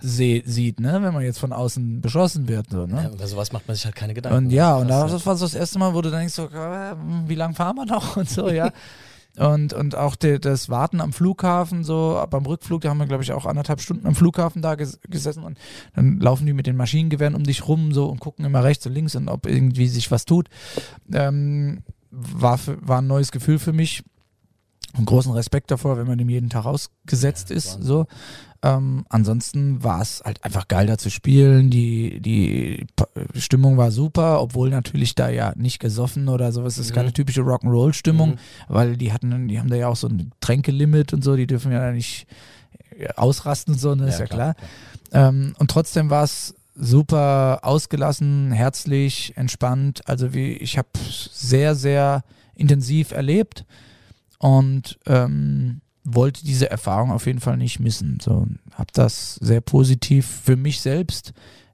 seh, 0.00 0.42
sieht, 0.44 0.80
ne, 0.80 1.02
wenn 1.02 1.14
man 1.14 1.22
jetzt 1.22 1.38
von 1.38 1.52
außen 1.52 2.00
beschossen 2.00 2.48
wird, 2.48 2.70
so, 2.70 2.86
ne? 2.86 3.02
Ja, 3.04 3.10
über 3.10 3.26
sowas 3.26 3.52
macht 3.52 3.66
man 3.66 3.74
sich 3.74 3.84
halt 3.84 3.96
keine 3.96 4.14
Gedanken. 4.14 4.46
Und 4.46 4.50
ja, 4.50 4.76
und 4.76 4.88
das 4.88 5.26
war 5.26 5.36
so 5.36 5.44
das 5.44 5.54
erste 5.54 5.78
Mal, 5.78 5.94
wo 5.94 6.02
du 6.02 6.10
dann 6.10 6.20
denkst, 6.20 6.34
so, 6.34 6.44
äh, 6.46 6.94
wie 7.26 7.34
lange 7.34 7.54
fahren 7.54 7.76
wir 7.76 7.86
noch 7.86 8.16
und 8.16 8.28
so, 8.28 8.48
ja. 8.48 8.70
Und, 9.38 9.74
und 9.74 9.94
auch 9.94 10.16
de, 10.16 10.38
das 10.38 10.70
Warten 10.70 11.00
am 11.00 11.12
Flughafen, 11.12 11.84
so 11.84 12.24
beim 12.30 12.46
Rückflug, 12.46 12.80
da 12.80 12.88
haben 12.88 12.98
wir, 12.98 13.06
glaube 13.06 13.22
ich, 13.22 13.32
auch 13.32 13.44
anderthalb 13.44 13.82
Stunden 13.82 14.06
am 14.06 14.14
Flughafen 14.14 14.62
da 14.62 14.76
ges 14.76 14.98
gesessen 15.10 15.44
und 15.44 15.58
dann 15.94 16.20
laufen 16.20 16.46
die 16.46 16.54
mit 16.54 16.66
den 16.66 16.76
Maschinengewehren 16.76 17.34
um 17.34 17.44
dich 17.44 17.68
rum 17.68 17.92
so 17.92 18.06
und 18.06 18.18
gucken 18.18 18.46
immer 18.46 18.64
rechts 18.64 18.86
und 18.86 18.94
links 18.94 19.14
und 19.14 19.28
ob 19.28 19.46
irgendwie 19.46 19.88
sich 19.88 20.10
was 20.10 20.24
tut. 20.24 20.48
Ähm, 21.12 21.82
war, 22.10 22.56
für, 22.56 22.78
war 22.80 23.02
ein 23.02 23.06
neues 23.06 23.30
Gefühl 23.30 23.58
für 23.58 23.74
mich. 23.74 24.02
Und 24.96 25.04
großen 25.04 25.32
Respekt 25.32 25.70
davor, 25.70 25.98
wenn 25.98 26.06
man 26.06 26.16
dem 26.16 26.30
jeden 26.30 26.48
Tag 26.48 26.64
ausgesetzt 26.64 27.50
ist. 27.50 27.82
So. 27.82 28.06
Ähm, 28.66 29.04
ansonsten 29.10 29.84
war 29.84 30.02
es 30.02 30.22
halt 30.24 30.42
einfach 30.42 30.66
geil, 30.66 30.86
da 30.86 30.98
zu 30.98 31.08
spielen. 31.08 31.70
Die, 31.70 32.20
die 32.20 32.86
Stimmung 33.36 33.76
war 33.76 33.92
super, 33.92 34.40
obwohl 34.40 34.70
natürlich 34.70 35.14
da 35.14 35.28
ja 35.28 35.52
nicht 35.56 35.78
gesoffen 35.78 36.28
oder 36.28 36.50
sowas. 36.50 36.74
Es 36.74 36.86
ist 36.86 36.94
keine 36.94 37.12
typische 37.12 37.42
Rock'n'Roll-Stimmung, 37.42 38.38
weil 38.68 38.96
die 38.96 39.12
hatten, 39.12 39.46
die 39.46 39.60
haben 39.60 39.70
da 39.70 39.76
ja 39.76 39.86
auch 39.86 39.96
so 39.96 40.08
ein 40.08 40.32
Tränkelimit 40.40 41.12
und 41.12 41.22
so, 41.22 41.36
die 41.36 41.46
dürfen 41.46 41.70
ja 41.70 41.92
nicht 41.92 42.26
äh, 42.98 43.08
ausrasten 43.14 43.74
und 43.74 43.80
so, 43.80 43.94
ne, 43.94 44.08
ist 44.08 44.18
ja 44.18 44.26
klar. 44.26 44.56
Ähm, 45.12 45.54
und 45.58 45.70
trotzdem 45.70 46.10
war 46.10 46.24
es 46.24 46.54
super 46.74 47.60
ausgelassen, 47.62 48.50
herzlich, 48.50 49.36
entspannt. 49.36 50.08
Also 50.08 50.34
wie 50.34 50.54
ich 50.54 50.76
habe 50.76 50.88
sehr, 51.32 51.76
sehr 51.76 52.24
intensiv 52.56 53.12
erlebt 53.12 53.64
und 54.38 54.98
ähm, 55.06 55.82
wollte 56.06 56.44
diese 56.44 56.70
Erfahrung 56.70 57.10
auf 57.10 57.26
jeden 57.26 57.40
Fall 57.40 57.56
nicht 57.56 57.80
missen. 57.80 58.18
So 58.22 58.46
habe 58.72 58.90
das 58.92 59.34
sehr 59.36 59.60
positiv 59.60 60.26
für 60.26 60.56
mich 60.56 60.80
selbst 60.80 61.32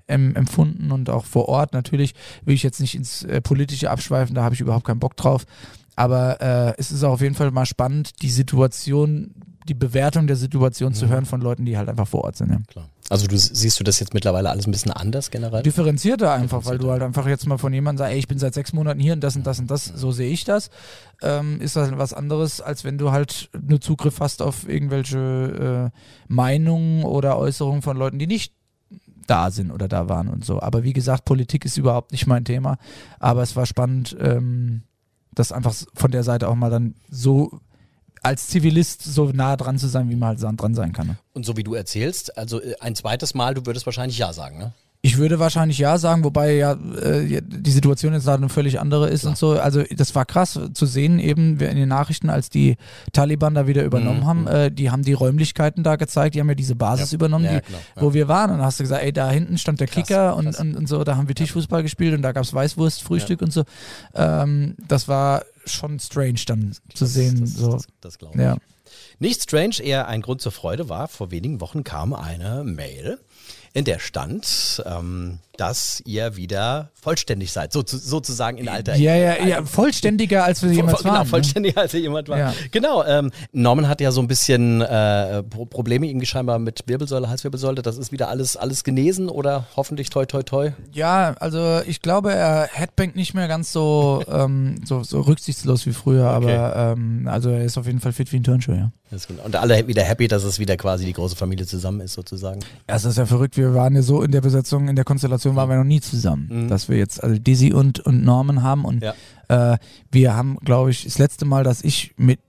ähm, 0.08 0.34
empfunden 0.34 0.90
und 0.90 1.10
auch 1.10 1.24
vor 1.24 1.48
Ort 1.48 1.72
natürlich 1.72 2.14
will 2.44 2.54
ich 2.54 2.62
jetzt 2.62 2.80
nicht 2.80 2.94
ins 2.94 3.22
äh, 3.24 3.40
politische 3.40 3.90
abschweifen, 3.90 4.34
da 4.34 4.42
habe 4.42 4.54
ich 4.54 4.60
überhaupt 4.60 4.86
keinen 4.86 5.00
Bock 5.00 5.16
drauf. 5.16 5.44
Aber 5.94 6.40
äh, 6.40 6.74
es 6.78 6.90
ist 6.90 7.04
auch 7.04 7.12
auf 7.12 7.20
jeden 7.20 7.34
Fall 7.34 7.50
mal 7.50 7.66
spannend, 7.66 8.22
die 8.22 8.30
Situation, 8.30 9.34
die 9.68 9.74
Bewertung 9.74 10.26
der 10.26 10.36
Situation 10.36 10.94
zu 10.94 11.08
hören 11.08 11.24
von 11.24 11.40
Leuten, 11.40 11.64
die 11.64 11.76
halt 11.76 11.88
einfach 11.88 12.08
vor 12.08 12.24
Ort 12.24 12.36
sind. 12.36 12.50
Ja. 12.50 12.58
Klar. 12.66 12.88
Also 13.08 13.26
du 13.26 13.36
siehst 13.36 13.78
du 13.78 13.84
das 13.84 14.00
jetzt 14.00 14.14
mittlerweile 14.14 14.48
alles 14.50 14.66
ein 14.66 14.70
bisschen 14.70 14.92
anders 14.92 15.30
generell? 15.30 15.62
Differenzierter 15.62 16.32
einfach, 16.32 16.64
weil 16.64 16.78
du 16.78 16.90
halt 16.90 17.02
einfach 17.02 17.26
jetzt 17.26 17.46
mal 17.46 17.58
von 17.58 17.72
jemandem 17.72 17.98
sagst, 17.98 18.12
ey, 18.12 18.18
ich 18.18 18.28
bin 18.28 18.38
seit 18.38 18.54
sechs 18.54 18.72
Monaten 18.72 19.00
hier 19.00 19.12
und 19.12 19.20
das 19.20 19.36
und 19.36 19.46
das 19.46 19.58
und 19.58 19.70
das, 19.70 19.84
so 19.84 20.12
sehe 20.12 20.30
ich 20.30 20.44
das, 20.44 20.70
ähm, 21.20 21.60
ist 21.60 21.76
das 21.76 21.90
was 21.98 22.14
anderes, 22.14 22.60
als 22.60 22.84
wenn 22.84 22.98
du 22.98 23.12
halt 23.12 23.50
nur 23.60 23.80
Zugriff 23.80 24.20
hast 24.20 24.40
auf 24.40 24.68
irgendwelche 24.68 25.90
äh, 25.92 25.98
Meinungen 26.28 27.04
oder 27.04 27.38
Äußerungen 27.38 27.82
von 27.82 27.96
Leuten, 27.96 28.18
die 28.18 28.26
nicht 28.26 28.54
da 29.26 29.50
sind 29.50 29.70
oder 29.70 29.88
da 29.88 30.08
waren 30.08 30.28
und 30.28 30.44
so. 30.44 30.60
Aber 30.60 30.82
wie 30.82 30.92
gesagt, 30.92 31.24
Politik 31.24 31.64
ist 31.64 31.76
überhaupt 31.76 32.12
nicht 32.12 32.26
mein 32.26 32.44
Thema. 32.44 32.78
Aber 33.18 33.42
es 33.42 33.56
war 33.56 33.66
spannend, 33.66 34.16
ähm, 34.20 34.82
das 35.34 35.52
einfach 35.52 35.74
von 35.94 36.10
der 36.10 36.24
Seite 36.24 36.48
auch 36.48 36.54
mal 36.54 36.70
dann 36.70 36.94
so 37.10 37.60
als 38.22 38.46
Zivilist 38.48 39.02
so 39.02 39.30
nah 39.32 39.56
dran 39.56 39.78
zu 39.78 39.88
sein, 39.88 40.08
wie 40.10 40.16
man 40.16 40.30
halt 40.40 40.60
dran 40.60 40.74
sein 40.74 40.92
kann. 40.92 41.06
Ne? 41.08 41.16
Und 41.34 41.44
so 41.46 41.56
wie 41.56 41.64
du 41.64 41.74
erzählst, 41.74 42.36
also 42.38 42.60
äh, 42.62 42.74
ein 42.80 42.94
zweites 42.94 43.34
Mal, 43.34 43.54
du 43.54 43.66
würdest 43.66 43.86
wahrscheinlich 43.86 44.18
ja 44.18 44.32
sagen, 44.32 44.58
ne? 44.58 44.72
Ich 45.04 45.18
würde 45.18 45.40
wahrscheinlich 45.40 45.78
ja 45.78 45.98
sagen, 45.98 46.22
wobei 46.22 46.52
ja 46.54 46.74
äh, 46.74 47.42
die 47.42 47.70
Situation 47.72 48.12
jetzt 48.12 48.28
da 48.28 48.34
eine 48.36 48.48
völlig 48.48 48.78
andere 48.78 49.08
ist 49.08 49.24
und 49.24 49.36
so. 49.36 49.58
Also 49.58 49.82
das 49.96 50.14
war 50.14 50.24
krass 50.24 50.56
zu 50.74 50.86
sehen 50.86 51.18
eben 51.18 51.58
in 51.58 51.74
den 51.74 51.88
Nachrichten, 51.88 52.30
als 52.30 52.50
die 52.50 52.76
Taliban 53.12 53.52
da 53.56 53.66
wieder 53.66 53.82
übernommen 53.82 54.20
Mhm, 54.20 54.26
haben. 54.28 54.46
Äh, 54.46 54.70
die 54.70 54.92
haben 54.92 55.02
die 55.02 55.14
Räumlichkeiten 55.14 55.82
da 55.82 55.96
gezeigt, 55.96 56.36
die 56.36 56.40
haben 56.40 56.48
ja 56.50 56.54
diese 56.54 56.76
Basis 56.76 57.10
Ja. 57.10 57.16
übernommen, 57.16 57.46
Ja, 57.46 57.58
die, 57.58 57.66
genau, 57.66 57.78
ja. 57.96 58.02
wo 58.02 58.14
wir 58.14 58.28
waren. 58.28 58.52
Und 58.52 58.58
dann 58.58 58.66
hast 58.66 58.78
du 58.78 58.84
gesagt, 58.84 59.02
ey, 59.02 59.12
da 59.12 59.28
hinten 59.28 59.58
stand 59.58 59.80
der 59.80 59.88
Krass, 59.88 60.06
Kicker 60.06 60.36
und, 60.36 60.44
krass. 60.44 60.60
und, 60.60 60.76
und 60.76 60.88
so, 60.88 61.02
da 61.02 61.16
haben 61.16 61.26
wir 61.26 61.34
Tischfußball 61.34 61.82
gespielt 61.82 62.14
und 62.14 62.22
da 62.22 62.30
gab's 62.30 62.54
Weißwurst, 62.54 63.02
Frühstück 63.02 63.42
und 63.42 63.52
so. 63.52 63.64
Ähm, 64.14 64.76
das 64.86 65.08
war 65.08 65.42
schon 65.66 65.98
strange 65.98 66.40
dann 66.46 66.74
zu 66.94 67.06
sehen. 67.06 67.40
das, 67.40 67.54
so. 67.54 67.72
das, 67.72 67.86
das 68.00 68.18
glaube 68.18 68.34
ich. 68.36 68.40
ja. 68.42 68.56
Nicht 69.18 69.42
strange, 69.42 69.80
eher 69.80 70.08
ein 70.08 70.20
Grund 70.20 70.40
zur 70.40 70.52
Freude 70.52 70.88
war, 70.88 71.08
vor 71.08 71.30
wenigen 71.30 71.60
Wochen 71.60 71.84
kam 71.84 72.12
eine 72.12 72.64
Mail, 72.64 73.18
in 73.74 73.84
der 73.84 73.98
stand, 73.98 74.82
ähm, 74.86 75.38
dass 75.56 76.02
ihr 76.06 76.36
wieder 76.36 76.90
vollständig 76.94 77.52
seid, 77.52 77.72
so, 77.72 77.82
sozusagen 77.86 78.58
in 78.58 78.68
alter 78.68 78.96
Ja, 78.96 79.14
ja, 79.14 79.44
ja, 79.44 79.64
vollständiger 79.64 80.44
als 80.44 80.62
wir 80.62 80.72
jemals 80.72 80.98
genau, 80.98 81.14
waren. 81.14 81.22
ne? 81.22 81.28
vollständiger 81.28 81.80
als 81.80 81.94
er 81.94 82.00
jemand 82.00 82.28
war. 82.28 82.38
Ja. 82.38 82.54
Genau, 82.70 83.04
ähm, 83.04 83.30
Norman 83.52 83.88
hat 83.88 84.00
ja 84.00 84.12
so 84.12 84.20
ein 84.20 84.28
bisschen 84.28 84.80
äh, 84.80 85.42
Pro 85.42 85.66
Probleme 85.66 86.06
irgendwie 86.06 86.26
scheinbar 86.26 86.58
mit 86.58 86.82
Wirbelsäule, 86.86 87.28
Halswirbelsäule. 87.28 87.82
Das 87.82 87.96
ist 87.96 88.12
wieder 88.12 88.28
alles, 88.28 88.56
alles 88.56 88.84
genesen 88.84 89.28
oder 89.28 89.66
hoffentlich 89.76 90.10
toi 90.10 90.26
toi 90.26 90.42
toi. 90.42 90.72
Ja, 90.92 91.34
also 91.38 91.80
ich 91.86 92.02
glaube, 92.02 92.32
er 92.32 92.68
headbangt 92.72 93.16
nicht 93.16 93.34
mehr 93.34 93.48
ganz 93.48 93.72
so, 93.72 94.22
ähm, 94.30 94.80
so, 94.84 95.02
so 95.02 95.20
rücksichtslos 95.20 95.86
wie 95.86 95.92
früher, 95.92 96.28
aber 96.28 96.94
ähm, 96.96 97.28
also 97.30 97.50
er 97.50 97.64
ist 97.64 97.78
auf 97.78 97.86
jeden 97.86 98.00
Fall 98.00 98.12
fit 98.12 98.32
wie 98.32 98.36
ein 98.36 98.44
Turnschuh, 98.44 98.72
ja. 98.72 98.92
Und 99.44 99.56
alle 99.56 99.86
wieder 99.86 100.02
happy, 100.02 100.26
dass 100.26 100.42
es 100.42 100.58
wieder 100.58 100.78
quasi 100.78 101.04
die 101.04 101.12
große 101.12 101.36
Familie 101.36 101.66
zusammen 101.66 102.00
ist, 102.00 102.14
sozusagen. 102.14 102.60
Ja, 102.88 102.96
es 102.96 103.04
ist 103.04 103.18
ja 103.18 103.26
verrückt, 103.26 103.58
wir 103.62 103.74
waren 103.74 103.94
ja 103.94 104.02
so 104.02 104.22
in 104.22 104.30
der 104.32 104.40
Besetzung, 104.40 104.88
in 104.88 104.96
der 104.96 105.04
Konstellation 105.04 105.54
waren 105.56 105.68
wir 105.68 105.76
noch 105.76 105.84
nie 105.84 106.00
zusammen, 106.00 106.68
dass 106.68 106.88
wir 106.88 106.96
jetzt 106.98 107.22
also 107.22 107.38
Dizzy 107.38 107.72
und, 107.72 108.00
und 108.00 108.24
Norman 108.24 108.62
haben 108.62 108.84
und 108.84 109.02
Ja. 109.02 109.14
äh, 109.74 109.78
wir 110.10 110.34
haben, 110.34 110.56
glaube 110.64 110.90
ich, 110.90 111.04
das 111.04 111.18
letzte 111.18 111.44
Mal, 111.44 111.64
dass 111.64 111.82
ich 111.82 112.12
mit, 112.16 112.40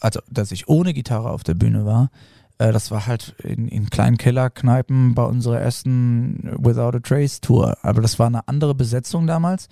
also 0.00 0.20
dass 0.30 0.50
ich 0.52 0.68
ohne 0.68 0.94
Gitarre 0.94 1.30
auf 1.30 1.44
der 1.44 1.54
Bühne 1.54 1.84
war, 1.84 2.10
äh, 2.58 2.72
das 2.72 2.90
war 2.90 3.06
halt 3.06 3.34
in, 3.44 3.68
in 3.68 3.90
kleinen 3.90 4.16
Kellerkneipen 4.16 5.14
bei 5.14 5.24
unserer 5.24 5.60
ersten 5.60 6.50
Without 6.58 6.96
a 6.96 7.00
Trace 7.00 7.40
Tour. 7.40 7.76
Aber 7.82 8.00
das 8.02 8.18
war 8.18 8.26
eine 8.26 8.46
andere 8.48 8.74
Besetzung 8.74 9.26
damals, 9.26 9.68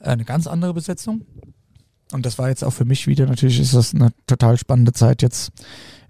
äh, 0.00 0.08
eine 0.10 0.24
ganz 0.24 0.46
andere 0.46 0.74
Besetzung. 0.74 1.22
Und 2.12 2.24
das 2.24 2.38
war 2.38 2.48
jetzt 2.48 2.64
auch 2.64 2.72
für 2.72 2.86
mich 2.86 3.06
wieder, 3.06 3.26
natürlich 3.26 3.60
ist 3.60 3.74
das 3.74 3.94
eine 3.94 4.10
total 4.26 4.56
spannende 4.56 4.92
Zeit, 4.94 5.20
jetzt 5.20 5.52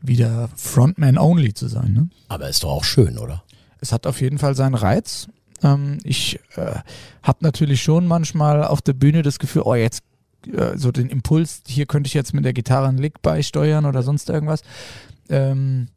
wieder 0.00 0.48
Frontman 0.54 1.18
only 1.18 1.52
zu 1.54 1.66
sein. 1.66 1.92
Ne? 1.92 2.08
Aber 2.28 2.48
ist 2.48 2.62
doch 2.62 2.70
auch 2.70 2.84
schön, 2.84 3.18
oder? 3.18 3.42
Es 3.80 3.92
hat 3.92 4.06
auf 4.06 4.20
jeden 4.20 4.38
Fall 4.38 4.54
seinen 4.54 4.74
Reiz. 4.74 5.28
Ähm, 5.62 5.98
ich 6.04 6.38
äh, 6.56 6.76
habe 7.22 7.38
natürlich 7.40 7.82
schon 7.82 8.06
manchmal 8.06 8.64
auf 8.64 8.82
der 8.82 8.92
Bühne 8.92 9.22
das 9.22 9.38
Gefühl, 9.38 9.62
oh, 9.64 9.74
jetzt 9.74 10.02
äh, 10.46 10.76
so 10.76 10.92
den 10.92 11.08
Impuls, 11.08 11.62
hier 11.66 11.86
könnte 11.86 12.08
ich 12.08 12.14
jetzt 12.14 12.34
mit 12.34 12.44
der 12.44 12.52
Gitarre 12.52 12.88
einen 12.88 12.98
Lick 12.98 13.22
beisteuern 13.22 13.86
oder 13.86 14.02
sonst 14.02 14.28
irgendwas. 14.30 14.62
Ähm, 15.28 15.88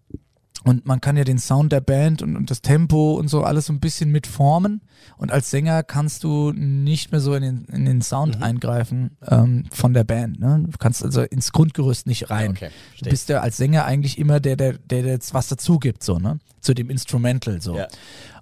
und 0.63 0.85
man 0.85 1.01
kann 1.01 1.17
ja 1.17 1.23
den 1.23 1.39
Sound 1.39 1.71
der 1.71 1.81
Band 1.81 2.21
und, 2.21 2.35
und 2.35 2.51
das 2.51 2.61
Tempo 2.61 3.13
und 3.13 3.29
so 3.29 3.43
alles 3.43 3.65
so 3.65 3.73
ein 3.73 3.79
bisschen 3.79 4.11
mitformen. 4.11 4.81
Und 5.17 5.31
als 5.31 5.49
Sänger 5.49 5.81
kannst 5.83 6.23
du 6.23 6.51
nicht 6.51 7.11
mehr 7.11 7.19
so 7.19 7.33
in 7.33 7.41
den, 7.41 7.65
in 7.65 7.85
den 7.85 8.01
Sound 8.01 8.41
eingreifen 8.41 9.17
ähm, 9.27 9.63
von 9.71 9.93
der 9.93 10.03
Band. 10.03 10.39
Ne? 10.39 10.65
Du 10.69 10.77
kannst 10.77 11.03
also 11.03 11.21
ins 11.23 11.51
Grundgerüst 11.51 12.05
nicht 12.05 12.29
rein. 12.29 12.51
okay, 12.51 12.69
du 13.01 13.09
bist 13.09 13.29
ja 13.29 13.39
als 13.39 13.57
Sänger 13.57 13.85
eigentlich 13.85 14.19
immer 14.19 14.39
der, 14.39 14.55
der, 14.55 14.73
der, 14.73 15.01
der 15.01 15.11
jetzt 15.11 15.33
was 15.33 15.47
dazu 15.47 15.79
gibt, 15.79 16.03
so, 16.03 16.19
ne? 16.19 16.39
Zu 16.59 16.75
dem 16.75 16.91
Instrumental 16.91 17.59
so. 17.59 17.75
Ja. 17.75 17.87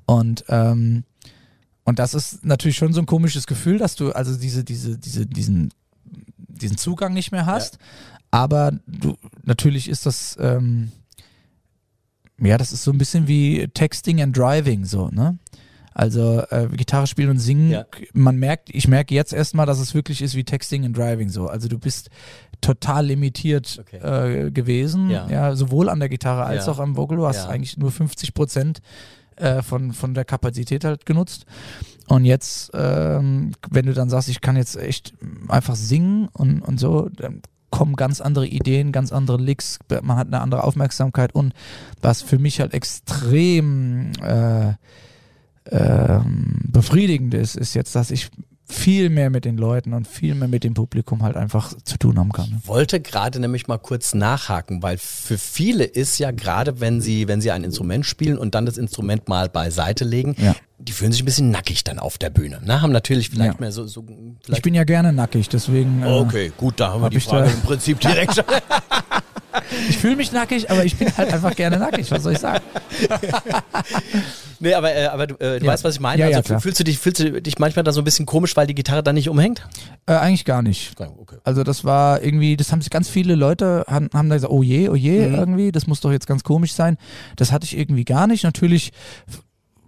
Und 0.05 0.43
ähm, 0.49 1.03
und 1.89 1.97
das 1.97 2.13
ist 2.13 2.45
natürlich 2.45 2.77
schon 2.77 2.93
so 2.93 3.01
ein 3.01 3.07
komisches 3.07 3.47
Gefühl, 3.47 3.79
dass 3.79 3.95
du 3.95 4.11
also 4.11 4.37
diese, 4.37 4.63
diese, 4.63 4.99
diese, 4.99 5.25
diesen, 5.25 5.73
diesen 6.47 6.77
Zugang 6.77 7.13
nicht 7.15 7.31
mehr 7.31 7.47
hast. 7.47 7.79
Aber 8.29 8.73
du, 8.85 9.15
natürlich 9.43 9.89
ist 9.89 10.05
das, 10.05 10.37
ähm, 10.39 10.91
ja, 12.41 12.57
das 12.57 12.71
ist 12.71 12.83
so 12.83 12.91
ein 12.91 12.97
bisschen 12.97 13.27
wie 13.27 13.67
Texting 13.73 14.21
and 14.21 14.35
Driving, 14.37 14.85
so, 14.85 15.09
ne? 15.09 15.37
Also 15.93 16.41
äh, 16.49 16.67
Gitarre 16.71 17.07
spielen 17.07 17.29
und 17.31 17.39
singen, 17.39 17.71
Ja. 17.71 17.85
man 18.13 18.37
merkt, 18.37 18.69
ich 18.73 18.87
merke 18.87 19.13
jetzt 19.15 19.33
erstmal, 19.33 19.65
dass 19.65 19.79
es 19.79 19.93
wirklich 19.93 20.21
ist 20.21 20.35
wie 20.35 20.43
Texting 20.45 20.85
and 20.85 20.95
Driving 20.97 21.29
so. 21.29 21.47
Also 21.47 21.67
du 21.67 21.77
bist 21.77 22.09
total 22.61 23.07
limitiert 23.07 23.79
Okay. 23.81 23.97
äh, 24.47 24.51
gewesen, 24.51 25.09
Ja. 25.09 25.27
ja. 25.29 25.55
sowohl 25.55 25.89
an 25.89 25.99
der 25.99 26.07
Gitarre 26.09 26.43
als 26.45 26.67
Ja. 26.67 26.71
auch 26.71 26.79
am 26.79 26.95
Vocal. 26.95 27.17
Du 27.17 27.25
hast 27.27 27.47
eigentlich 27.47 27.77
nur 27.77 27.91
50 27.91 28.33
Prozent 28.33 28.79
äh, 29.35 29.61
von, 29.61 29.91
von 29.93 30.13
der 30.13 30.25
Kapazität 30.25 30.85
halt 30.85 31.05
genutzt. 31.05 31.45
Und 32.07 32.23
jetzt, 32.25 32.71
ähm, 32.73 33.51
wenn 33.69 33.85
du 33.85 33.93
dann 33.93 34.09
sagst, 34.09 34.29
ich 34.29 34.41
kann 34.41 34.55
jetzt 34.57 34.77
echt 34.77 35.13
einfach 35.47 35.75
singen 35.75 36.27
und, 36.33 36.61
und 36.61 36.79
so, 36.79 37.09
dann 37.09 37.41
kommen 37.69 37.95
ganz 37.95 38.21
andere 38.21 38.47
Ideen, 38.47 38.91
ganz 38.91 39.11
andere 39.11 39.37
Licks, 39.37 39.79
man 40.01 40.17
hat 40.17 40.27
eine 40.27 40.41
andere 40.41 40.63
Aufmerksamkeit 40.63 41.33
und 41.33 41.53
was 42.01 42.21
für 42.21 42.39
mich 42.39 42.59
halt 42.59 42.73
extrem 42.73 44.11
äh, 44.23 44.73
ähm, 45.71 46.61
befriedigend 46.67 47.33
ist, 47.33 47.55
ist 47.55 47.73
jetzt, 47.73 47.95
dass 47.95 48.11
ich 48.11 48.29
viel 48.71 49.09
mehr 49.09 49.29
mit 49.29 49.45
den 49.45 49.57
Leuten 49.57 49.93
und 49.93 50.07
viel 50.07 50.35
mehr 50.35 50.47
mit 50.47 50.63
dem 50.63 50.73
Publikum 50.75 51.23
halt 51.23 51.35
einfach 51.35 51.73
zu 51.83 51.97
tun 51.97 52.19
haben 52.19 52.31
kann. 52.31 52.49
ne? 52.49 52.61
wollte 52.65 52.99
gerade 52.99 53.39
nämlich 53.39 53.67
mal 53.67 53.77
kurz 53.79 54.13
nachhaken, 54.13 54.83
weil 54.83 54.97
für 54.97 55.37
viele 55.39 55.83
ist 55.83 56.19
ja 56.19 56.31
gerade, 56.31 56.79
wenn 56.79 57.01
sie, 57.01 57.27
wenn 57.27 57.41
sie 57.41 57.51
ein 57.51 57.63
Instrument 57.63 58.05
spielen 58.05 58.37
und 58.37 58.53
dann 58.55 58.65
das 58.65 58.77
Instrument 58.77 59.27
mal 59.27 59.49
beiseite 59.49 60.05
legen, 60.05 60.35
Ja. 60.37 60.55
die 60.77 60.91
fühlen 60.91 61.11
sich 61.11 61.23
ein 61.23 61.25
bisschen 61.25 61.49
nackig 61.51 61.83
dann 61.83 61.97
auf 61.99 62.17
der 62.19 62.29
Bühne. 62.29 62.61
Ne? 62.63 62.81
Haben 62.81 62.91
natürlich 62.91 63.29
vielleicht 63.31 63.53
Ja. 63.55 63.59
mehr 63.59 63.71
so, 63.71 63.87
so 63.87 64.05
Ich 64.07 64.45
vielleicht 64.45 64.61
bin 64.63 64.75
ja 64.75 64.83
gerne 64.83 65.11
nackig, 65.13 65.49
deswegen. 65.49 66.03
Äh, 66.03 66.05
Okay, 66.05 66.51
gut, 66.55 66.79
da 66.79 66.89
haben 66.89 67.01
wir 67.01 67.05
Hab 67.05 67.11
die 67.11 67.17
ich 67.17 67.23
Frage 67.25 67.49
im 67.49 67.61
Prinzip 67.61 67.99
direkt 67.99 68.35
schon. 68.35 68.45
Ich 69.89 69.97
fühle 69.97 70.15
mich 70.15 70.31
nackig, 70.31 70.69
aber 70.69 70.85
ich 70.85 70.95
bin 70.95 71.15
halt 71.17 71.33
einfach 71.33 71.55
gerne 71.55 71.77
nackig. 71.77 72.09
Was 72.11 72.23
soll 72.23 72.33
ich 72.33 72.39
sagen? 72.39 72.63
nee, 74.59 74.73
aber, 74.73 74.93
äh, 74.93 75.05
aber 75.07 75.27
du, 75.27 75.35
äh, 75.35 75.59
du 75.59 75.65
Ja. 75.65 75.71
weißt, 75.73 75.83
was 75.83 75.95
ich 75.95 75.99
meine. 76.01 76.21
Ja, 76.21 76.29
ja, 76.29 76.37
also 76.37 76.47
klar. 76.47 76.61
fühlst 76.61 76.79
du 76.79 76.83
dich, 76.83 76.99
fühlst 76.99 77.19
du 77.19 77.41
dich 77.41 77.59
manchmal 77.59 77.83
da 77.83 77.91
so 77.91 78.01
ein 78.01 78.03
bisschen 78.03 78.25
komisch, 78.25 78.55
weil 78.55 78.67
die 78.67 78.75
Gitarre 78.75 79.03
dann 79.03 79.15
nicht 79.15 79.29
umhängt? 79.29 79.67
Äh, 80.05 80.13
eigentlich 80.13 80.45
gar 80.45 80.61
nicht. 80.61 80.93
Okay. 80.99 81.37
Also 81.43 81.63
das 81.63 81.83
war 81.85 82.21
irgendwie, 82.23 82.57
das 82.57 82.71
haben 82.71 82.81
sich 82.81 82.89
ganz 82.89 83.09
viele 83.09 83.35
Leute, 83.35 83.85
haben, 83.87 84.09
haben 84.13 84.29
da 84.29 84.35
gesagt, 84.35 84.53
oh 84.53 84.63
je, 84.63 84.89
oh 84.89 84.95
je, 84.95 85.27
Mhm. 85.29 85.35
irgendwie, 85.35 85.71
das 85.71 85.87
muss 85.87 86.01
doch 86.01 86.11
jetzt 86.11 86.27
ganz 86.27 86.43
komisch 86.43 86.73
sein. 86.73 86.97
Das 87.35 87.51
hatte 87.51 87.65
ich 87.65 87.77
irgendwie 87.77 88.05
gar 88.05 88.27
nicht. 88.27 88.43
Natürlich 88.43 88.91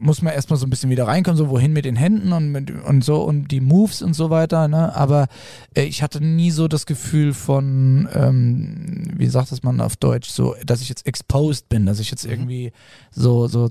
muss 0.04 0.24
man 0.24 0.34
erstmal 0.34 0.58
so 0.58 0.66
ein 0.66 0.72
bisschen 0.72 0.90
wieder 0.90 1.06
reinkommen, 1.06 1.38
so 1.38 1.50
wohin 1.50 1.74
mit 1.74 1.86
den 1.86 1.96
Händen 1.96 2.34
und, 2.34 2.52
mit, 2.52 2.72
und 2.72 3.04
so 3.04 3.22
und 3.22 3.50
die 3.50 3.62
Moves 3.62 4.02
und 4.02 4.16
so 4.16 4.32
weiter, 4.32 4.68
ne? 4.68 4.96
Aber 4.96 5.28
äh, 5.76 5.84
ich 5.84 6.02
hatte 6.02 6.24
nie 6.24 6.50
so 6.50 6.68
das 6.68 6.88
Gefühl 6.88 7.36
von, 7.36 8.10
ähm, 8.16 8.81
wie 9.22 9.28
sagt 9.28 9.52
das 9.52 9.64
man 9.64 9.80
auf 9.80 9.96
Deutsch, 9.96 10.30
so, 10.30 10.56
dass 10.66 10.82
ich 10.82 10.90
jetzt 10.90 11.08
exposed 11.08 11.70
bin, 11.70 11.86
dass 11.86 12.00
ich 12.00 12.12
jetzt 12.12 12.26
Mhm. 12.26 12.32
irgendwie 12.32 12.72
so, 13.12 13.48
so, 13.48 13.70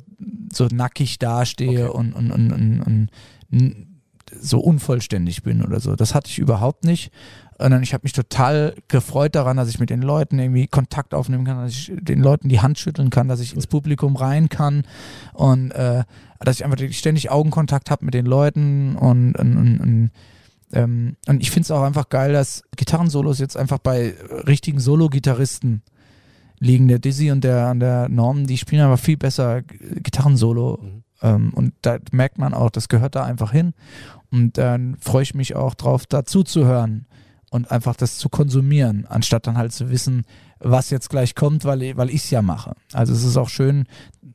so 0.53 0.67
nackig 0.73 1.19
dastehe 1.19 1.93
und, 1.93 2.13
und, 2.15 2.31
und, 2.31 2.53
und, 2.53 2.81
und 2.83 3.09
n- 3.53 3.87
so 4.41 4.61
unvollständig 4.61 5.43
bin 5.43 5.61
oder 5.63 5.81
so. 5.81 5.97
Das 5.97 6.15
hatte 6.15 6.29
ich 6.31 6.39
überhaupt 6.39 6.85
nicht. 6.85 7.11
Und 7.59 7.73
dann, 7.73 7.83
ich 7.83 7.93
habe 7.93 8.03
mich 8.05 8.13
total 8.13 8.75
gefreut 8.89 9.35
daran, 9.35 9.57
dass 9.57 9.69
ich 9.69 9.81
mit 9.81 9.91
den 9.91 10.03
Leuten 10.03 10.39
irgendwie 10.39 10.67
Kontakt 10.69 11.13
aufnehmen 11.15 11.45
kann, 11.45 11.59
dass 11.59 11.73
ich 11.73 11.93
den 12.01 12.21
Leuten 12.23 12.49
die 12.49 12.61
Hand 12.61 12.79
schütteln 12.79 13.11
kann, 13.11 13.29
dass 13.29 13.41
ich 13.41 13.55
ins 13.55 13.67
Publikum 13.67 14.15
rein 14.17 14.49
kann 14.49 14.85
und 15.35 15.73
äh, 15.73 16.05
dass 16.39 16.57
ich 16.57 16.65
einfach 16.65 16.79
ständig 16.93 17.31
Augenkontakt 17.31 17.91
habe 17.91 18.05
mit 18.05 18.15
den 18.15 18.25
Leuten 18.25 18.97
und, 18.97 19.35
und, 19.35 19.57
und, 19.59 19.81
und 19.81 20.11
ähm, 20.73 21.17
und 21.27 21.43
ich 21.43 21.51
finde 21.51 21.65
es 21.65 21.71
auch 21.71 21.83
einfach 21.83 22.09
geil, 22.09 22.33
dass 22.33 22.63
Gitarrensolos 22.77 23.39
jetzt 23.39 23.57
einfach 23.57 23.79
bei 23.79 24.15
richtigen 24.47 24.79
Solo-Gitarristen 24.79 25.83
liegen. 26.59 26.89
Der 26.89 26.99
Dizzy 26.99 27.31
und 27.31 27.43
der, 27.43 27.75
der 27.75 28.09
Norm, 28.09 28.47
die 28.47 28.59
spielen 28.59 28.83
aber 28.83 28.97
viel 28.97 29.17
besser 29.17 29.63
Gitarrensolo. 29.63 30.79
Mhm. 30.81 31.03
Ähm, 31.23 31.53
und 31.55 31.75
da 31.83 31.99
merkt 32.13 32.39
man 32.39 32.55
auch, 32.55 32.71
das 32.71 32.89
gehört 32.89 33.15
da 33.15 33.25
einfach 33.25 33.53
hin. 33.53 33.75
Und 34.31 34.59
dann 34.59 34.97
freue 35.01 35.25
ich 35.25 35.35
mich 35.35 35.57
auch 35.57 35.75
drauf, 35.75 36.07
dazu 36.07 36.45
zu 36.45 36.65
hören 36.65 37.07
und 37.51 37.71
einfach 37.73 37.97
das 37.97 38.17
zu 38.19 38.29
konsumieren, 38.29 39.07
anstatt 39.09 39.49
dann 39.49 39.59
halt 39.59 39.73
zu 39.73 39.91
wissen, 39.91 40.23
was 40.61 40.91
jetzt 40.91 41.11
gleich 41.11 41.35
kommt, 41.35 41.65
weil, 41.65 41.97
weil 41.97 42.11
ich 42.11 42.25
es 42.25 42.31
ja 42.31 42.43
mache. 42.43 42.75
Also 42.93 43.13
es 43.13 43.25
ist 43.25 43.37
auch 43.37 43.49
schön, 43.49 43.87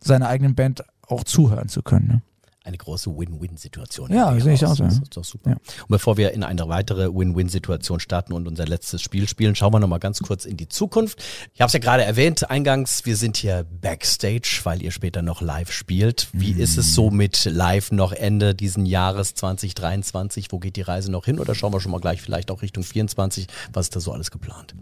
seiner 0.04 0.28
eigenen 0.28 0.54
Band 0.54 0.84
auch 1.08 1.24
zuhören 1.24 1.70
zu 1.70 1.82
können. 1.82 2.08
Ne? 2.08 2.22
Eine 2.66 2.78
große 2.78 3.16
Win-Win-Situation. 3.16 4.12
Ja, 4.12 4.38
sehe 4.40 4.56
ich 4.56 4.66
auch 4.66 4.76
so, 4.76 4.84
Das 4.84 4.96
ist 4.96 5.16
doch 5.16 5.24
super. 5.24 5.52
Ja. 5.52 5.56
Und 5.56 5.90
bevor 5.90 6.18
wir 6.18 6.32
in 6.32 6.44
eine 6.44 6.68
weitere 6.68 7.14
Win-Win-Situation 7.14 8.00
starten 8.00 8.34
und 8.34 8.48
unser 8.48 8.66
letztes 8.66 9.04
Spiel 9.04 9.30
spielen, 9.30 9.54
schauen 9.54 9.72
wir 9.72 9.80
nochmal 9.80 10.00
ganz 10.00 10.20
kurz 10.20 10.46
in 10.46 10.58
die 10.58 10.68
Zukunft. 10.68 11.24
Ich 11.54 11.62
habe 11.62 11.68
es 11.68 11.74
ja 11.74 11.80
gerade 11.80 12.04
erwähnt, 12.04 12.50
eingangs, 12.50 13.06
wir 13.06 13.18
sind 13.18 13.38
hier 13.38 13.68
Backstage, 13.82 14.62
weil 14.64 14.82
ihr 14.82 14.90
später 14.90 15.22
noch 15.22 15.42
live 15.42 15.72
spielt. 15.72 16.28
Wie 16.34 16.54
ist 16.54 16.80
es 16.80 16.96
so 16.96 17.12
mit 17.12 17.46
live 17.46 17.92
noch 17.92 18.14
Ende 18.14 18.56
diesen 18.56 18.88
Jahres 18.88 19.36
2023? 19.36 20.52
Wo 20.52 20.58
geht 20.58 20.76
die 20.76 20.82
Reise 20.82 21.12
noch 21.12 21.26
hin? 21.26 21.40
Oder 21.40 21.54
schauen 21.54 21.72
wir 21.72 21.80
schon 21.80 21.92
mal 21.92 22.02
gleich 22.02 22.20
vielleicht 22.20 22.50
auch 22.50 22.64
Richtung 22.64 22.84
24? 22.84 23.46
Was 23.74 23.86
ist 23.86 23.96
da 23.96 24.00
so 24.00 24.12
alles 24.12 24.32
geplant? 24.32 24.74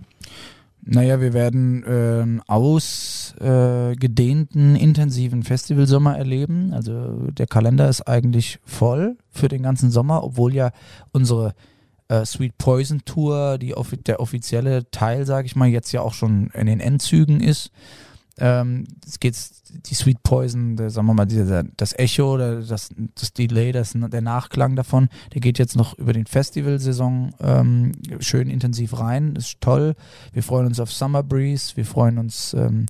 Naja, 0.86 1.22
wir 1.22 1.32
werden 1.34 1.86
ähm, 1.88 2.42
ausgedehnten, 2.46 4.76
intensiven 4.76 5.44
Festivalsommer 5.44 6.18
erleben. 6.18 6.74
Also 6.74 7.30
der 7.32 7.48
Kalender 7.48 7.88
ist 7.88 8.02
eigentlich 8.02 8.60
voll 8.66 9.16
für 9.30 9.48
den 9.48 9.64
ganzen 9.64 9.92
Sommer, 9.92 10.26
obwohl 10.26 10.54
ja 10.54 10.72
unsere 11.14 11.54
äh, 12.10 12.26
Sweet 12.26 12.58
Poison 12.58 13.06
Tour, 13.06 13.58
die 13.60 13.76
offi 13.76 13.96
der 13.96 14.20
offizielle 14.20 14.92
Teil, 14.92 15.26
sage 15.26 15.46
ich 15.46 15.56
mal, 15.56 15.70
jetzt 15.70 15.94
ja 15.94 16.02
auch 16.02 16.14
schon 16.14 16.50
in 16.54 16.66
den 16.66 16.82
Endzügen 16.82 17.40
ist. 17.40 17.72
Ähm, 18.40 18.86
es 19.06 19.20
geht 19.20 19.36
die 19.70 19.94
Sweet 19.94 20.24
Poison, 20.24 20.76
der, 20.76 20.90
sagen 20.90 21.08
wir 21.08 21.14
mal, 21.14 21.26
dieser, 21.26 21.64
das 21.78 21.94
Echo, 21.98 22.38
der, 22.38 22.62
das, 22.62 22.90
das 23.16 23.34
Delay, 23.34 23.72
das, 23.72 23.94
der 23.96 24.22
Nachklang 24.22 24.76
davon, 24.76 25.10
der 25.34 25.42
geht 25.42 25.60
jetzt 25.60 25.76
noch 25.76 25.98
über 26.00 26.14
den 26.14 26.26
Festivalsaison 26.26 27.36
ähm, 27.40 27.92
schön 28.20 28.50
intensiv 28.50 29.00
rein. 29.00 29.36
Ist 29.36 29.62
toll. 29.62 29.94
Wir 30.32 30.44
freuen 30.44 30.66
uns 30.66 30.80
auf 30.80 30.92
Summer 30.92 31.22
Breeze, 31.22 31.76
wir 31.76 31.86
freuen 31.86 32.18
uns 32.18 32.54
ähm, 32.54 32.88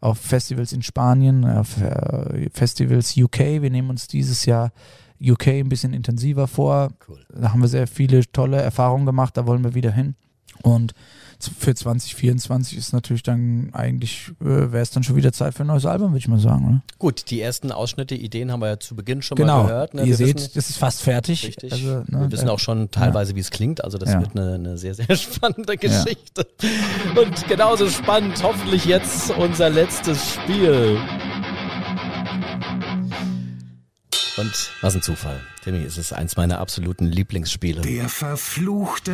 auf 0.00 0.18
Festivals 0.18 0.72
in 0.72 0.82
Spanien, 0.82 1.44
auf 1.46 1.80
äh, 1.80 2.50
Festivals 2.52 3.16
UK. 3.16 3.38
Wir 3.38 3.70
nehmen 3.70 3.88
uns 3.88 4.08
dieses 4.08 4.44
Jahr 4.44 4.72
UK 5.22 5.48
ein 5.48 5.68
bisschen 5.68 5.94
intensiver 5.94 6.48
vor. 6.48 6.90
Cool. 7.08 7.24
Da 7.32 7.52
haben 7.52 7.62
wir 7.62 7.68
sehr 7.68 7.86
viele 7.86 8.22
tolle 8.32 8.60
Erfahrungen 8.60 9.06
gemacht, 9.06 9.36
da 9.36 9.46
wollen 9.46 9.64
wir 9.64 9.74
wieder 9.74 9.92
hin. 9.92 10.16
Und 10.62 10.92
für 11.48 11.74
2024 11.74 12.76
ist 12.78 12.92
natürlich 12.92 13.22
dann 13.22 13.70
eigentlich, 13.72 14.30
äh, 14.40 14.44
wäre 14.44 14.78
es 14.80 14.90
dann 14.90 15.02
schon 15.02 15.16
wieder 15.16 15.32
Zeit 15.32 15.54
für 15.54 15.64
ein 15.64 15.66
neues 15.68 15.86
Album, 15.86 16.08
würde 16.10 16.18
ich 16.18 16.28
mal 16.28 16.38
sagen. 16.38 16.64
Oder? 16.66 16.82
Gut, 16.98 17.30
die 17.30 17.40
ersten 17.40 17.72
Ausschnitte, 17.72 18.14
Ideen 18.14 18.52
haben 18.52 18.60
wir 18.60 18.68
ja 18.68 18.78
zu 18.80 18.94
Beginn 18.96 19.22
schon 19.22 19.36
Genau, 19.36 19.62
mal 19.62 19.66
gehört. 19.68 19.94
Ne? 19.94 20.02
ihr 20.02 20.06
Wir 20.08 20.16
seht, 20.16 20.36
wissen- 20.36 20.50
das 20.54 20.70
ist 20.70 20.76
fast 20.78 21.02
fertig. 21.02 21.46
Richtig. 21.46 21.72
Also, 21.72 21.86
ne, 21.86 22.06
wir 22.08 22.32
wissen 22.32 22.48
äh, 22.48 22.50
auch 22.50 22.58
schon 22.58 22.90
teilweise, 22.90 23.34
wie 23.34 23.40
es 23.40 23.50
klingt. 23.50 23.82
Also 23.84 23.98
das 23.98 24.10
Ja. 24.12 24.20
wird 24.20 24.36
eine, 24.36 24.54
eine 24.54 24.78
sehr, 24.78 24.94
sehr 24.94 25.14
spannende 25.16 25.76
Geschichte. 25.76 26.46
Und 27.20 27.48
genauso 27.48 27.88
spannend 27.88 28.42
hoffentlich 28.42 28.84
jetzt 28.84 29.30
unser 29.30 29.70
letztes 29.70 30.34
Spiel. 30.34 30.98
Und 34.38 34.70
was 34.80 34.94
ein 34.94 35.02
Zufall. 35.02 35.40
Timmy, 35.62 35.84
es 35.84 35.98
ist 35.98 36.12
eins 36.12 36.36
meiner 36.36 36.58
absoluten 36.58 37.04
Lieblingsspiele. 37.06 37.82
Der 37.82 38.08
verfluchte 38.08 39.12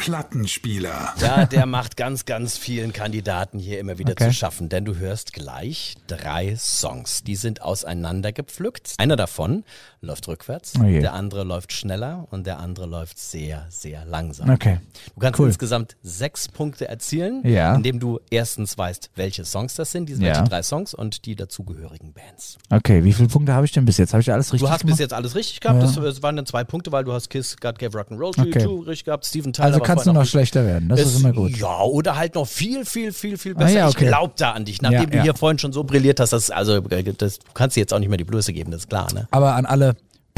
Plattenspieler. 0.00 1.14
Ja, 1.20 1.44
der 1.44 1.66
macht 1.66 1.96
ganz, 1.96 2.24
ganz 2.24 2.56
vielen 2.56 2.92
Kandidaten 2.92 3.58
hier 3.58 3.78
immer 3.78 3.98
wieder 3.98 4.12
Okay. 4.12 4.28
zu 4.28 4.32
schaffen, 4.32 4.68
denn 4.68 4.84
du 4.84 4.96
hörst 4.96 5.32
gleich 5.34 5.94
drei 6.06 6.56
Songs. 6.56 7.22
Die 7.22 7.36
sind 7.36 7.62
auseinandergepflückt. 7.62 8.94
Einer 8.98 9.16
davon 9.16 9.64
läuft 10.02 10.26
rückwärts, 10.28 10.72
Oh 10.78 10.82
der 10.82 11.12
andere 11.12 11.44
läuft 11.44 11.74
schneller 11.74 12.26
und 12.30 12.46
der 12.46 12.58
andere 12.58 12.86
läuft 12.86 13.18
sehr, 13.18 13.66
sehr 13.68 14.06
langsam. 14.06 14.48
Okay. 14.48 14.78
Du 15.14 15.20
kannst 15.20 15.38
Cool. 15.38 15.48
insgesamt 15.48 15.94
sechs 16.02 16.48
Punkte 16.48 16.88
erzielen, 16.88 17.42
Ja. 17.46 17.74
indem 17.74 18.00
du 18.00 18.18
erstens 18.30 18.78
weißt, 18.78 19.10
welche 19.16 19.44
Songs 19.44 19.74
das 19.74 19.92
sind, 19.92 20.08
diese 20.08 20.22
Ja. 20.22 20.28
welche 20.28 20.44
drei 20.44 20.62
Songs 20.62 20.94
und 20.94 21.26
die 21.26 21.36
dazugehörigen 21.36 22.14
Bands. 22.14 22.56
Okay, 22.70 23.04
wie 23.04 23.12
viele 23.12 23.28
Punkte 23.28 23.52
habe 23.52 23.66
ich 23.66 23.72
denn 23.72 23.84
bis 23.84 23.98
jetzt? 23.98 24.14
Habe 24.14 24.22
ich 24.22 24.32
alles 24.32 24.46
richtig 24.54 24.66
Du 24.66 24.72
hast 24.72 24.80
gemacht? 24.80 24.94
bis 24.94 25.00
jetzt 25.00 25.12
alles 25.12 25.34
richtig 25.34 25.60
gehabt, 25.60 25.80
Ja. 25.80 25.86
das, 25.86 25.94
das 25.96 26.22
waren 26.22 26.34
dann 26.36 26.46
zwei 26.46 26.64
Punkte, 26.64 26.92
weil 26.92 27.04
du 27.04 27.12
hast 27.12 27.28
Kiss, 27.28 27.58
God 27.58 27.78
Gave 27.78 27.98
Rock'n'Roll 27.98 28.34
to 28.34 28.40
Okay. 28.42 28.62
You 28.64 28.78
richtig 28.80 29.04
gehabt, 29.04 29.26
Steven 29.26 29.52
Tyler 29.52 29.66
also 29.66 29.80
kannst 29.80 30.06
du 30.06 30.12
noch 30.14 30.24
schlechter 30.24 30.64
werden. 30.64 30.88
Das 30.88 31.00
ist 31.00 31.08
Es- 31.14 31.20
immer 31.20 31.34
gut. 31.34 31.54
Ja, 31.58 31.82
oder 31.82 32.16
halt 32.16 32.34
noch 32.36 32.46
viel, 32.46 32.86
viel, 32.86 33.12
viel, 33.12 33.36
viel 33.36 33.52
Ah, 33.54 33.58
besser. 33.58 33.88
Ich 33.90 33.96
okay. 33.96 34.06
glaub 34.06 34.34
da 34.36 34.52
an 34.52 34.64
dich. 34.64 34.80
Nachdem 34.80 35.10
du 35.10 35.20
hier 35.20 35.34
vorhin 35.34 35.58
schon 35.58 35.74
so 35.74 35.84
brilliert 35.84 36.20
hast, 36.20 36.32
das, 36.32 36.48
also, 36.50 36.80
das, 36.80 37.38
du 37.38 37.44
kannst 37.52 37.76
dir 37.76 37.80
jetzt 37.80 37.92
auch 37.92 37.98
nicht 37.98 38.08
mehr 38.08 38.16
die 38.18 38.24
Blöße 38.24 38.54
geben, 38.54 38.70
das 38.70 38.82
ist 38.82 38.88
klar, 38.88 39.12
ne? 39.12 39.28
Aber 39.30 39.54
an 39.56 39.66
alle 39.66 39.89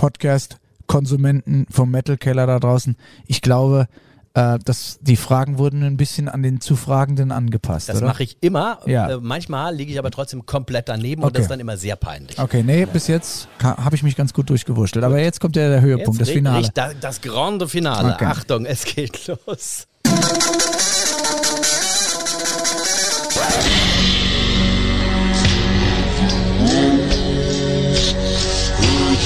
Podcast-Konsumenten 0.02 1.66
vom 1.70 1.92
Metal-Keller 1.92 2.48
da 2.48 2.58
draußen. 2.58 2.96
Ich 3.28 3.40
glaube, 3.40 3.86
äh, 4.34 4.58
das, 4.64 4.98
die 5.00 5.14
Fragen 5.14 5.58
wurden 5.58 5.84
ein 5.84 5.96
bisschen 5.96 6.28
an 6.28 6.42
den 6.42 6.60
Zufragenden 6.60 7.30
angepasst. 7.30 7.88
Das 7.88 8.00
mache 8.00 8.24
ich 8.24 8.36
immer. 8.40 8.80
Ja. 8.86 9.10
Äh, 9.10 9.18
manchmal 9.20 9.72
liege 9.76 9.92
ich 9.92 10.00
aber 10.00 10.10
trotzdem 10.10 10.44
komplett 10.44 10.88
daneben 10.88 11.22
okay. 11.22 11.28
und 11.28 11.36
das 11.36 11.42
ist 11.42 11.50
dann 11.52 11.60
immer 11.60 11.76
sehr 11.76 11.94
peinlich. 11.94 12.36
Okay, 12.36 12.64
nee, 12.64 12.84
bis 12.84 13.06
jetzt 13.06 13.46
habe 13.62 13.94
ich 13.94 14.02
mich 14.02 14.16
ganz 14.16 14.34
gut 14.34 14.50
durchgewurschtelt. 14.50 15.04
Aber 15.04 15.20
jetzt 15.20 15.40
kommt 15.40 15.54
ja 15.54 15.68
der 15.68 15.82
Höhepunkt, 15.82 16.18
jetzt 16.18 16.28
das 16.28 16.34
Finale. 16.34 16.68
Da, 16.74 16.90
das 17.00 17.20
grande 17.20 17.68
Finale. 17.68 18.14
Okay. 18.14 18.24
Achtung, 18.24 18.66
es 18.66 18.84
geht 18.84 19.28
los. 19.28 19.86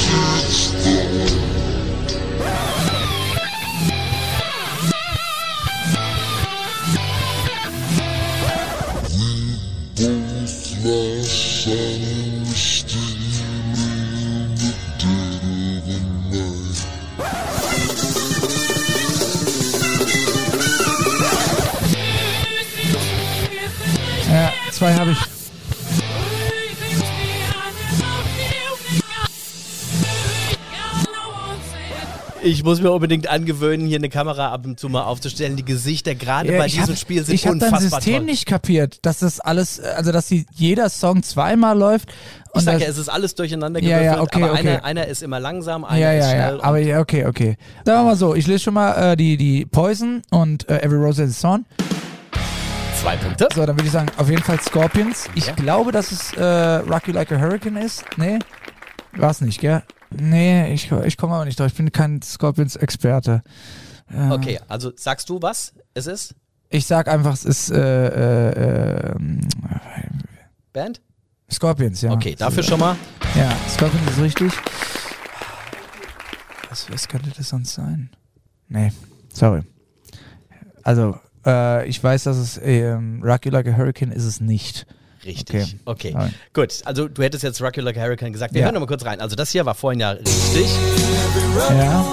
Thank. 0.07 0.36
Zwei 24.77 24.93
habe 24.95 25.13
ich. 25.13 25.19
Ich 32.43 32.63
muss 32.63 32.81
mir 32.81 32.93
unbedingt 32.93 33.27
angewöhnen, 33.29 33.87
hier 33.89 33.97
eine 33.99 34.09
Kamera 34.11 34.53
ab 34.53 34.67
und 34.67 34.79
zu 34.79 34.89
mal 34.89 35.03
aufzustellen. 35.03 35.57
Die 35.57 35.65
Gesichter 35.65 36.15
gerade 36.15 36.53
Ja, 36.53 36.59
bei 36.59 36.67
ich 36.67 36.75
diesem 36.75 36.91
hab- 36.91 36.99
Spiel 36.99 37.25
sind 37.25 37.35
ich 37.35 37.47
habe 37.47 37.59
dein 37.59 37.73
unfassbar 37.73 38.01
System 38.01 38.17
toll. 38.19 38.25
nicht 38.27 38.47
kapiert, 38.47 38.99
dass 39.03 39.19
das 39.21 39.41
alles, 39.41 39.81
also 39.81 40.13
dass 40.13 40.27
die, 40.29 40.47
jeder 40.55 40.89
Song 40.91 41.23
zweimal 41.25 41.77
läuft. 41.77 42.11
Ich 42.11 42.55
Und 42.55 42.61
sag 42.61 42.75
das, 42.75 42.83
ja, 42.83 42.89
es 42.89 42.99
ist 42.99 43.09
alles 43.09 43.35
durcheinander 43.35 43.81
Ja, 43.81 43.99
gewürfelt, 43.99 44.17
ja, 44.17 44.23
okay, 44.23 44.43
aber 44.45 44.53
okay. 44.53 44.69
Einer, 44.69 44.85
einer 44.85 45.07
ist 45.09 45.23
immer 45.25 45.41
langsam, 45.41 45.85
einer 45.85 45.99
ja, 45.99 46.13
ist 46.13 46.25
ja, 46.25 46.31
schnell. 46.31 46.57
ja, 46.59 46.63
aber 46.63 46.79
ja, 46.79 47.01
okay, 47.01 47.25
okay. 47.27 47.57
Sagen 47.85 48.01
wir 48.01 48.05
mal 48.11 48.17
so, 48.17 48.35
ich 48.35 48.47
lese 48.47 48.61
schon 48.65 48.75
mal 48.75 49.13
äh, 49.13 49.17
die, 49.17 49.37
die 49.37 49.65
Poison 49.67 50.23
und 50.31 50.69
äh, 50.69 50.83
Every 50.83 50.99
Rose 50.99 51.23
has 51.23 51.31
its 51.31 51.41
Thorn. 51.41 51.65
Zwei 53.07 53.17
Punkte. 53.19 53.47
So, 53.55 53.65
dann 53.65 53.77
würde 53.77 53.87
ich 53.87 53.93
sagen, 53.93 54.09
auf 54.17 54.29
jeden 54.29 54.43
Fall 54.43 54.61
Scorpions. 54.61 55.29
Ich 55.37 55.47
Ja. 55.47 55.53
glaube, 55.55 55.93
dass 55.93 56.11
es 56.11 56.33
äh, 56.33 56.43
Rock 56.43 57.07
You 57.07 57.13
Like 57.13 57.31
a 57.31 57.39
Hurricane 57.39 57.77
ist. 57.77 58.05
Nee, 58.17 58.41
war's 59.13 59.41
nicht, 59.41 59.61
gell? 59.61 59.85
Nee, 60.11 60.73
ich, 60.75 60.91
ich 60.91 61.17
komme 61.17 61.37
aber 61.37 61.45
nicht 61.45 61.61
drauf. 61.61 61.69
Ich 61.69 61.75
bin 61.75 61.93
kein 61.93 62.21
Scorpions-Experte. 62.21 63.45
Äh, 64.13 64.31
Okay, 64.33 64.59
also 64.67 64.91
sagst 64.97 65.29
du 65.29 65.41
was? 65.41 65.73
Es 65.95 66.09
ist 66.09 66.35
Ich 66.69 66.85
sag 66.85 67.07
einfach, 67.07 67.33
es 67.35 67.45
ist 67.45 67.71
äh, 67.71 67.79
äh, 68.49 69.13
ähm, 69.15 69.41
Band? 70.73 71.01
Scorpions, 71.49 72.01
ja. 72.03 72.11
Okay, 72.11 72.35
dafür 72.35 72.65
schon 72.65 72.81
mal. 72.81 72.97
Ja, 73.37 73.53
Scorpions 73.69 74.11
ist 74.11 74.21
richtig. 74.21 74.53
Was, 76.71 76.91
was 76.91 77.07
könnte 77.07 77.31
das 77.31 77.51
sonst 77.51 77.73
sein? 77.73 78.11
Nee, 78.69 78.91
sorry. 79.33 79.63
Also, 80.83 81.21
äh, 81.47 81.87
ich 81.89 82.03
weiß, 82.03 82.25
dass 82.25 82.37
es 82.37 82.61
ähm, 82.63 83.23
Rock 83.25 83.47
You 83.47 83.53
Like 83.53 83.67
a 83.69 83.77
Hurricane 83.77 84.13
ist 84.13 84.25
es 84.25 84.41
nicht. 84.41 84.87
Richtig. 85.25 85.77
Okay. 85.85 86.13
Nein. 86.15 86.33
Gut, 86.55 86.83
also 86.85 87.09
du 87.09 87.23
hättest 87.23 87.43
jetzt 87.43 87.61
Rocky 87.61 87.81
Like 87.81 87.97
a 87.99 88.03
Hurricane 88.03 88.33
gesagt. 88.33 88.55
Wir 88.55 88.61
Ja. 88.61 88.67
hören 88.67 88.75
noch 88.75 88.81
mal 88.81 88.87
kurz 88.87 89.05
rein. 89.05 89.21
Also 89.21 89.35
das 89.35 89.51
hier 89.51 89.67
war 89.67 89.75
vorhin 89.75 89.99
ja 90.01 90.11
richtig. 90.13 90.69
Ja. 91.77 92.05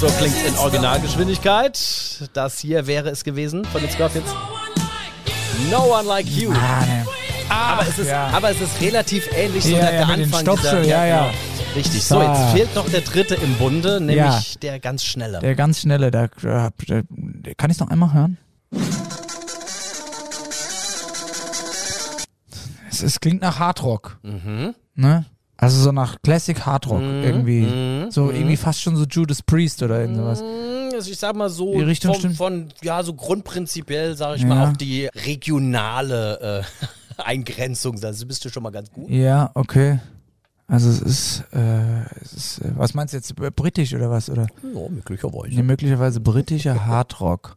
So 0.00 0.08
klingt 0.08 0.34
in 0.46 0.54
Originalgeschwindigkeit. 0.56 2.28
Das 2.32 2.58
hier 2.58 2.86
wäre 2.88 3.08
es 3.10 3.22
gewesen 3.24 3.64
von 3.66 3.80
den 3.80 3.90
Scorpions. 3.90 4.28
No 5.70 5.94
one 5.96 6.08
like 6.08 6.26
you. 6.26 6.52
Ah, 6.52 6.84
nee. 6.86 7.04
aber, 7.48 7.82
es 7.88 7.98
ist, 7.98 8.08
ja. 8.08 8.26
aber 8.32 8.50
es 8.50 8.60
ist 8.60 8.80
relativ 8.80 9.28
ähnlich 9.32 9.64
so 9.64 9.70
Ja, 9.70 9.86
der, 9.90 10.00
ja, 10.00 10.06
Anfang 10.06 10.56
dieser, 10.56 10.82
ja, 10.82 11.06
ja. 11.06 11.18
genau. 11.26 11.34
Richtig. 11.76 12.04
So, 12.04 12.20
jetzt 12.20 12.52
fehlt 12.52 12.74
noch 12.74 12.88
der 12.88 13.02
dritte 13.02 13.34
im 13.36 13.54
Bunde, 13.54 14.00
nämlich 14.00 14.58
der 14.58 14.80
ganz 14.80 15.04
schnelle. 15.04 15.38
Der 15.40 15.54
ganz 15.54 15.80
schnelle, 15.80 16.10
der, 16.10 16.30
der, 16.42 16.72
der 17.08 17.54
kann 17.54 17.70
ich 17.70 17.78
noch 17.78 17.88
einmal 17.88 18.12
hören? 18.12 18.38
Es, 22.90 23.02
es 23.02 23.20
klingt 23.20 23.42
nach 23.42 23.58
Hardrock. 23.58 24.18
Mhm. 24.22 24.74
Ne? 24.94 25.24
Also 25.56 25.80
so 25.82 25.92
nach 25.92 26.16
Classic 26.22 26.58
Hardrock 26.66 27.00
irgendwie. 27.00 27.62
mhm, 27.62 28.10
so 28.10 28.30
irgendwie 28.30 28.56
fast 28.56 28.80
schon 28.82 28.96
so 28.96 29.04
Judas 29.04 29.42
Priest 29.42 29.82
oder 29.82 30.00
irgend 30.00 30.16
sowas. 30.18 30.40
Mm, 30.42 30.94
Also 30.94 31.10
ich 31.10 31.18
sag 31.18 31.34
mal 31.34 31.48
so 31.48 31.72
Die 31.74 31.82
Richtung 31.82 32.14
von, 32.14 32.34
von 32.34 32.68
ja 32.82 33.02
so 33.02 33.14
grundprinzipiell 33.14 34.16
sage 34.16 34.36
ich 34.36 34.42
Ja. 34.42 34.48
mal 34.48 34.68
auch 34.70 34.76
die 34.76 35.06
regionale 35.06 36.62
äh, 37.18 37.22
Eingrenzung, 37.22 38.02
also 38.04 38.26
bist 38.26 38.44
du 38.44 38.50
schon 38.50 38.62
mal 38.62 38.70
ganz 38.70 38.90
gut. 38.90 39.08
Ja, 39.08 39.50
okay. 39.54 39.98
Also 40.68 40.90
es 40.90 41.00
ist, 41.00 41.44
äh, 41.52 42.02
es 42.22 42.32
ist 42.32 42.58
äh, 42.58 42.72
was 42.76 42.92
meinst 42.92 43.14
du 43.14 43.18
jetzt, 43.18 43.34
britisch 43.36 43.94
oder 43.94 44.10
was? 44.10 44.28
Oder? 44.28 44.46
Ja, 44.62 44.88
möglicherweise. 44.90 45.54
Nee, 45.54 45.62
möglicherweise 45.62 46.20
britischer 46.20 46.84
Hardrock. 46.86 47.56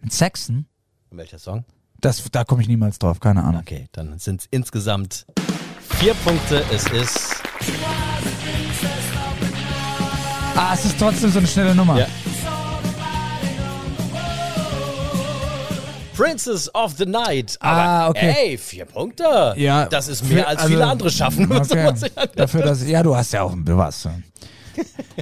Mit 0.00 0.12
Saxon? 0.12 0.66
Welcher 1.10 1.38
Song? 1.38 1.64
Das, 2.00 2.22
da 2.30 2.44
komme 2.44 2.62
ich 2.62 2.68
niemals 2.68 2.98
drauf, 2.98 3.18
keine 3.20 3.42
Ahnung. 3.42 3.60
Okay, 3.62 3.86
dann 3.92 4.18
sind 4.18 4.42
es 4.42 4.46
insgesamt 4.50 5.26
vier 5.98 6.14
Punkte. 6.14 6.64
Es 6.72 6.86
ist 6.88 7.42
Ah, 10.54 10.74
es 10.74 10.84
ist 10.84 10.98
trotzdem 10.98 11.30
so 11.30 11.38
eine 11.38 11.46
schnelle 11.46 11.74
Nummer. 11.74 11.98
Ja. 12.00 12.06
Princess 16.16 16.72
of 16.74 16.94
the 16.98 17.06
Night. 17.06 17.56
Aber 17.60 17.80
Ah, 17.80 18.08
okay. 18.08 18.34
ey, 18.36 18.58
vier 18.58 18.84
Punkte. 18.84 19.54
Ja, 19.56 19.86
Das 19.86 20.08
ist 20.08 20.24
mehr 20.28 20.42
für- 20.42 20.48
als 20.48 20.58
also, 20.58 20.70
viele 20.70 20.86
andere 20.86 21.10
schaffen. 21.10 21.50
Okay. 21.52 21.94
Dafür, 22.34 22.62
dass 22.62 22.84
ja, 22.86 23.02
du 23.04 23.14
hast 23.14 23.32
ja 23.32 23.42
auch 23.42 23.54
du 23.56 23.76
warst. 23.76 24.08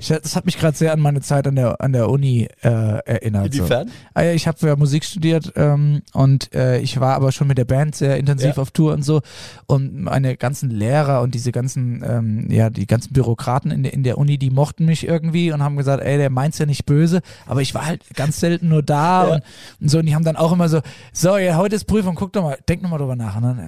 So. 0.01 0.15
Das 0.17 0.37
hat 0.37 0.47
mich 0.47 0.59
gerade 0.59 0.77
sehr 0.77 0.93
an 0.93 1.01
meine 1.01 1.21
Zeit 1.21 1.47
an 1.47 1.57
der 1.57 1.81
an 1.81 1.93
der 1.93 2.09
Uni 2.09 2.49
äh, 2.63 2.69
erinnert. 2.69 3.55
Inwiefern? 3.55 3.89
So. 3.89 3.95
Ah, 4.15 4.23
ja, 4.23 4.33
ich 4.33 4.47
habe 4.49 4.59
ja 4.67 4.77
Musik 4.77 5.05
studiert 5.05 5.53
ähm, 5.57 6.03
und 6.13 6.55
äh, 6.55 6.79
ich 6.81 6.99
war 7.01 7.15
aber 7.15 7.33
schon 7.33 7.47
mit 7.49 7.59
der 7.59 7.65
Band 7.65 7.95
sehr 7.95 8.17
intensiv 8.17 8.57
Ja. 8.57 8.63
auf 8.63 8.71
Tour 8.71 8.93
und 8.95 9.03
so 9.03 9.23
und 9.67 10.03
meine 10.03 10.37
ganzen 10.37 10.71
Lehrer 10.71 11.23
und 11.23 11.35
diese 11.35 11.53
ganzen 11.53 12.05
ähm, 12.07 12.51
ja 12.51 12.71
die 12.71 12.87
ganzen 12.87 13.13
Bürokraten 13.13 13.71
in 13.71 13.83
der 13.83 13.93
in 13.93 14.03
der 14.03 14.19
Uni, 14.19 14.39
die 14.39 14.51
mochten 14.51 14.85
mich 14.87 15.07
irgendwie 15.07 15.53
und 15.53 15.63
haben 15.63 15.77
gesagt, 15.77 16.03
ey, 16.03 16.17
der 16.19 16.31
meint's 16.31 16.59
ja 16.59 16.67
nicht 16.67 16.87
böse, 16.87 17.21
aber 17.47 17.63
ich 17.63 17.75
war 17.75 17.87
halt 17.87 18.03
ganz 18.15 18.41
selten 18.41 18.69
nur 18.69 18.83
da 18.83 19.27
Ja. 19.29 19.35
und, 19.35 19.43
und 19.81 19.91
so 19.91 19.99
und 19.99 20.07
die 20.07 20.15
haben 20.15 20.25
dann 20.25 20.37
auch 20.37 20.53
immer 20.53 20.69
so, 20.69 20.81
so 21.13 21.37
ja, 21.37 21.57
heute 21.57 21.77
ist 21.77 21.85
Prüfung, 21.87 22.15
guck 22.15 22.33
doch 22.33 22.43
mal, 22.43 22.59
denk 22.69 22.83
noch 22.83 22.91
mal 22.91 22.99
drüber 22.99 23.17
nach, 23.17 23.41
ne? 23.41 23.67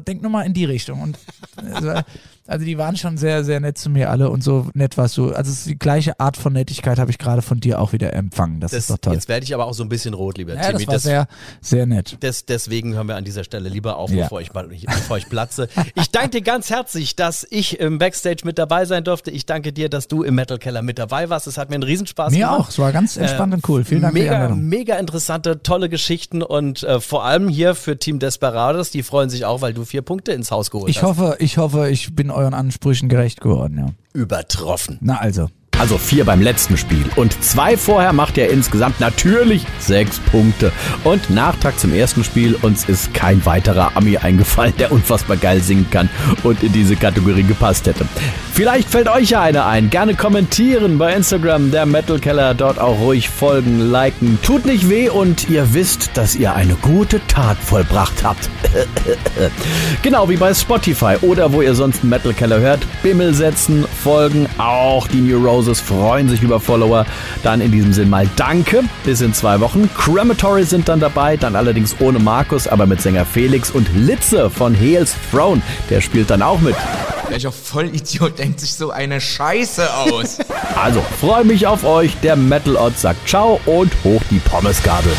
Äh, 0.00 0.02
denk 0.04 0.22
noch 0.22 0.30
mal 0.30 0.42
in 0.42 0.54
die 0.54 0.64
Richtung 0.64 1.00
und 1.02 1.18
also, 1.74 1.92
also 2.50 2.64
die 2.66 2.76
waren 2.78 2.96
schon 2.96 3.16
sehr, 3.16 3.44
sehr 3.44 3.60
nett 3.60 3.78
zu 3.78 3.88
mir 3.90 4.10
alle 4.10 4.28
und 4.30 4.42
so 4.44 4.66
nett 4.74 4.98
warst 4.98 5.16
du. 5.16 5.32
Also 5.32 5.52
die 5.68 5.78
gleiche 5.78 6.18
Art 6.20 6.36
von 6.36 6.52
Nettigkeit 6.52 6.98
habe 6.98 7.10
ich 7.10 7.18
gerade 7.18 7.42
von 7.42 7.60
dir 7.60 7.80
auch 7.80 7.92
wieder 7.92 8.12
empfangen. 8.12 8.60
Das, 8.60 8.72
Das, 8.72 8.80
ist 8.80 8.90
doch 8.90 8.98
toll. 8.98 9.14
Jetzt 9.14 9.28
werde 9.28 9.44
ich 9.44 9.54
aber 9.54 9.66
auch 9.66 9.74
so 9.74 9.82
ein 9.82 9.88
bisschen 9.88 10.14
rot, 10.14 10.36
lieber 10.38 10.54
Ja, 10.54 10.62
Timmy. 10.70 10.84
das 10.84 10.86
war 10.88 10.98
sehr, 10.98 11.26
sehr 11.60 11.86
nett. 11.86 12.22
Des, 12.22 12.44
deswegen 12.46 12.94
hören 12.94 13.08
wir 13.08 13.16
an 13.16 13.24
dieser 13.24 13.44
Stelle 13.44 13.68
lieber 13.68 13.96
auf, 13.96 14.10
Ja. 14.10 14.24
bevor, 14.24 14.40
ich, 14.40 14.50
bevor 14.50 15.16
ich 15.18 15.28
platze. 15.28 15.68
Ich 15.94 16.10
danke 16.10 16.30
dir 16.30 16.42
ganz 16.42 16.70
herzlich, 16.70 17.16
dass 17.16 17.46
ich 17.50 17.78
im 17.80 17.98
Backstage 17.98 18.42
mit 18.44 18.58
dabei 18.58 18.84
sein 18.84 19.04
durfte. 19.04 19.30
Ich 19.30 19.46
danke 19.46 19.72
dir, 19.72 19.88
dass 19.88 20.08
du 20.08 20.22
im 20.22 20.34
Metal 20.34 20.58
Keller 20.58 20.82
mit 20.82 20.98
dabei 20.98 21.30
warst. 21.30 21.46
Es 21.46 21.56
hat 21.56 21.68
mir 21.70 21.76
einen 21.76 21.84
Riesenspaß 21.84 22.32
Mir 22.32 22.40
gemacht. 22.46 22.60
auch. 22.60 22.68
Es 22.68 22.78
war 22.78 22.92
ganz 22.92 23.16
entspannt 23.16 23.52
Äh, 23.52 23.56
und 23.56 23.68
cool. 23.68 23.84
Vielen 23.84 24.02
Dank 24.02 24.12
für 24.14 24.18
die 24.18 24.24
mega, 24.24 24.34
Einladung. 24.36 24.62
mega 24.64 24.96
interessante, 24.96 25.62
tolle 25.62 25.88
Geschichten 25.88 26.42
und 26.42 26.82
äh, 26.82 27.00
vor 27.00 27.24
allem 27.24 27.48
hier 27.48 27.74
für 27.74 27.98
Team 27.98 28.18
Desperados, 28.18 28.90
die 28.90 29.02
freuen 29.02 29.30
sich 29.30 29.44
auch, 29.44 29.60
weil 29.60 29.72
du 29.72 29.84
vier 29.84 30.02
Punkte 30.02 30.32
ins 30.32 30.50
Haus 30.50 30.70
geholt 30.70 30.90
Ich 30.90 31.02
hast. 31.02 31.18
hoffe, 31.18 31.36
ich 31.38 31.58
hoffe, 31.58 31.88
ich 31.90 32.14
bin 32.14 32.30
euren 32.40 32.54
Ansprüchen 32.54 33.08
gerecht 33.08 33.40
geworden, 33.40 33.78
ja. 33.78 33.86
Übertroffen. 34.12 34.98
Na 35.00 35.18
also. 35.18 35.48
Also 35.78 35.96
vier 35.96 36.26
beim 36.26 36.42
letzten 36.42 36.76
Spiel 36.76 37.06
und 37.16 37.42
zwei 37.42 37.78
vorher 37.78 38.12
macht 38.12 38.36
er 38.36 38.50
insgesamt 38.50 39.00
natürlich 39.00 39.64
sechs 39.78 40.18
Punkte. 40.18 40.72
Und 41.04 41.30
Nachtrag 41.30 41.78
zum 41.78 41.94
ersten 41.94 42.22
Spiel, 42.22 42.54
uns 42.60 42.86
ist 42.86 43.14
kein 43.14 43.46
weiterer 43.46 43.96
Ami 43.96 44.18
eingefallen, 44.18 44.74
der 44.78 44.92
unfassbar 44.92 45.38
geil 45.38 45.62
singen 45.62 45.88
kann 45.90 46.10
und 46.42 46.62
in 46.62 46.72
diese 46.74 46.96
Kategorie 46.96 47.44
gepasst 47.44 47.86
hätte. 47.86 48.06
Vielleicht 48.60 48.90
fällt 48.90 49.08
euch 49.08 49.30
ja 49.30 49.40
einer 49.40 49.64
ein. 49.64 49.88
Gerne 49.88 50.14
kommentieren 50.14 50.98
bei 50.98 51.14
Instagram, 51.14 51.70
der 51.70 51.86
Metal 51.86 52.18
Keller, 52.18 52.52
dort 52.52 52.78
auch 52.78 53.00
ruhig 53.00 53.30
folgen, 53.30 53.90
liken. 53.90 54.38
Tut 54.42 54.66
nicht 54.66 54.90
weh 54.90 55.08
und 55.08 55.48
ihr 55.48 55.72
wisst, 55.72 56.10
dass 56.12 56.36
ihr 56.36 56.54
eine 56.54 56.74
gute 56.74 57.26
Tat 57.26 57.56
vollbracht 57.56 58.22
habt. 58.22 58.50
Genau 60.02 60.28
wie 60.28 60.36
bei 60.36 60.54
Spotify 60.54 61.16
oder 61.22 61.52
wo 61.52 61.62
ihr 61.62 61.74
sonst 61.74 62.04
Metal 62.04 62.32
Keller 62.32 62.60
hört. 62.60 62.80
Bimmel 63.02 63.34
setzen, 63.34 63.84
folgen. 64.02 64.46
Auch 64.58 65.08
die 65.08 65.20
New 65.20 65.44
Roses 65.44 65.80
freuen 65.80 66.28
sich 66.28 66.42
über 66.42 66.60
Follower. 66.60 67.06
Dann 67.42 67.60
in 67.60 67.72
diesem 67.72 67.92
Sinn 67.92 68.10
mal 68.10 68.28
Danke. 68.36 68.84
Bis 69.04 69.20
in 69.22 69.34
zwei 69.34 69.60
Wochen. 69.60 69.88
Crematory 69.96 70.64
sind 70.64 70.88
dann 70.88 71.00
dabei. 71.00 71.36
Dann 71.36 71.56
allerdings 71.56 71.96
ohne 72.00 72.18
Markus, 72.18 72.68
aber 72.68 72.86
mit 72.86 73.00
Sänger 73.00 73.24
Felix 73.24 73.70
und 73.70 73.88
Litze 73.96 74.50
von 74.50 74.78
Hales 74.78 75.14
Throne. 75.30 75.62
Der 75.88 76.00
spielt 76.00 76.30
dann 76.30 76.42
auch 76.42 76.60
mit. 76.60 76.76
Welcher 77.30 77.52
Vollidiot 77.52 78.40
denkt 78.50 78.60
sich 78.60 78.74
so 78.74 78.90
eine 78.90 79.20
Scheiße 79.20 79.94
aus? 79.94 80.38
Also 80.76 81.02
freue 81.20 81.44
mich 81.44 81.66
auf 81.66 81.84
euch. 81.84 82.16
Der 82.22 82.36
Metal 82.36 82.76
Ott 82.76 82.98
sagt 82.98 83.28
Ciao 83.28 83.60
und 83.66 83.92
hoch 84.02 84.22
die 84.30 84.38
Pommesgabel. 84.38 85.12